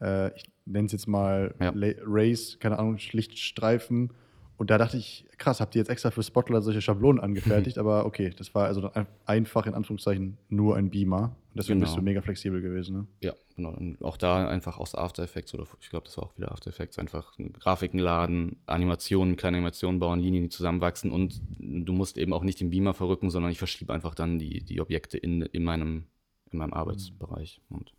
äh, 0.00 0.34
ich 0.36 0.44
nenne 0.64 0.86
es 0.86 0.92
jetzt 0.92 1.08
mal 1.08 1.54
ja. 1.60 1.72
Race, 2.06 2.58
keine 2.60 2.78
Ahnung, 2.78 2.98
Lichtstreifen 3.12 4.12
und 4.56 4.70
da 4.70 4.78
dachte 4.78 4.96
ich, 4.96 5.26
krass, 5.36 5.60
habt 5.60 5.74
ihr 5.74 5.80
jetzt 5.80 5.88
extra 5.88 6.10
für 6.10 6.22
Spotlight 6.22 6.62
solche 6.62 6.80
Schablonen 6.80 7.20
angefertigt? 7.22 7.78
aber 7.78 8.06
okay, 8.06 8.32
das 8.36 8.54
war 8.54 8.66
also 8.66 8.90
einfach 9.26 9.66
in 9.66 9.74
Anführungszeichen 9.74 10.38
nur 10.48 10.76
ein 10.76 10.90
Beamer. 10.90 11.36
Und 11.52 11.58
deswegen 11.58 11.80
genau. 11.80 11.90
bist 11.90 11.98
du 11.98 12.02
mega 12.02 12.20
flexibel 12.20 12.60
gewesen, 12.60 12.96
ne? 12.96 13.06
Ja, 13.20 13.32
genau. 13.56 13.70
Und 13.70 14.02
auch 14.02 14.16
da 14.16 14.48
einfach 14.48 14.78
aus 14.78 14.94
After 14.94 15.22
Effects 15.22 15.54
oder 15.54 15.66
ich 15.80 15.90
glaube, 15.90 16.06
das 16.06 16.16
war 16.16 16.24
auch 16.24 16.36
wieder 16.36 16.52
After 16.52 16.70
Effects, 16.70 16.98
einfach 16.98 17.32
Grafiken 17.60 17.98
laden, 17.98 18.56
Animationen, 18.66 19.36
kleine 19.36 19.58
Animationen 19.58 20.00
bauen, 20.00 20.20
Linien, 20.20 20.44
die 20.44 20.48
zusammenwachsen 20.50 21.10
und 21.10 21.40
du 21.58 21.92
musst 21.92 22.16
eben 22.16 22.32
auch 22.32 22.42
nicht 22.42 22.60
den 22.60 22.70
Beamer 22.70 22.94
verrücken, 22.94 23.30
sondern 23.30 23.52
ich 23.52 23.58
verschiebe 23.58 23.92
einfach 23.92 24.14
dann 24.14 24.38
die, 24.38 24.62
die 24.62 24.80
Objekte 24.80 25.18
in, 25.18 25.42
in, 25.42 25.64
meinem, 25.64 26.04
in 26.50 26.58
meinem 26.58 26.72
Arbeitsbereich 26.72 27.60
und 27.68 27.92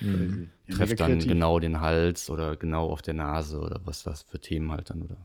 mhm. 0.00 0.50
treffe 0.70 0.94
dann 0.94 1.18
genau 1.18 1.58
den 1.58 1.80
Hals 1.80 2.30
oder 2.30 2.56
genau 2.56 2.90
auf 2.90 3.02
der 3.02 3.14
Nase 3.14 3.60
oder 3.60 3.80
was 3.84 4.02
das 4.02 4.22
für 4.22 4.40
Themen 4.40 4.72
halt 4.72 4.90
dann 4.90 5.02
oder 5.02 5.16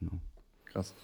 Genau. 0.00 0.20
Krass. 0.66 0.94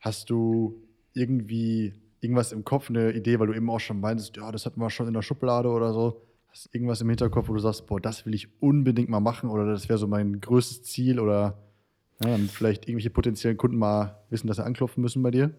Hast 0.00 0.30
du 0.30 0.82
irgendwie 1.12 1.94
irgendwas 2.20 2.52
im 2.52 2.64
Kopf, 2.64 2.90
eine 2.90 3.12
Idee, 3.12 3.38
weil 3.38 3.46
du 3.46 3.54
eben 3.54 3.70
auch 3.70 3.80
schon 3.80 4.00
meintest, 4.00 4.36
ja, 4.36 4.50
das 4.50 4.66
hatten 4.66 4.80
wir 4.80 4.90
schon 4.90 5.08
in 5.08 5.14
der 5.14 5.22
Schublade 5.22 5.68
oder 5.68 5.92
so. 5.92 6.22
Hast 6.48 6.66
du 6.66 6.70
irgendwas 6.72 7.00
im 7.00 7.08
Hinterkopf, 7.08 7.48
wo 7.48 7.54
du 7.54 7.60
sagst, 7.60 7.86
boah, 7.86 8.00
das 8.00 8.26
will 8.26 8.34
ich 8.34 8.48
unbedingt 8.60 9.08
mal 9.08 9.20
machen 9.20 9.50
oder 9.50 9.66
das 9.66 9.88
wäre 9.88 9.98
so 9.98 10.06
mein 10.06 10.40
größtes 10.40 10.82
Ziel 10.82 11.20
oder 11.20 11.58
ja, 12.22 12.36
vielleicht 12.38 12.88
irgendwelche 12.88 13.10
potenziellen 13.10 13.56
Kunden 13.56 13.76
mal 13.76 14.24
wissen, 14.30 14.46
dass 14.46 14.56
sie 14.56 14.64
anklopfen 14.64 15.02
müssen 15.02 15.22
bei 15.22 15.30
dir? 15.30 15.54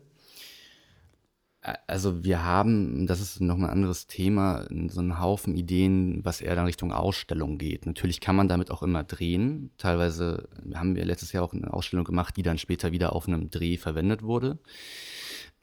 Also 1.85 2.23
wir 2.23 2.45
haben, 2.45 3.07
das 3.07 3.19
ist 3.19 3.41
nochmal 3.41 3.69
ein 3.69 3.73
anderes 3.73 4.07
Thema, 4.07 4.65
so 4.87 5.01
einen 5.01 5.19
Haufen 5.19 5.53
Ideen, 5.53 6.23
was 6.23 6.39
eher 6.39 6.55
dann 6.55 6.65
Richtung 6.65 6.93
Ausstellung 6.93 7.57
geht. 7.57 7.85
Natürlich 7.85 8.21
kann 8.21 8.37
man 8.37 8.47
damit 8.47 8.71
auch 8.71 8.83
immer 8.83 9.03
drehen. 9.03 9.71
Teilweise 9.77 10.47
haben 10.73 10.95
wir 10.95 11.03
letztes 11.03 11.33
Jahr 11.33 11.43
auch 11.43 11.53
eine 11.53 11.73
Ausstellung 11.73 12.05
gemacht, 12.05 12.37
die 12.37 12.43
dann 12.43 12.57
später 12.57 12.93
wieder 12.93 13.13
auf 13.13 13.27
einem 13.27 13.49
Dreh 13.49 13.75
verwendet 13.75 14.23
wurde. 14.23 14.59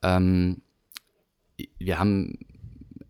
Ähm, 0.03 0.61
wir 1.79 1.99
haben, 1.99 2.39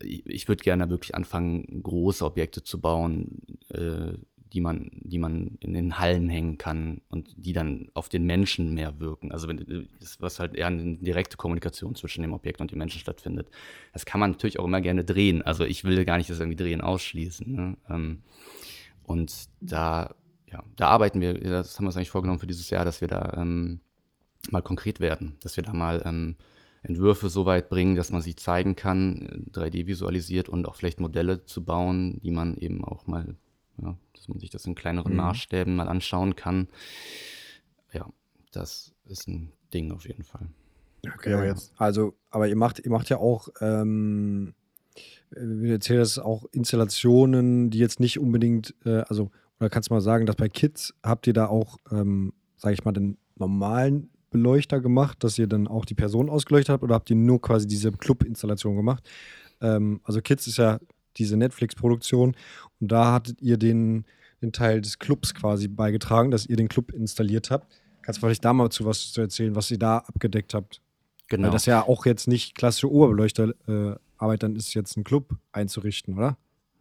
ich 0.01 0.47
würde 0.47 0.63
gerne 0.63 0.89
wirklich 0.89 1.17
anfangen, 1.17 1.83
große 1.83 2.25
Objekte 2.25 2.63
zu 2.63 2.81
bauen, 2.81 3.43
äh, 3.71 4.13
die 4.55 4.61
man, 4.61 4.91
die 5.03 5.19
man 5.19 5.59
in 5.61 5.75
den 5.75 5.99
Hallen 5.99 6.29
hängen 6.29 6.59
kann 6.59 7.01
und 7.09 7.35
die 7.37 7.53
dann 7.53 7.91
auf 7.93 8.09
den 8.09 8.25
Menschen 8.25 8.73
mehr 8.73 9.01
wirken. 9.01 9.33
Also 9.33 9.49
wenn 9.49 9.89
was 10.21 10.39
halt 10.39 10.55
eher 10.55 10.69
eine 10.69 10.97
direkte 10.97 11.37
Kommunikation 11.37 11.97
zwischen 11.97 12.23
dem 12.23 12.33
Objekt 12.33 12.61
und 12.61 12.71
dem 12.71 12.79
Menschen 12.79 13.01
stattfindet. 13.01 13.49
Das 13.93 14.07
kann 14.07 14.21
man 14.21 14.31
natürlich 14.31 14.61
auch 14.61 14.65
immer 14.65 14.81
gerne 14.81 15.05
drehen. 15.05 15.43
Also 15.43 15.65
ich 15.65 15.85
will 15.85 16.05
gar 16.05 16.19
nicht 16.19 16.31
das 16.31 16.39
irgendwie 16.39 16.57
drehen 16.57 16.81
ausschließen. 16.81 17.53
Ne? 17.53 17.77
Ähm, 17.91 18.23
und 19.03 19.49
da, 19.61 20.15
ja, 20.51 20.63
da 20.77 20.89
arbeiten 20.89 21.21
wir, 21.21 21.35
das 21.35 21.77
haben 21.77 21.85
wir 21.85 21.89
uns 21.89 21.97
eigentlich 21.97 22.11
vorgenommen 22.11 22.39
für 22.39 22.47
dieses 22.47 22.71
Jahr, 22.71 22.85
dass 22.85 23.01
wir 23.01 23.09
da 23.09 23.35
ähm, 23.37 23.81
mal 24.51 24.63
konkret 24.63 25.01
werden, 25.01 25.37
dass 25.43 25.57
wir 25.57 25.65
da 25.65 25.73
mal 25.73 26.03
ähm, 26.05 26.37
Entwürfe 26.85 27.29
so 27.29 27.47
weit 27.47 27.71
bringen, 27.71 27.97
dass 27.97 28.13
man 28.13 28.23
sie 28.23 28.37
zeigen 28.37 28.77
kann, 28.77 29.49
3D 29.53 29.87
visualisiert 29.87 30.49
und 30.49 30.69
auch 30.69 30.77
vielleicht 30.77 31.01
Modelle 31.01 31.45
zu 31.45 31.65
bauen, 31.65 32.21
die 32.23 32.31
man 32.31 32.57
eben 32.57 32.85
auch 32.85 33.07
mal, 33.07 33.37
ja, 33.81 33.97
dass 34.15 34.29
man 34.29 34.39
sich 34.39 34.51
das 34.51 34.67
in 34.67 34.75
kleineren 34.75 35.13
mhm. 35.13 35.19
Maßstäben 35.19 35.75
mal 35.75 35.89
anschauen 35.89 36.37
kann. 36.37 36.69
Ja, 37.93 38.09
das 38.53 38.93
ist 39.07 39.29
ein 39.29 39.53
Ding 39.73 39.93
auf 39.93 40.07
jeden 40.07 40.25
Fall. 40.25 40.49
Okay, 41.15 41.35
aber 41.35 41.47
jetzt. 41.47 41.73
Also, 41.77 42.15
aber 42.31 42.49
ihr 42.49 42.57
macht, 42.57 42.81
ihr 42.81 42.91
macht 42.91 43.09
ja 43.11 43.19
auch, 43.19 43.49
ähm, 43.61 44.55
wie 45.31 45.69
du 45.69 45.73
erzählst, 45.75 46.21
auch 46.21 46.45
Installationen, 46.53 47.71
die 47.71 47.79
jetzt 47.79 48.01
nicht 48.01 48.19
unbedingt, 48.19 48.75
äh, 48.85 49.03
also, 49.09 49.31
oder 49.61 49.71
kannst 49.71 49.91
du 49.91 49.95
mal 49.95 50.01
sagen, 50.01 50.27
dass 50.27 50.37
bei 50.37 50.49
Kids 50.49 50.95
habt 51.03 51.27
ihr 51.27 51.33
da 51.33 51.47
auch, 51.47 51.79
ähm, 51.91 52.33
sage 52.57 52.75
ich 52.75 52.85
mal, 52.85 52.93
den 52.93 53.19
normalen 53.37 54.11
Beleuchter 54.31 54.81
gemacht, 54.81 55.23
dass 55.23 55.39
ihr 55.39 55.47
dann 55.47 55.69
auch 55.69 55.85
die 55.85 55.95
Person 55.95 56.29
ausgeleuchtet 56.29 56.73
habt 56.73 56.83
oder 56.83 56.95
habt 56.95 57.11
ihr 57.11 57.17
nur 57.17 57.41
quasi 57.41 57.67
diese 57.67 57.93
Club-Installation 57.93 58.77
gemacht? 58.77 59.09
Ähm, 59.61 60.01
also 60.05 60.21
Kids 60.21 60.47
ist 60.47 60.59
ja 60.59 60.79
diese 61.17 61.37
Netflix-Produktion 61.37 62.37
und 62.81 62.93
da 62.93 63.13
hattet 63.13 63.41
ihr 63.43 63.57
den, 63.57 64.05
den 64.43 64.53
Teil 64.53 64.81
des 64.81 64.99
Clubs 64.99 65.35
quasi 65.35 65.69
beigetragen, 65.69 66.31
dass 66.31 66.47
ihr 66.47 66.57
den 66.57 66.69
Club 66.69 66.93
installiert 66.93 67.51
habt. 67.51 67.81
Kannst 68.03 68.19
du 68.19 68.27
vielleicht 68.27 68.45
da 68.45 68.53
mal 68.53 68.71
zu 68.71 68.85
was 68.85 69.13
zu 69.13 69.21
erzählen, 69.21 69.55
was 69.57 69.71
ihr 69.71 69.79
da 69.79 69.99
abgedeckt 69.99 70.55
habt? 70.55 70.83
Genau. 71.29 71.45
Weil 71.47 71.53
das 71.53 71.67
ja 71.67 71.83
auch 71.83 72.05
jetzt 72.05 72.29
nicht 72.29 72.55
klassische 72.55 72.91
Oberbeleuchterarbeit 72.91 73.99
äh, 74.21 74.39
dann 74.39 74.57
ist, 74.57 74.75
jetzt 74.75 74.97
einen 74.97 75.05
Club 75.05 75.37
einzurichten, 75.53 76.15
oder? 76.15 76.37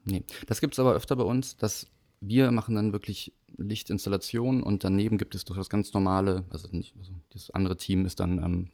Nee, 0.05 0.23
das 0.47 0.59
gibt 0.59 0.73
es 0.73 0.79
aber 0.79 0.93
öfter 0.93 1.15
bei 1.15 1.23
uns, 1.23 1.55
dass 1.55 1.87
wir 2.19 2.51
machen 2.51 2.75
dann 2.75 2.91
wirklich 2.91 3.33
Lichtinstallation 3.57 4.63
und 4.63 4.83
daneben 4.83 5.17
gibt 5.17 5.35
es 5.35 5.45
doch 5.45 5.55
das 5.55 5.69
ganz 5.69 5.93
normale, 5.93 6.43
also 6.49 6.67
nicht, 6.71 6.95
also 6.97 7.13
das 7.31 7.51
andere 7.51 7.77
Team 7.77 8.05
ist 8.05 8.19
dann 8.19 8.39
ähm, 8.43 8.71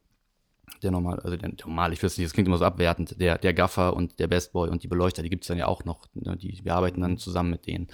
der 0.81 0.91
normal, 0.91 1.19
also 1.19 1.35
der 1.35 1.51
normal, 1.65 1.93
ich 1.93 2.03
weiß 2.03 2.17
nicht, 2.17 2.25
das 2.25 2.33
klingt 2.33 2.47
immer 2.47 2.57
so 2.57 2.65
abwertend, 2.65 3.19
der, 3.19 3.37
der 3.37 3.53
Gaffer 3.53 3.95
und 3.95 4.19
der 4.19 4.27
Best 4.27 4.53
Boy 4.53 4.69
und 4.69 4.83
die 4.83 4.87
Beleuchter, 4.87 5.23
die 5.23 5.29
gibt 5.29 5.43
es 5.43 5.47
dann 5.47 5.57
ja 5.57 5.67
auch 5.67 5.85
noch, 5.85 6.07
ne, 6.13 6.37
die, 6.37 6.59
wir 6.63 6.75
arbeiten 6.75 7.01
dann 7.01 7.17
zusammen 7.17 7.51
mit 7.51 7.67
denen. 7.67 7.87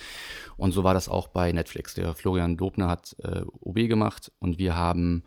Und 0.57 0.71
so 0.71 0.83
war 0.83 0.93
das 0.93 1.09
auch 1.09 1.27
bei 1.27 1.51
Netflix. 1.51 1.93
Der 1.93 2.13
Florian 2.13 2.57
Dobner 2.57 2.87
hat 2.87 3.15
äh, 3.19 3.41
OB 3.59 3.87
gemacht 3.87 4.31
und 4.39 4.57
wir 4.57 4.75
haben 4.75 5.23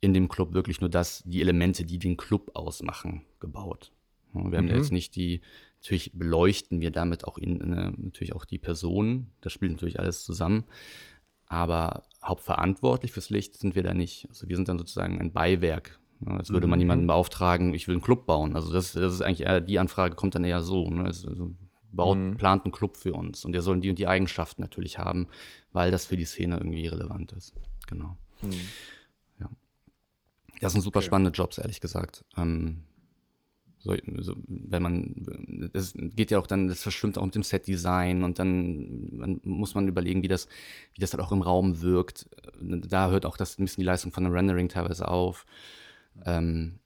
in 0.00 0.14
dem 0.14 0.28
Club 0.28 0.52
wirklich 0.52 0.80
nur 0.80 0.90
das, 0.90 1.22
die 1.24 1.40
Elemente, 1.40 1.84
die 1.84 1.98
den 1.98 2.16
Club 2.16 2.50
ausmachen, 2.54 3.24
gebaut. 3.40 3.92
Wir 4.32 4.58
haben 4.58 4.64
mhm. 4.66 4.74
jetzt 4.74 4.92
nicht 4.92 5.14
die, 5.14 5.42
Natürlich 5.82 6.12
beleuchten 6.14 6.80
wir 6.80 6.92
damit 6.92 7.24
auch 7.24 7.38
in, 7.38 7.60
äh, 7.60 7.90
natürlich 7.96 8.34
auch 8.34 8.44
die 8.44 8.58
Person. 8.58 9.32
Das 9.40 9.52
spielt 9.52 9.72
natürlich 9.72 9.98
alles 9.98 10.24
zusammen. 10.24 10.62
Aber 11.46 12.04
hauptverantwortlich 12.22 13.10
fürs 13.10 13.30
Licht 13.30 13.56
sind 13.56 13.74
wir 13.74 13.82
da 13.82 13.92
nicht. 13.92 14.28
Also 14.28 14.48
wir 14.48 14.54
sind 14.54 14.68
dann 14.68 14.78
sozusagen 14.78 15.20
ein 15.20 15.32
Beiwerk. 15.32 15.98
Ne? 16.24 16.38
Als 16.38 16.50
würde 16.50 16.66
man 16.66 16.78
mhm. 16.78 16.82
jemanden 16.82 17.06
beauftragen, 17.06 17.74
ich 17.74 17.88
will 17.88 17.96
einen 17.96 18.02
Club 18.02 18.26
bauen. 18.26 18.56
Also 18.56 18.72
das, 18.72 18.92
das 18.92 19.14
ist 19.14 19.22
eigentlich 19.22 19.42
eher, 19.42 19.60
die 19.60 19.78
Anfrage 19.78 20.14
kommt 20.14 20.34
dann 20.34 20.44
eher 20.44 20.62
so. 20.62 20.88
Ne? 20.88 21.04
Also 21.04 21.52
baut, 21.92 22.18
mhm. 22.18 22.36
plant 22.36 22.64
einen 22.64 22.72
Club 22.72 22.96
für 22.96 23.12
uns. 23.12 23.44
Und 23.44 23.52
der 23.52 23.62
soll 23.62 23.80
die 23.80 23.90
und 23.90 23.98
die 23.98 24.06
Eigenschaften 24.06 24.62
natürlich 24.62 24.98
haben, 24.98 25.28
weil 25.72 25.90
das 25.90 26.06
für 26.06 26.16
die 26.16 26.24
Szene 26.24 26.56
irgendwie 26.56 26.86
relevant 26.86 27.32
ist. 27.32 27.54
Genau. 27.86 28.16
Mhm. 28.42 28.52
Ja. 29.40 29.50
Das 30.60 30.72
sind 30.72 30.82
super 30.82 30.98
okay. 30.98 31.06
spannende 31.06 31.30
Jobs, 31.30 31.58
ehrlich 31.58 31.80
gesagt. 31.80 32.24
Ähm, 32.36 32.84
so, 33.84 33.96
so, 34.18 34.36
wenn 34.46 34.82
man, 34.82 35.70
das 35.72 35.92
geht 35.96 36.30
ja 36.30 36.38
auch 36.38 36.46
dann, 36.46 36.68
das 36.68 36.82
verschwimmt 36.82 37.18
auch 37.18 37.24
mit 37.24 37.34
dem 37.34 37.42
Set-Design 37.42 38.22
und 38.22 38.38
dann, 38.38 39.18
dann, 39.18 39.40
muss 39.42 39.74
man 39.74 39.88
überlegen, 39.88 40.22
wie 40.22 40.28
das, 40.28 40.46
wie 40.94 41.00
das 41.00 41.10
dann 41.10 41.20
auch 41.20 41.32
im 41.32 41.42
Raum 41.42 41.80
wirkt. 41.80 42.28
Da 42.60 43.10
hört 43.10 43.26
auch 43.26 43.36
das 43.36 43.58
ein 43.58 43.64
bisschen 43.64 43.80
die 43.80 43.86
Leistung 43.86 44.12
von 44.12 44.24
einem 44.24 44.34
Rendering 44.34 44.68
teilweise 44.68 45.08
auf. 45.08 45.46
Ähm, 46.24 46.78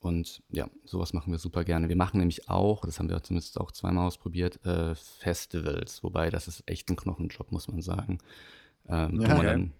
und 0.00 0.42
ja, 0.48 0.68
sowas 0.84 1.12
machen 1.12 1.30
wir 1.30 1.38
super 1.38 1.64
gerne. 1.64 1.88
Wir 1.88 1.96
machen 1.96 2.18
nämlich 2.18 2.48
auch, 2.48 2.86
das 2.86 2.98
haben 2.98 3.10
wir 3.10 3.22
zumindest 3.22 3.60
auch 3.60 3.70
zweimal 3.70 4.06
ausprobiert, 4.06 4.64
äh, 4.64 4.94
Festivals, 4.94 6.02
wobei 6.02 6.30
das 6.30 6.48
ist 6.48 6.62
echt 6.66 6.88
ein 6.88 6.96
Knochenjob, 6.96 7.52
muss 7.52 7.68
man 7.68 7.82
sagen. 7.82 8.18
Ähm, 8.88 9.20
ja, 9.20 9.28
man 9.28 9.44
ja. 9.44 9.52
dann 9.52 9.72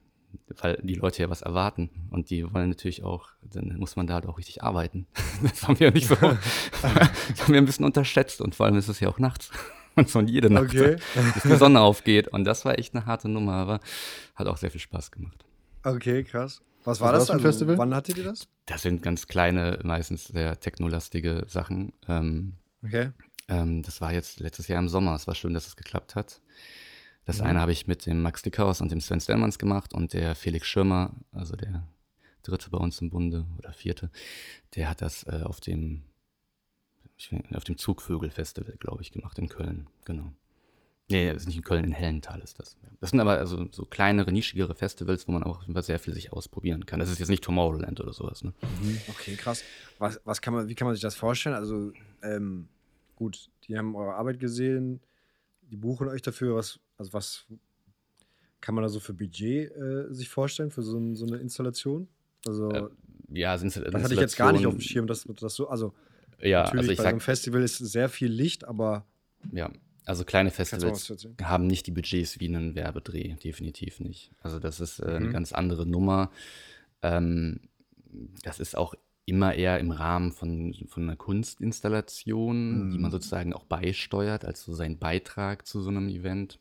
weil 0.61 0.79
die 0.83 0.95
Leute 0.95 1.23
ja 1.23 1.31
was 1.31 1.43
erwarten 1.43 1.91
und 2.11 2.31
die 2.31 2.53
wollen 2.53 2.69
natürlich 2.69 3.03
auch, 3.03 3.31
dann 3.43 3.77
muss 3.79 3.97
man 3.97 4.07
da 4.07 4.15
halt 4.15 4.27
auch 4.27 4.39
richtig 4.39 4.63
arbeiten. 4.63 5.07
Das 5.43 5.67
haben 5.67 5.81
wir 5.81 5.91
nicht 5.91 6.07
so, 6.07 6.15
das 6.83 6.83
haben 6.83 7.53
wir 7.53 7.59
ein 7.59 7.65
bisschen 7.65 7.85
unterschätzt 7.85 8.41
und 8.41 8.55
vor 8.55 8.67
allem 8.67 8.77
ist 8.77 8.89
es 8.89 9.01
ja 9.01 9.09
auch 9.09 9.19
nachts 9.19 9.51
und 9.97 10.09
so 10.09 10.21
jede 10.21 10.51
Nacht, 10.51 10.75
okay. 10.75 10.97
bis 11.35 11.43
die 11.43 11.57
Sonne 11.57 11.81
aufgeht 11.81 12.29
und 12.29 12.45
das 12.45 12.65
war 12.65 12.79
echt 12.79 12.95
eine 12.95 13.07
harte 13.07 13.29
Nummer, 13.29 13.55
aber 13.55 13.81
hat 14.35 14.47
auch 14.47 14.59
sehr 14.59 14.71
viel 14.71 14.81
Spaß 14.81 15.11
gemacht. 15.11 15.45
Okay, 15.83 16.25
krass. 16.25 16.63
Was 16.85 17.01
war 17.01 17.13
Was 17.13 17.21
das 17.21 17.29
für 17.29 17.35
ein 17.35 17.41
Festival? 17.41 17.79
Wann 17.79 17.95
hattet 17.95 18.19
ihr 18.19 18.25
das? 18.25 18.49
Das 18.67 18.83
sind 18.83 19.03
ganz 19.03 19.27
kleine, 19.27 19.79
meistens 19.83 20.29
sehr 20.29 20.59
technolastige 20.59 21.45
Sachen. 21.47 21.93
Ähm, 22.09 22.55
okay. 22.83 23.11
Ähm, 23.49 23.83
das 23.83 24.01
war 24.01 24.13
jetzt 24.13 24.41
letztes 24.41 24.69
Jahr 24.69 24.79
im 24.79 24.89
Sommer. 24.89 25.15
Es 25.15 25.27
war 25.27 25.35
schön, 25.35 25.55
dass 25.55 25.67
es 25.67 25.77
geklappt 25.77 26.15
hat. 26.15 26.41
Das 27.27 27.39
mhm. 27.39 27.47
eine 27.47 27.61
habe 27.61 27.73
ich 27.73 27.87
mit 27.87 28.07
dem 28.07 28.23
Max 28.23 28.43
Dickhaus 28.43 28.81
und 28.81 28.91
dem 28.91 29.01
Sven 29.01 29.21
Stellmanns 29.21 29.59
gemacht 29.59 29.93
und 29.93 30.13
der 30.15 30.35
Felix 30.35 30.67
Schirmer, 30.67 31.15
also 31.33 31.55
der 31.55 31.87
dritte 32.43 32.71
bei 32.71 32.79
uns 32.79 33.01
im 33.01 33.11
Bunde 33.11 33.47
oder 33.59 33.73
vierte, 33.73 34.11
der 34.75 34.89
hat 34.89 35.03
das 35.03 35.25
äh, 35.25 35.43
auf 35.45 35.61
dem 35.61 36.05
auf 37.53 37.65
dem 37.65 37.77
Zugvögel-Festival, 37.77 38.77
glaube 38.79 39.03
ich, 39.03 39.13
gemacht 39.13 39.39
in 39.39 39.51
Köln. 39.51 39.89
Genau. 40.07 40.33
Nee, 41.11 41.33
das 41.33 41.43
ist 41.43 41.47
nicht 41.47 41.57
in 41.57 41.65
Köln, 41.65 41.85
in 41.85 41.93
Hellental 41.93 42.41
ist 42.41 42.59
das. 42.59 42.77
Das 43.01 43.11
sind 43.11 43.21
aber 43.21 43.39
also 43.39 43.67
so 43.73 43.85
kleinere, 43.85 44.31
nischigere 44.31 44.75
Festivals, 44.75 45.27
wo 45.27 45.33
man 45.33 45.43
auch 45.43 45.65
sehr 45.83 45.99
viel 45.99 46.15
sich 46.15 46.33
ausprobieren 46.33 46.87
kann. 46.87 47.01
Das 47.01 47.11
ist 47.11 47.19
jetzt 47.19 47.29
nicht 47.29 47.43
Tomorrowland 47.43 48.01
oder 48.01 48.13
sowas. 48.13 48.45
Ne? 48.45 48.53
Mhm. 48.83 49.01
Okay, 49.09 49.35
krass. 49.37 49.65
Was, 49.99 50.21
was 50.25 50.41
kann 50.41 50.55
man, 50.55 50.69
wie 50.69 50.75
kann 50.75 50.87
man 50.87 50.95
sich 50.95 51.03
das 51.03 51.17
vorstellen? 51.17 51.55
Also, 51.55 51.93
ähm, 52.23 52.69
gut, 53.17 53.51
die 53.67 53.77
haben 53.77 53.97
eure 53.97 54.15
Arbeit 54.15 54.39
gesehen, 54.39 55.01
die 55.63 55.77
buchen 55.77 56.09
euch 56.09 56.23
dafür. 56.23 56.57
Was, 56.57 56.79
also 56.97 57.13
was 57.13 57.47
kann 58.61 58.75
man 58.75 58.83
da 58.83 58.89
so 58.89 59.01
für 59.01 59.15
Budget 59.15 59.75
äh, 59.75 60.13
sich 60.13 60.29
vorstellen 60.29 60.71
für 60.71 60.83
so, 60.83 61.15
so 61.15 61.27
eine 61.27 61.39
Installation? 61.39 62.09
Also 62.47 62.71
äh, 62.71 62.89
ja, 63.33 63.57
sind 63.59 63.75
das 63.75 64.03
hatte 64.03 64.15
ich 64.15 64.21
jetzt 64.21 64.37
gar 64.37 64.53
nicht 64.53 64.67
auf 64.67 64.75
dem 64.75 64.81
Schirm, 64.81 65.07
dass 65.07 65.25
das 65.25 65.55
so, 65.55 65.69
also 65.69 65.95
ja, 66.41 66.63
natürlich 66.63 66.79
also 66.79 66.93
ich 66.93 66.99
bei 66.99 67.03
sag, 67.05 67.11
einem 67.11 67.21
Festival 67.21 67.63
ist 67.63 67.79
sehr 67.79 68.09
viel 68.09 68.31
Licht, 68.31 68.65
aber 68.65 69.07
ja, 69.53 69.71
also 70.05 70.25
kleine 70.25 70.51
Festivals 70.51 71.13
haben 71.43 71.67
nicht 71.67 71.87
die 71.87 71.93
Budgets 71.93 72.41
wie 72.41 72.49
einen 72.49 72.75
Werbedreh, 72.75 73.35
definitiv 73.35 74.01
nicht. 74.01 74.33
Also 74.41 74.59
das 74.59 74.81
ist 74.81 74.99
äh, 75.01 75.11
mhm. 75.11 75.17
eine 75.17 75.31
ganz 75.31 75.53
andere 75.53 75.87
Nummer. 75.87 76.31
Ähm, 77.03 77.61
das 78.43 78.61
ist 78.61 78.77
auch 78.77 78.95
immer 79.27 79.55
eher 79.55 79.79
im 79.79 79.91
Rahmen 79.91 80.33
von, 80.33 80.75
von 80.89 81.05
einer 81.05 81.17
Kunstinstallation, 81.17 82.87
mhm. 82.87 82.91
die 82.91 82.99
man 82.99 83.11
mhm. 83.11 83.13
sozusagen 83.13 83.53
auch 83.53 83.65
beisteuert, 83.65 84.45
als 84.45 84.63
so 84.63 84.73
sein 84.73 84.99
Beitrag 84.99 85.67
zu 85.67 85.81
so 85.83 85.91
einem 85.91 86.09
Event. 86.09 86.59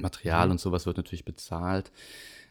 Material 0.00 0.46
mhm. 0.46 0.52
und 0.52 0.60
sowas 0.60 0.86
wird 0.86 0.96
natürlich 0.96 1.24
bezahlt, 1.24 1.90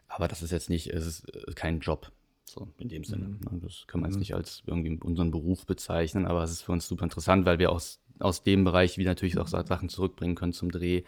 aber 0.07 0.27
das 0.27 0.41
ist 0.41 0.51
jetzt 0.51 0.69
nicht, 0.69 0.87
es 0.87 1.05
ist 1.05 1.29
äh, 1.35 1.53
kein 1.53 1.79
Job. 1.79 2.11
So, 2.47 2.67
in 2.77 2.89
dem 2.89 3.03
Sinne. 3.03 3.25
Mhm. 3.25 3.39
Ne? 3.51 3.59
Das 3.63 3.85
kann 3.87 4.01
man 4.01 4.11
jetzt 4.11 4.17
mhm. 4.17 4.19
nicht 4.19 4.35
als 4.35 4.61
irgendwie 4.67 4.99
unseren 4.99 5.31
Beruf 5.31 5.65
bezeichnen, 5.65 6.27
aber 6.27 6.43
es 6.43 6.51
ist 6.51 6.61
für 6.61 6.71
uns 6.71 6.87
super 6.87 7.03
interessant, 7.03 7.45
weil 7.45 7.57
wir 7.57 7.71
aus, 7.71 7.99
aus 8.19 8.43
dem 8.43 8.63
Bereich 8.63 8.97
wieder 8.97 9.11
natürlich 9.11 9.37
auch 9.37 9.47
Sachen 9.47 9.89
zurückbringen 9.89 10.35
können 10.35 10.53
zum 10.53 10.71
Dreh. 10.71 11.03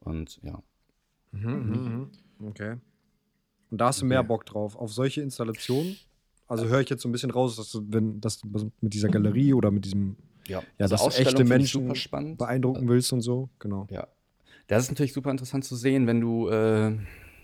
Und 0.00 0.40
ja. 0.42 0.62
Mhm, 1.32 2.10
mhm, 2.40 2.48
okay. 2.48 2.76
Und 3.70 3.80
da 3.80 3.88
hast 3.88 4.00
du 4.00 4.06
mehr 4.06 4.22
Bock 4.24 4.46
drauf, 4.46 4.76
auf 4.76 4.92
solche 4.92 5.20
Installationen? 5.20 5.96
Also 6.46 6.66
höre 6.66 6.80
ich 6.80 6.88
jetzt 6.88 7.02
so 7.02 7.08
ein 7.08 7.12
bisschen 7.12 7.30
raus, 7.30 7.56
dass 7.56 7.70
du, 7.70 7.84
wenn 7.88 8.20
das 8.20 8.40
mit 8.80 8.94
dieser 8.94 9.08
Galerie 9.08 9.52
oder 9.52 9.70
mit 9.70 9.84
diesem, 9.84 10.16
ja, 10.46 10.60
ja 10.60 10.64
also 10.78 10.96
dass 10.96 11.16
du 11.16 11.22
echte 11.22 11.44
Menschen 11.44 11.92
beeindrucken 12.38 12.88
willst 12.88 13.12
und 13.12 13.20
so, 13.20 13.50
genau. 13.58 13.86
Ja, 13.90 14.08
das 14.68 14.84
ist 14.84 14.90
natürlich 14.90 15.12
super 15.12 15.30
interessant 15.30 15.64
zu 15.64 15.76
sehen, 15.76 16.06
wenn 16.06 16.20
du 16.20 16.48
äh, 16.48 16.96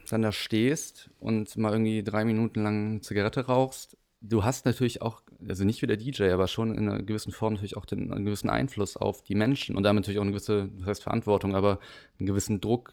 dann 0.09 0.23
da 0.23 0.33
stehst 0.33 1.11
und 1.21 1.57
mal 1.57 1.73
irgendwie 1.73 2.03
drei 2.03 2.25
Minuten 2.25 2.63
lang 2.63 3.03
Zigarette 3.03 3.47
rauchst. 3.47 3.97
Du 4.21 4.45
hast 4.45 4.65
natürlich 4.65 5.03
auch, 5.03 5.23
also 5.49 5.65
nicht 5.65 5.83
wie 5.83 5.87
der 5.87 5.97
DJ, 5.97 6.31
aber 6.31 6.49
schon 6.49 6.75
in 6.77 6.89
einer 6.89 7.03
gewissen 7.03 7.33
Form 7.33 7.55
natürlich 7.55 7.77
auch 7.77 7.87
den, 7.87 8.13
einen 8.13 8.25
gewissen 8.25 8.51
Einfluss 8.51 8.97
auf 8.97 9.23
die 9.23 9.35
Menschen 9.35 9.77
und 9.77 9.83
damit 9.83 10.03
natürlich 10.03 10.19
auch 10.19 10.23
eine 10.23 10.33
gewisse, 10.33 10.71
das 10.79 10.87
heißt 10.87 11.03
Verantwortung, 11.03 11.55
aber 11.55 11.79
einen 12.19 12.27
gewissen 12.27 12.61
Druck, 12.61 12.93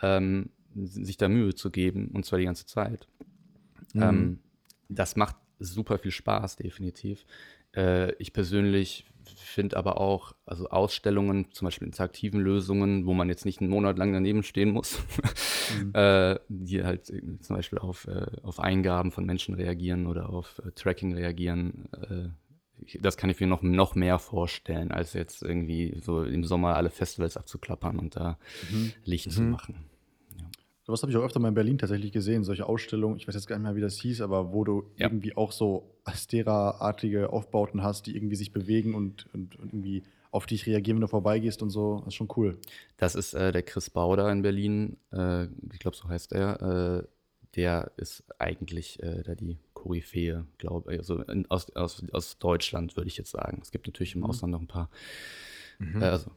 ähm, 0.00 0.50
sich 0.74 1.16
da 1.16 1.28
Mühe 1.28 1.54
zu 1.54 1.70
geben 1.70 2.10
und 2.12 2.24
zwar 2.24 2.38
die 2.38 2.46
ganze 2.46 2.66
Zeit. 2.66 3.08
Mhm. 3.92 4.02
Ähm, 4.02 4.38
das 4.88 5.16
macht 5.16 5.36
super 5.58 5.98
viel 5.98 6.10
Spaß, 6.10 6.56
definitiv. 6.56 7.24
Äh, 7.74 8.12
ich 8.14 8.32
persönlich 8.32 9.06
finde 9.52 9.76
aber 9.76 10.00
auch, 10.00 10.32
also 10.46 10.68
Ausstellungen, 10.68 11.52
zum 11.52 11.66
Beispiel 11.66 11.86
interaktiven 11.86 12.40
Lösungen, 12.40 13.06
wo 13.06 13.14
man 13.14 13.28
jetzt 13.28 13.44
nicht 13.44 13.60
einen 13.60 13.70
Monat 13.70 13.98
lang 13.98 14.12
daneben 14.12 14.42
stehen 14.42 14.70
muss, 14.70 14.98
mhm. 15.78 15.90
äh, 15.94 16.38
die 16.48 16.82
halt 16.82 17.06
zum 17.06 17.56
Beispiel 17.56 17.78
auf, 17.78 18.06
äh, 18.06 18.26
auf 18.42 18.60
Eingaben 18.60 19.12
von 19.12 19.24
Menschen 19.24 19.54
reagieren 19.54 20.06
oder 20.06 20.30
auf 20.30 20.60
äh, 20.64 20.72
Tracking 20.72 21.14
reagieren. 21.14 21.88
Äh, 21.92 22.28
das 23.00 23.16
kann 23.16 23.30
ich 23.30 23.38
mir 23.38 23.46
noch, 23.46 23.62
noch 23.62 23.94
mehr 23.94 24.18
vorstellen, 24.18 24.90
als 24.90 25.12
jetzt 25.12 25.42
irgendwie 25.42 26.00
so 26.02 26.24
im 26.24 26.44
Sommer 26.44 26.74
alle 26.74 26.90
Festivals 26.90 27.36
abzuklappern 27.36 27.98
und 27.98 28.16
da 28.16 28.38
mhm. 28.70 28.92
Licht 29.04 29.26
mhm. 29.26 29.30
zu 29.30 29.42
machen. 29.42 29.91
Sowas 30.84 31.02
habe 31.02 31.12
ich 31.12 31.18
auch 31.18 31.22
öfter 31.22 31.38
mal 31.38 31.48
in 31.48 31.54
Berlin 31.54 31.78
tatsächlich 31.78 32.10
gesehen, 32.10 32.42
solche 32.42 32.66
Ausstellungen, 32.66 33.16
ich 33.16 33.28
weiß 33.28 33.34
jetzt 33.36 33.46
gar 33.46 33.56
nicht 33.56 33.64
mehr, 33.64 33.76
wie 33.76 33.80
das 33.80 33.98
hieß, 33.98 34.20
aber 34.20 34.52
wo 34.52 34.64
du 34.64 34.90
ja. 34.96 35.06
irgendwie 35.06 35.36
auch 35.36 35.52
so 35.52 35.94
Astera-artige 36.04 37.32
Aufbauten 37.32 37.82
hast, 37.82 38.06
die 38.06 38.16
irgendwie 38.16 38.34
sich 38.34 38.52
bewegen 38.52 38.94
und, 38.94 39.26
und, 39.32 39.56
und, 39.56 39.72
irgendwie 39.72 40.02
auf 40.32 40.46
dich 40.46 40.66
reagieren, 40.66 40.96
wenn 40.96 41.02
du 41.02 41.08
vorbeigehst 41.08 41.62
und 41.62 41.70
so. 41.70 41.98
Das 41.98 42.08
ist 42.08 42.14
schon 42.14 42.28
cool. 42.36 42.58
Das 42.96 43.14
ist 43.14 43.34
äh, 43.34 43.52
der 43.52 43.62
Chris 43.62 43.90
Bauder 43.90 44.30
in 44.32 44.42
Berlin, 44.42 44.96
äh, 45.12 45.44
ich 45.72 45.78
glaube, 45.78 45.96
so 45.96 46.08
heißt 46.08 46.32
er. 46.32 47.02
Äh, 47.02 47.06
der 47.54 47.92
ist 47.96 48.24
eigentlich 48.38 49.02
äh, 49.02 49.22
da 49.22 49.34
die 49.34 49.58
Koryphäe, 49.74 50.46
glaube 50.58 50.94
ich, 50.94 50.98
also 50.98 51.20
in, 51.20 51.48
aus, 51.50 51.70
aus, 51.76 52.02
aus 52.12 52.38
Deutschland, 52.38 52.96
würde 52.96 53.08
ich 53.08 53.18
jetzt 53.18 53.30
sagen. 53.30 53.58
Es 53.60 53.70
gibt 53.70 53.86
natürlich 53.86 54.14
im 54.14 54.22
mhm. 54.22 54.26
Ausland 54.26 54.52
noch 54.52 54.60
ein 54.60 54.66
paar, 54.66 54.90
mhm. 55.78 56.00
Äh, 56.00 56.06
also 56.06 56.30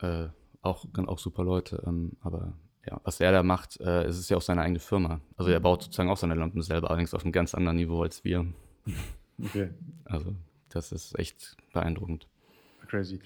äh, 0.00 0.28
auch, 0.62 0.86
auch 0.94 1.18
super 1.18 1.44
Leute, 1.44 1.82
ähm, 1.86 2.12
aber 2.20 2.54
ja, 2.88 3.00
was 3.04 3.20
er 3.20 3.32
da 3.32 3.42
macht, 3.42 3.80
äh, 3.80 4.04
es 4.04 4.18
ist 4.18 4.28
ja 4.30 4.36
auch 4.36 4.42
seine 4.42 4.62
eigene 4.62 4.78
Firma. 4.78 5.20
Also 5.36 5.50
er 5.50 5.60
baut 5.60 5.82
sozusagen 5.82 6.10
auch 6.10 6.16
seine 6.16 6.34
Lampen 6.34 6.62
selber, 6.62 6.90
allerdings 6.90 7.14
auf 7.14 7.22
einem 7.22 7.32
ganz 7.32 7.54
anderen 7.54 7.76
Niveau 7.76 8.02
als 8.02 8.24
wir. 8.24 8.46
Okay. 9.38 9.68
Also 10.06 10.34
das 10.70 10.92
ist 10.92 11.18
echt 11.18 11.58
beeindruckend. 11.74 12.26
Crazy. 12.86 13.20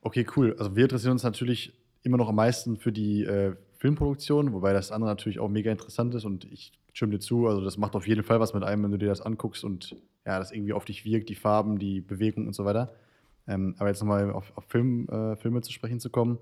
Okay, 0.00 0.26
cool. 0.34 0.56
Also 0.58 0.74
wir 0.74 0.84
interessieren 0.84 1.12
uns 1.12 1.22
natürlich 1.22 1.74
immer 2.02 2.16
noch 2.16 2.30
am 2.30 2.36
meisten 2.36 2.78
für 2.78 2.92
die 2.92 3.24
äh, 3.24 3.54
Filmproduktion, 3.76 4.54
wobei 4.54 4.72
das 4.72 4.90
andere 4.90 5.10
natürlich 5.10 5.38
auch 5.38 5.50
mega 5.50 5.70
interessant 5.70 6.14
ist 6.14 6.24
und 6.24 6.46
ich 6.50 6.72
stimme 6.94 7.12
dir 7.12 7.18
zu. 7.18 7.46
Also 7.46 7.62
das 7.62 7.76
macht 7.76 7.94
auf 7.94 8.06
jeden 8.06 8.22
Fall 8.22 8.40
was 8.40 8.54
mit 8.54 8.62
einem, 8.62 8.84
wenn 8.84 8.92
du 8.92 8.98
dir 8.98 9.08
das 9.08 9.20
anguckst 9.20 9.64
und 9.64 9.96
ja, 10.24 10.38
das 10.38 10.52
irgendwie 10.52 10.72
auf 10.72 10.86
dich 10.86 11.04
wirkt, 11.04 11.28
die 11.28 11.34
Farben, 11.34 11.78
die 11.78 12.00
Bewegung 12.00 12.46
und 12.46 12.54
so 12.54 12.64
weiter. 12.64 12.94
Ähm, 13.46 13.74
aber 13.78 13.88
jetzt 13.88 14.00
nochmal 14.00 14.30
auf, 14.30 14.52
auf 14.56 14.64
Film, 14.64 15.08
äh, 15.08 15.36
Filme 15.36 15.60
zu 15.60 15.72
sprechen 15.72 16.00
zu 16.00 16.10
kommen. 16.10 16.38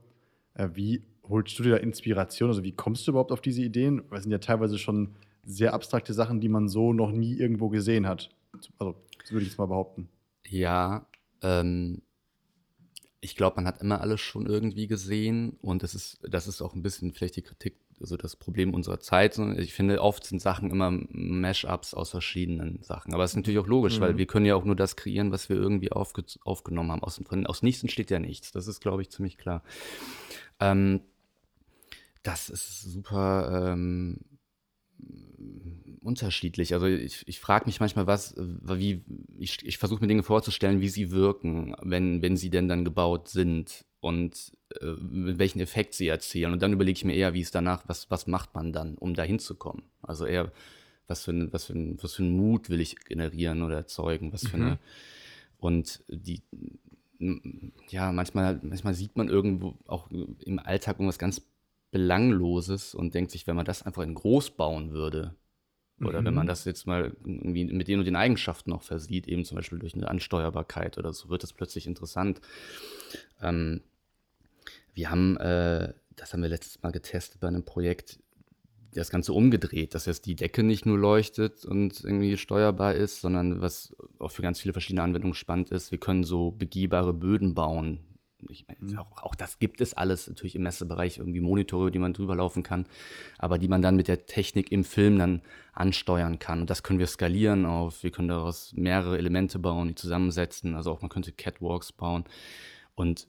Äh, 0.55 0.69
wie 0.75 1.03
holst 1.29 1.59
du 1.59 1.63
dir 1.63 1.71
da 1.71 1.77
Inspiration? 1.77 2.51
Also 2.51 2.63
wie 2.63 2.73
kommst 2.73 3.07
du 3.07 3.13
überhaupt 3.13 3.33
auf 3.33 3.41
diese 3.41 3.63
Ideen? 3.63 4.03
Weil 4.09 4.19
es 4.19 4.25
sind 4.25 4.33
ja 4.33 4.39
teilweise 4.39 4.79
schon 4.79 5.15
sehr 5.45 5.73
abstrakte 5.73 6.13
Sachen, 6.13 6.41
die 6.41 6.49
man 6.49 6.69
so 6.69 6.93
noch 6.93 7.11
nie 7.11 7.35
irgendwo 7.35 7.69
gesehen 7.69 8.07
hat. 8.07 8.31
Also, 8.79 8.95
das 9.21 9.33
würde 9.33 9.43
ich 9.45 9.51
jetzt 9.51 9.59
mal 9.59 9.67
behaupten. 9.67 10.09
Ja, 10.47 11.07
ähm, 11.43 12.03
ich 13.21 13.35
glaube, 13.35 13.57
man 13.57 13.67
hat 13.67 13.81
immer 13.81 14.01
alles 14.01 14.21
schon 14.21 14.47
irgendwie 14.47 14.87
gesehen 14.87 15.57
und 15.61 15.83
das 15.83 15.95
ist, 15.95 16.19
das 16.23 16.47
ist 16.47 16.63
auch 16.63 16.75
ein 16.75 16.83
bisschen 16.83 17.13
vielleicht 17.13 17.37
die 17.37 17.43
Kritik, 17.43 17.77
also 18.01 18.17
das 18.17 18.37
Problem 18.37 18.75
unserer 18.75 19.01
Zeit. 19.01 19.39
Ich 19.57 19.75
finde, 19.75 20.01
oft 20.01 20.25
sind 20.25 20.41
Sachen 20.41 20.71
immer 20.71 20.91
Mashups 20.93 21.95
aus 21.95 22.11
verschiedenen 22.11 22.81
Sachen. 22.83 23.13
Aber 23.15 23.25
es 23.25 23.33
ist 23.33 23.37
natürlich 23.37 23.59
auch 23.59 23.67
logisch, 23.67 23.99
mhm. 23.99 24.03
weil 24.03 24.19
wir 24.19 24.27
können 24.27 24.47
ja 24.47 24.55
auch 24.55 24.65
nur 24.65 24.77
das 24.77 24.95
kreieren, 24.95 25.33
was 25.33 25.49
wir 25.49 25.57
irgendwie 25.57 25.91
aufge 25.91 26.25
aufgenommen 26.45 26.93
haben. 26.93 27.03
Aus, 27.03 27.21
aus 27.47 27.63
nichts 27.63 27.83
entsteht 27.83 28.11
ja 28.11 28.21
nichts. 28.21 28.53
Das 28.53 28.69
ist, 28.69 28.81
glaube 28.81 29.03
ich, 29.03 29.11
ziemlich 29.11 29.37
klar. 29.37 29.65
Ähm, 30.61 31.01
das 32.23 32.49
ist 32.49 32.83
super 32.83 33.73
ähm, 33.73 34.19
unterschiedlich. 36.03 36.75
Also 36.75 36.87
ich, 36.87 37.27
ich 37.27 37.41
frage 37.41 37.67
mich 37.67 37.81
manchmal, 37.81 38.07
was, 38.07 38.35
wie, 38.39 39.05
ich, 39.39 39.65
ich 39.65 39.79
versuche 39.79 40.01
mir 40.01 40.09
Dinge 40.09 40.23
vorzustellen, 40.23 40.81
wie 40.81 40.89
sie 40.89 41.11
wirken, 41.11 41.75
wenn, 41.83 42.23
wenn 42.23 42.37
sie 42.37 42.51
denn 42.51 42.69
dann 42.69 42.85
gebaut 42.85 43.29
sind 43.29 43.85
und 44.01 44.53
äh, 44.81 44.95
welchen 45.01 45.61
Effekt 45.61 45.95
sie 45.95 46.09
erzielen. 46.09 46.53
Und 46.53 46.63
dann 46.63 46.73
überlege 46.73 46.97
ich 46.97 47.05
mir 47.05 47.15
eher, 47.15 47.35
wie 47.35 47.41
es 47.41 47.51
danach, 47.51 47.85
was, 47.87 48.11
was 48.11 48.27
macht 48.27 48.55
man 48.55 48.73
dann, 48.73 48.97
um 48.97 49.15
da 49.15 49.23
hinzukommen. 49.23 49.83
Also 50.03 50.25
eher, 50.25 50.53
was 51.07 51.25
für, 51.25 51.33
ein, 51.33 51.53
was, 51.53 51.67
für 51.67 51.75
ein, 51.75 51.99
was 52.03 52.15
für 52.15 52.23
einen 52.23 52.37
Mut 52.37 52.71
will 52.71 52.81
ich 52.81 52.97
generieren 52.97 53.63
oder 53.63 53.77
erzeugen, 53.77 54.33
was 54.33 54.47
für 54.47 54.57
mhm. 54.57 54.63
eine. 54.63 54.79
Und 55.59 56.05
die, 56.09 56.43
ja, 57.89 58.13
manchmal, 58.13 58.61
manchmal 58.63 58.95
sieht 58.95 59.17
man 59.17 59.29
irgendwo 59.29 59.75
auch 59.87 60.09
im 60.11 60.59
Alltag 60.59 60.97
irgendwas 60.97 61.19
ganz 61.19 61.43
Belangloses 61.91 62.95
und 62.95 63.15
denkt 63.15 63.31
sich, 63.31 63.47
wenn 63.47 63.57
man 63.57 63.65
das 63.65 63.83
einfach 63.83 64.03
in 64.03 64.15
groß 64.15 64.51
bauen 64.51 64.93
würde, 64.93 65.35
oder 66.01 66.21
mhm. 66.21 66.27
wenn 66.27 66.35
man 66.35 66.47
mhm. 66.47 66.49
das 66.49 66.65
jetzt 66.65 66.87
mal 66.87 67.13
irgendwie 67.25 67.65
mit 67.65 67.89
den 67.89 67.99
und 67.99 68.05
den 68.05 68.17
Eigenschaften 68.17 68.71
noch 68.71 68.83
versieht, 68.83 69.27
eben 69.27 69.45
zum 69.45 69.57
Beispiel 69.57 69.79
durch 69.79 69.95
eine 69.95 70.09
Ansteuerbarkeit 70.09 70.99
oder 70.99 71.13
so, 71.13 71.29
wird 71.29 71.45
es 71.45 71.53
plötzlich 71.53 71.87
interessant. 71.87 72.41
Ähm, 73.41 73.83
wir 74.95 75.11
haben, 75.11 75.37
äh, 75.39 75.93
das 76.17 76.33
haben 76.33 76.43
wir 76.43 76.49
letztes 76.49 76.83
Mal 76.83 76.93
getestet 76.93 77.41
bei 77.41 77.49
einem 77.49 77.65
Projekt, 77.65 78.21
das 78.95 79.11
Ganze 79.11 79.33
umgedreht, 79.33 79.95
dass 79.95 80.07
jetzt 80.07 80.27
die 80.27 80.35
Decke 80.35 80.63
nicht 80.63 80.87
nur 80.87 80.99
leuchtet 80.99 81.65
und 81.65 82.03
irgendwie 82.03 82.37
steuerbar 82.37 82.95
ist, 82.95 83.21
sondern 83.21 83.61
was 83.61 83.95
auch 84.19 84.31
für 84.31 84.43
ganz 84.43 84.61
viele 84.61 84.73
verschiedene 84.73 85.03
Anwendungen 85.03 85.35
spannend 85.35 85.71
ist, 85.71 85.91
wir 85.91 85.99
können 85.99 86.25
so 86.25 86.53
begehbare 86.53 87.13
Böden 87.13 87.55
bauen, 87.55 88.01
ich 88.49 88.67
meine, 88.69 88.93
mhm. 88.93 88.99
auch, 88.99 89.23
auch, 89.23 89.35
das 89.35 89.59
gibt 89.59 89.81
es 89.81 89.95
alles 89.95 90.29
natürlich 90.29 90.55
im 90.55 90.63
Messebereich, 90.63 91.19
irgendwie 91.19 91.41
Monitore, 91.41 91.91
die 91.91 91.99
man 91.99 92.13
drüber 92.13 92.37
laufen 92.37 92.63
kann, 92.63 92.87
aber 93.39 93.59
die 93.59 93.69
man 93.69 93.83
dann 93.83 93.97
mit 93.97 94.09
der 94.09 94.27
Technik 94.27 94.71
im 94.71 94.85
Film 94.85 95.19
dann 95.19 95.43
ansteuern 95.73 96.39
kann. 96.39 96.61
Und 96.61 96.71
das 96.71 96.83
können 96.83 96.99
wir 96.99 97.07
skalieren 97.07 97.67
auf, 97.67 98.03
wir 98.03 98.11
können 98.11 98.29
daraus 98.29 98.73
mehrere 98.75 99.19
Elemente 99.19 99.59
bauen, 99.59 99.89
die 99.89 99.95
zusammensetzen, 99.95 100.75
also 100.75 100.93
auch 100.93 101.03
man 101.03 101.09
könnte 101.09 101.33
Catwalks 101.33 101.93
bauen. 101.93 102.25
Und 102.95 103.29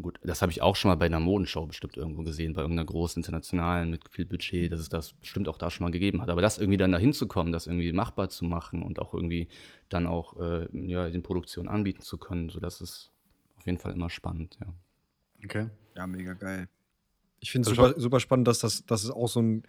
gut, 0.00 0.18
das 0.22 0.40
habe 0.40 0.52
ich 0.52 0.62
auch 0.62 0.76
schon 0.76 0.90
mal 0.90 0.96
bei 0.96 1.06
einer 1.06 1.20
Modenshow 1.20 1.66
bestimmt 1.66 1.96
irgendwo 1.96 2.22
gesehen, 2.22 2.54
bei 2.54 2.62
irgendeiner 2.62 2.86
großen 2.86 3.20
internationalen 3.20 3.90
mit 3.90 4.08
viel 4.10 4.24
Budget, 4.24 4.72
dass 4.72 4.80
es 4.80 4.88
das 4.88 5.12
bestimmt 5.12 5.48
auch 5.48 5.58
da 5.58 5.70
schon 5.70 5.84
mal 5.84 5.90
gegeben 5.90 6.22
hat. 6.22 6.30
Aber 6.30 6.40
das 6.40 6.58
irgendwie 6.58 6.78
dann 6.78 6.92
dahin 6.92 7.12
zu 7.12 7.28
kommen, 7.28 7.52
das 7.52 7.66
irgendwie 7.66 7.92
machbar 7.92 8.30
zu 8.30 8.44
machen 8.44 8.82
und 8.82 8.98
auch 8.98 9.12
irgendwie 9.12 9.48
dann 9.88 10.06
auch 10.06 10.40
äh, 10.40 10.68
ja, 10.72 11.10
den 11.10 11.22
Produktionen 11.22 11.68
anbieten 11.68 12.00
zu 12.00 12.18
können, 12.18 12.48
sodass 12.48 12.80
es 12.80 13.13
auf 13.64 13.66
jeden 13.66 13.78
Fall 13.78 13.92
immer 13.92 14.10
spannend, 14.10 14.58
ja. 14.60 14.66
Okay. 15.42 15.70
Ja, 15.96 16.06
mega 16.06 16.34
geil. 16.34 16.68
Ich 17.40 17.50
finde 17.50 17.70
es 17.70 17.78
also 17.78 17.88
super, 17.88 18.00
super 18.00 18.20
spannend, 18.20 18.46
dass 18.46 18.58
das, 18.58 18.84
dass 18.84 19.04
es 19.04 19.10
auch 19.10 19.26
so 19.26 19.40
ein 19.40 19.62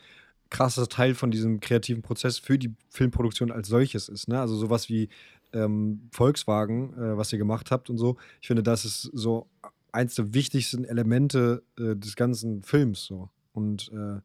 krasser 0.50 0.88
Teil 0.90 1.16
von 1.16 1.32
diesem 1.32 1.62
kreativen 1.62 2.02
Prozess 2.02 2.38
für 2.38 2.60
die 2.60 2.76
Filmproduktion 2.90 3.52
als 3.52 3.70
solches 3.70 4.10
ist. 4.10 4.28
Ne? 4.28 4.38
Also 4.38 4.58
sowas 4.58 4.90
wie 4.90 5.08
ähm, 5.54 6.10
Volkswagen, 6.12 6.94
äh, 6.94 7.18
was 7.18 7.32
ihr 7.32 7.40
gemacht 7.40 7.72
habt 7.72 7.90
und 7.90 7.98
so. 7.98 8.18
Ich 8.42 8.48
finde, 8.48 8.64
das 8.64 8.84
ist 8.84 9.04
so 9.14 9.50
eins 9.94 10.16
der 10.16 10.34
wichtigsten 10.34 10.84
Elemente 10.84 11.64
äh, 11.80 11.96
des 11.96 12.18
ganzen 12.18 12.64
Films. 12.64 13.06
So. 13.06 13.30
Und 13.54 13.94
äh, 13.94 14.20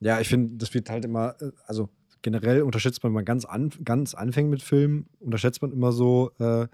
ja, 0.00 0.20
ich 0.20 0.28
finde, 0.28 0.58
das 0.58 0.74
wird 0.74 0.90
halt 0.90 1.06
immer, 1.06 1.34
äh, 1.40 1.50
also 1.66 1.88
generell 2.20 2.60
unterschätzt 2.60 3.02
man, 3.02 3.12
wenn 3.12 3.16
man 3.16 3.24
ganz, 3.24 3.46
an, 3.46 3.70
ganz 3.84 4.12
anfängt 4.12 4.50
mit 4.50 4.62
Filmen, 4.62 5.08
unterschätzt 5.18 5.62
man 5.62 5.72
immer 5.72 5.92
so 5.92 6.32
äh, 6.38 6.68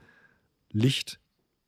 Licht 0.73 1.21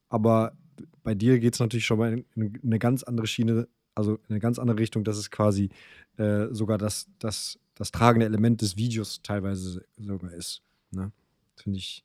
aber 0.09 0.57
bei 1.03 1.15
dir 1.15 1.39
geht 1.39 1.55
es 1.55 1.61
natürlich 1.61 1.87
schon 1.87 1.99
mal 1.99 2.25
in 2.35 2.61
eine 2.63 2.79
ganz 2.79 3.03
andere 3.03 3.27
Schiene, 3.27 3.69
also 3.95 4.15
in 4.15 4.31
eine 4.31 4.41
ganz 4.41 4.59
andere 4.59 4.79
Richtung, 4.79 5.05
dass 5.05 5.17
es 5.17 5.31
quasi 5.31 5.71
äh, 6.17 6.47
sogar 6.51 6.79
das, 6.79 7.09
das, 7.19 7.59
das 7.75 7.93
tragende 7.93 8.27
Element 8.27 8.63
des 8.63 8.77
Videos 8.77 9.23
teilweise 9.23 9.85
sogar 9.97 10.33
ist. 10.33 10.63
Ne? 10.91 11.13
Finde 11.57 11.79
ich, 11.79 12.05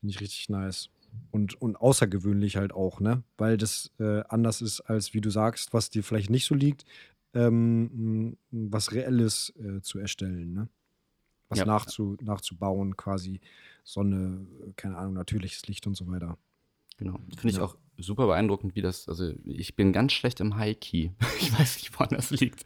find 0.00 0.12
ich 0.12 0.20
richtig 0.20 0.48
nice. 0.48 0.90
Und, 1.30 1.60
und 1.60 1.76
außergewöhnlich 1.76 2.56
halt 2.56 2.72
auch, 2.72 2.98
ne? 2.98 3.22
Weil 3.36 3.58
das 3.58 3.90
äh, 4.00 4.22
anders 4.30 4.62
ist, 4.62 4.80
als 4.80 5.12
wie 5.12 5.20
du 5.20 5.28
sagst, 5.28 5.74
was 5.74 5.90
dir 5.90 6.02
vielleicht 6.02 6.30
nicht 6.30 6.46
so 6.46 6.54
liegt, 6.54 6.86
ähm, 7.34 8.38
was 8.50 8.92
Reelles 8.92 9.52
äh, 9.58 9.82
zu 9.82 9.98
erstellen, 9.98 10.54
ne? 10.54 10.68
Was 11.50 11.58
ja. 11.58 11.66
nachzu, 11.66 12.16
nachzubauen, 12.22 12.96
quasi 12.96 13.42
Sonne, 13.84 14.46
keine 14.76 14.96
Ahnung, 14.96 15.12
natürliches 15.12 15.66
Licht 15.66 15.86
und 15.86 15.96
so 15.96 16.06
weiter. 16.06 16.38
Genau. 17.02 17.18
Finde 17.36 17.48
ich 17.48 17.56
ja. 17.56 17.64
auch 17.64 17.76
super 17.98 18.26
beeindruckend, 18.26 18.76
wie 18.76 18.82
das, 18.82 19.08
also 19.08 19.32
ich 19.44 19.74
bin 19.74 19.92
ganz 19.92 20.12
schlecht 20.12 20.40
im 20.40 20.56
High 20.56 20.78
Key. 20.78 21.10
Ich 21.40 21.58
weiß 21.58 21.76
nicht, 21.78 21.92
woran 21.94 22.10
das 22.10 22.30
liegt. 22.30 22.64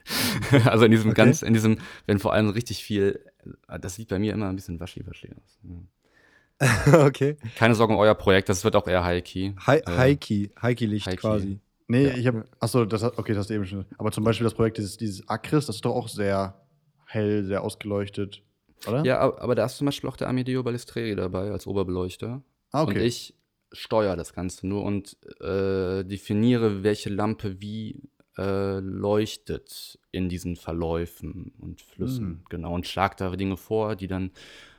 also 0.66 0.84
in 0.84 0.91
diesem 0.91 1.11
okay. 1.11 1.16
ganz, 1.16 1.43
in 1.43 1.55
diesem, 1.55 1.78
wenn 2.07 2.18
vor 2.18 2.34
allem 2.34 2.51
richtig 2.51 2.84
viel, 2.84 3.24
das 3.66 3.95
sieht 3.95 4.09
bei 4.09 4.18
mir 4.18 4.34
immer 4.34 4.49
ein 4.49 4.57
bisschen 4.57 4.78
waschi-waschi 4.78 5.30
aus. 5.32 5.59
Ja. 5.62 7.07
okay. 7.07 7.37
Keine 7.57 7.74
Sorge 7.74 7.95
um 7.95 7.99
euer 7.99 8.14
Projekt, 8.14 8.51
das 8.51 8.62
wird 8.64 8.76
auch 8.76 8.87
eher 8.87 9.05
High 9.05 9.24
Key. 9.24 9.55
Hi 9.66 9.78
äh, 9.78 9.82
High 9.87 10.20
Key, 10.20 10.51
High 10.61 10.76
Key 10.76 10.87
Licht 10.87 11.07
High 11.07 11.16
quasi. 11.16 11.59
Nee, 11.89 12.09
ja. 12.09 12.16
ich 12.16 12.26
habe, 12.26 12.45
achso, 12.61 12.84
das, 12.84 13.03
okay, 13.03 13.32
das 13.32 13.39
hast 13.39 13.51
du 13.51 13.55
eben 13.55 13.66
schon. 13.66 13.87
Aber 13.97 14.12
zum 14.12 14.24
Beispiel 14.24 14.45
das 14.45 14.55
Projekt, 14.55 14.76
dieses, 14.76 14.99
dieses 14.99 15.26
Acris, 15.28 15.66
das 15.66 15.76
ist 15.76 15.84
doch 15.84 15.95
auch 15.95 16.09
sehr 16.09 16.61
hell, 17.07 17.45
sehr 17.45 17.62
ausgeleuchtet, 17.62 18.43
oder? 18.87 19.05
Ja, 19.05 19.20
aber 19.20 19.55
da 19.55 19.64
ist 19.64 19.78
zum 19.78 19.87
Beispiel 19.87 20.11
auch 20.11 20.16
der 20.16 20.28
Amedeo 20.28 20.62
Balistreri 20.62 21.16
dabei 21.16 21.51
als 21.51 21.66
Oberbeleuchter. 21.66 22.43
Ah, 22.72 22.82
okay. 22.82 22.99
Und 22.99 23.01
ich 23.01 23.34
steuere 23.73 24.17
das 24.17 24.33
Ganze 24.33 24.67
nur 24.67 24.83
und 24.85 25.17
äh, 25.41 26.05
definiere, 26.05 26.83
welche 26.83 27.11
Lampe 27.11 27.61
wie 27.61 28.03
äh, 28.39 28.81
leuchtet 28.81 29.99
in 30.12 30.29
diesen 30.29 30.57
Verläufen 30.57 31.53
und 31.59 31.81
Flüssen. 31.81 32.29
Mhm. 32.29 32.41
Genau, 32.49 32.75
und 32.75 32.87
schlag 32.87 33.17
da 33.17 33.35
Dinge 33.35 33.57
vor, 33.57 33.97
die 33.97 34.07
dann 34.07 34.31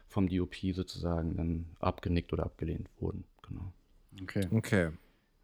vom 0.08 0.30
DOP 0.30 0.56
sozusagen 0.74 1.36
dann 1.36 1.66
abgenickt 1.80 2.34
oder 2.34 2.46
abgelehnt 2.46 2.88
wurden. 3.00 3.24
Genau. 3.48 3.74
Okay. 4.22 4.48
Okay. 4.52 4.90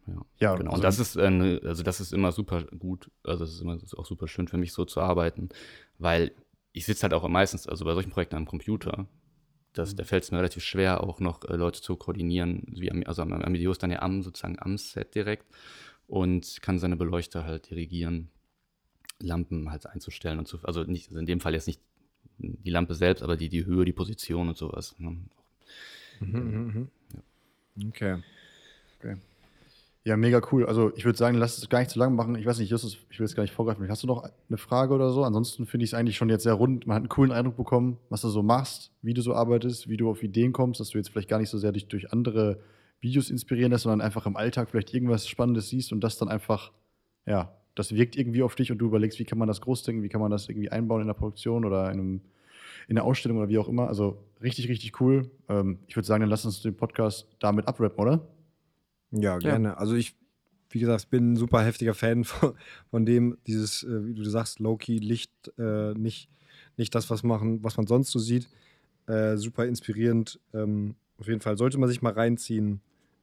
Ja, 0.06 0.14
Ja, 0.40 0.54
genau. 0.56 0.70
also- 0.70 0.76
und 0.80 0.84
das 0.84 0.98
ist, 0.98 1.16
äh, 1.16 1.60
also 1.66 1.82
das 1.82 2.00
ist 2.00 2.12
immer 2.12 2.32
super 2.32 2.64
gut. 2.64 3.10
Also 3.22 3.44
es 3.44 3.54
ist 3.54 3.60
immer 3.60 3.74
ist 3.82 3.96
auch 3.96 4.06
super 4.06 4.28
schön 4.28 4.48
für 4.48 4.58
mich 4.58 4.72
so 4.72 4.84
zu 4.84 5.00
arbeiten, 5.00 5.48
weil 5.98 6.32
ich 6.72 6.84
sitze 6.86 7.02
halt 7.04 7.14
auch 7.14 7.26
meistens, 7.28 7.66
also 7.66 7.84
bei 7.84 7.94
solchen 7.94 8.10
Projekten 8.10 8.36
am 8.36 8.46
Computer. 8.46 9.06
Das, 9.74 9.94
da 9.96 10.04
fällt 10.04 10.24
es 10.24 10.30
mir 10.30 10.38
relativ 10.38 10.64
schwer, 10.64 11.02
auch 11.02 11.20
noch 11.20 11.44
äh, 11.44 11.56
Leute 11.56 11.82
zu 11.82 11.96
koordinieren. 11.96 12.62
Wie, 12.68 12.90
am- 12.90 13.02
also 13.06 13.22
ist 13.72 13.82
dann 13.82 13.90
ja 13.90 14.02
am, 14.02 14.22
sozusagen 14.22 14.58
am 14.60 14.78
Set 14.78 15.14
direkt 15.14 15.46
und 16.06 16.62
kann 16.62 16.78
seine 16.78 16.96
Beleuchter 16.96 17.44
halt 17.44 17.70
dirigieren, 17.70 18.30
Lampen 19.20 19.70
halt 19.70 19.86
einzustellen 19.86 20.38
und 20.38 20.48
so. 20.48 20.58
Also 20.62 20.84
nicht, 20.84 21.08
also 21.08 21.18
in 21.18 21.26
dem 21.26 21.40
Fall 21.40 21.54
jetzt 21.54 21.66
nicht 21.66 21.80
die 22.38 22.70
Lampe 22.70 22.94
selbst, 22.94 23.22
aber 23.22 23.36
die, 23.36 23.48
die 23.48 23.64
Höhe, 23.66 23.84
die 23.84 23.92
Position 23.92 24.48
und 24.48 24.56
sowas. 24.56 24.94
Ne? 24.98 25.16
Mhm, 26.20 26.28
mhm, 26.30 26.88
mhm. 27.76 27.88
Okay. 27.88 28.20
Ja, 30.06 30.18
mega 30.18 30.42
cool. 30.52 30.66
Also 30.66 30.92
ich 30.96 31.06
würde 31.06 31.16
sagen, 31.16 31.38
lass 31.38 31.56
es 31.56 31.68
gar 31.70 31.78
nicht 31.78 31.90
zu 31.90 31.98
lang 31.98 32.14
machen. 32.14 32.36
Ich 32.36 32.44
weiß 32.44 32.58
nicht, 32.58 32.68
Justus, 32.68 32.98
ich 33.08 33.18
will 33.18 33.26
jetzt 33.26 33.36
gar 33.36 33.42
nicht 33.42 33.54
vorgreifen. 33.54 33.88
Hast 33.88 34.02
du 34.02 34.06
noch 34.06 34.28
eine 34.48 34.58
Frage 34.58 34.92
oder 34.92 35.10
so? 35.10 35.24
Ansonsten 35.24 35.64
finde 35.64 35.84
ich 35.84 35.90
es 35.90 35.94
eigentlich 35.94 36.18
schon 36.18 36.28
jetzt 36.28 36.42
sehr 36.42 36.52
rund. 36.52 36.86
Man 36.86 36.96
hat 36.96 37.00
einen 37.00 37.08
coolen 37.08 37.32
Eindruck 37.32 37.56
bekommen, 37.56 37.96
was 38.10 38.20
du 38.20 38.28
so 38.28 38.42
machst, 38.42 38.92
wie 39.00 39.14
du 39.14 39.22
so 39.22 39.34
arbeitest, 39.34 39.88
wie 39.88 39.96
du 39.96 40.10
auf 40.10 40.22
Ideen 40.22 40.52
kommst, 40.52 40.78
dass 40.78 40.90
du 40.90 40.98
jetzt 40.98 41.08
vielleicht 41.08 41.30
gar 41.30 41.38
nicht 41.38 41.48
so 41.48 41.56
sehr 41.56 41.72
dich 41.72 41.88
durch 41.88 42.12
andere 42.12 42.60
Videos 43.00 43.30
inspirieren 43.30 43.72
lässt, 43.72 43.84
sondern 43.84 44.02
einfach 44.02 44.26
im 44.26 44.36
Alltag 44.36 44.68
vielleicht 44.68 44.92
irgendwas 44.92 45.26
Spannendes 45.26 45.70
siehst 45.70 45.90
und 45.90 46.04
das 46.04 46.18
dann 46.18 46.28
einfach, 46.28 46.72
ja, 47.24 47.56
das 47.74 47.94
wirkt 47.94 48.14
irgendwie 48.14 48.42
auf 48.42 48.56
dich 48.56 48.70
und 48.70 48.78
du 48.78 48.86
überlegst, 48.86 49.18
wie 49.18 49.24
kann 49.24 49.38
man 49.38 49.48
das 49.48 49.62
groß 49.62 49.84
denken, 49.84 50.02
wie 50.02 50.10
kann 50.10 50.20
man 50.20 50.30
das 50.30 50.50
irgendwie 50.50 50.70
einbauen 50.70 51.00
in 51.00 51.06
der 51.06 51.14
Produktion 51.14 51.64
oder 51.64 51.90
in, 51.90 51.98
einem, 51.98 52.20
in 52.88 52.96
der 52.96 53.04
Ausstellung 53.04 53.38
oder 53.38 53.48
wie 53.48 53.58
auch 53.58 53.68
immer. 53.68 53.88
Also 53.88 54.18
richtig, 54.42 54.68
richtig 54.68 55.00
cool. 55.00 55.30
Ähm, 55.48 55.78
ich 55.86 55.96
würde 55.96 56.06
sagen, 56.06 56.20
dann 56.20 56.30
lass 56.30 56.44
uns 56.44 56.60
den 56.60 56.76
Podcast 56.76 57.26
damit 57.40 57.66
abrappen, 57.68 57.98
oder? 57.98 58.28
Ja, 59.22 59.38
gerne. 59.38 59.76
Also 59.78 59.94
ich, 59.94 60.16
wie 60.70 60.80
gesagt, 60.80 61.10
bin 61.10 61.32
ein 61.32 61.36
super 61.36 61.62
heftiger 61.64 61.94
Fan 61.94 62.24
von, 62.24 62.54
von 62.90 63.06
dem, 63.06 63.38
dieses, 63.46 63.82
äh, 63.84 64.06
wie 64.06 64.14
du 64.14 64.24
sagst, 64.24 64.58
Low-Key, 64.60 64.98
Licht, 64.98 65.30
äh, 65.58 65.94
nicht, 65.94 66.28
nicht 66.76 66.94
das, 66.94 67.10
was, 67.10 67.22
machen, 67.22 67.62
was 67.62 67.76
man 67.76 67.86
sonst 67.86 68.10
so 68.10 68.18
sieht. 68.18 68.48
Äh, 69.06 69.36
super 69.36 69.66
inspirierend. 69.66 70.40
Ähm, 70.52 70.94
auf 71.18 71.28
jeden 71.28 71.40
Fall 71.40 71.56
sollte 71.56 71.78
man 71.78 71.88
sich 71.88 72.02
mal 72.02 72.12
reinziehen, 72.12 72.80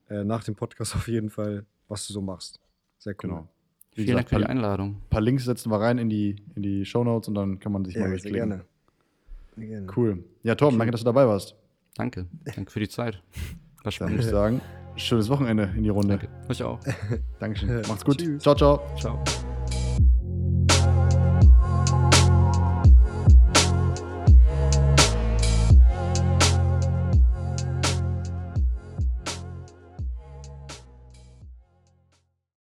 äh, 0.10 0.24
nach 0.24 0.44
dem 0.44 0.56
Podcast 0.56 0.96
auf 0.96 1.08
jeden 1.08 1.30
Fall, 1.30 1.66
was 1.88 2.08
du 2.08 2.14
so 2.14 2.22
machst. 2.22 2.60
Sehr 3.00 3.14
cool. 3.14 3.30
Genau. 3.30 3.48
Wie 3.94 4.04
Vielen 4.04 4.16
Dank 4.18 4.30
für 4.30 4.38
die 4.38 4.46
Einladung. 4.46 5.02
paar 5.10 5.20
Links 5.20 5.44
setzen 5.44 5.70
wir 5.70 5.82
rein 5.82 5.98
in 5.98 6.10
die, 6.10 6.38
in 6.56 6.62
die 6.64 6.86
Shownotes 6.86 7.28
und 7.28 7.36
dann 7.36 7.60
kann 7.60 7.74
man 7.74 7.84
sich 7.84 7.96
mal 7.96 8.04
Ja, 8.04 8.08
sehr 8.08 8.12
durchklicken. 8.32 8.50
gerne. 8.50 8.66
Sehr 9.58 9.68
gerne. 9.68 9.88
Cool. 9.98 10.24
Ja, 10.44 10.56
Tom, 10.56 10.78
danke, 10.78 10.92
dass 10.92 11.02
du 11.02 11.06
dabei 11.06 11.28
warst. 11.28 11.56
Danke. 11.96 12.26
Danke 12.46 12.72
für 12.72 12.80
die 12.80 12.88
Zeit. 12.88 13.22
Dann 13.84 13.92
spannend. 13.92 14.14
würde 14.14 14.24
ich 14.24 14.30
sagen, 14.32 14.62
schönes 15.06 15.30
Wochenende 15.30 15.70
in 15.76 15.84
die 15.84 15.90
Runde. 15.90 16.18
Danke. 16.18 16.30
Euch 16.50 16.64
auch. 16.64 16.80
Dankeschön. 17.40 17.82
Macht's 17.88 18.06
gut. 18.06 18.18
Tschüss. 18.18 18.42
Ciao, 18.42 18.56
ciao. 18.56 18.82
Ciao. 18.98 19.24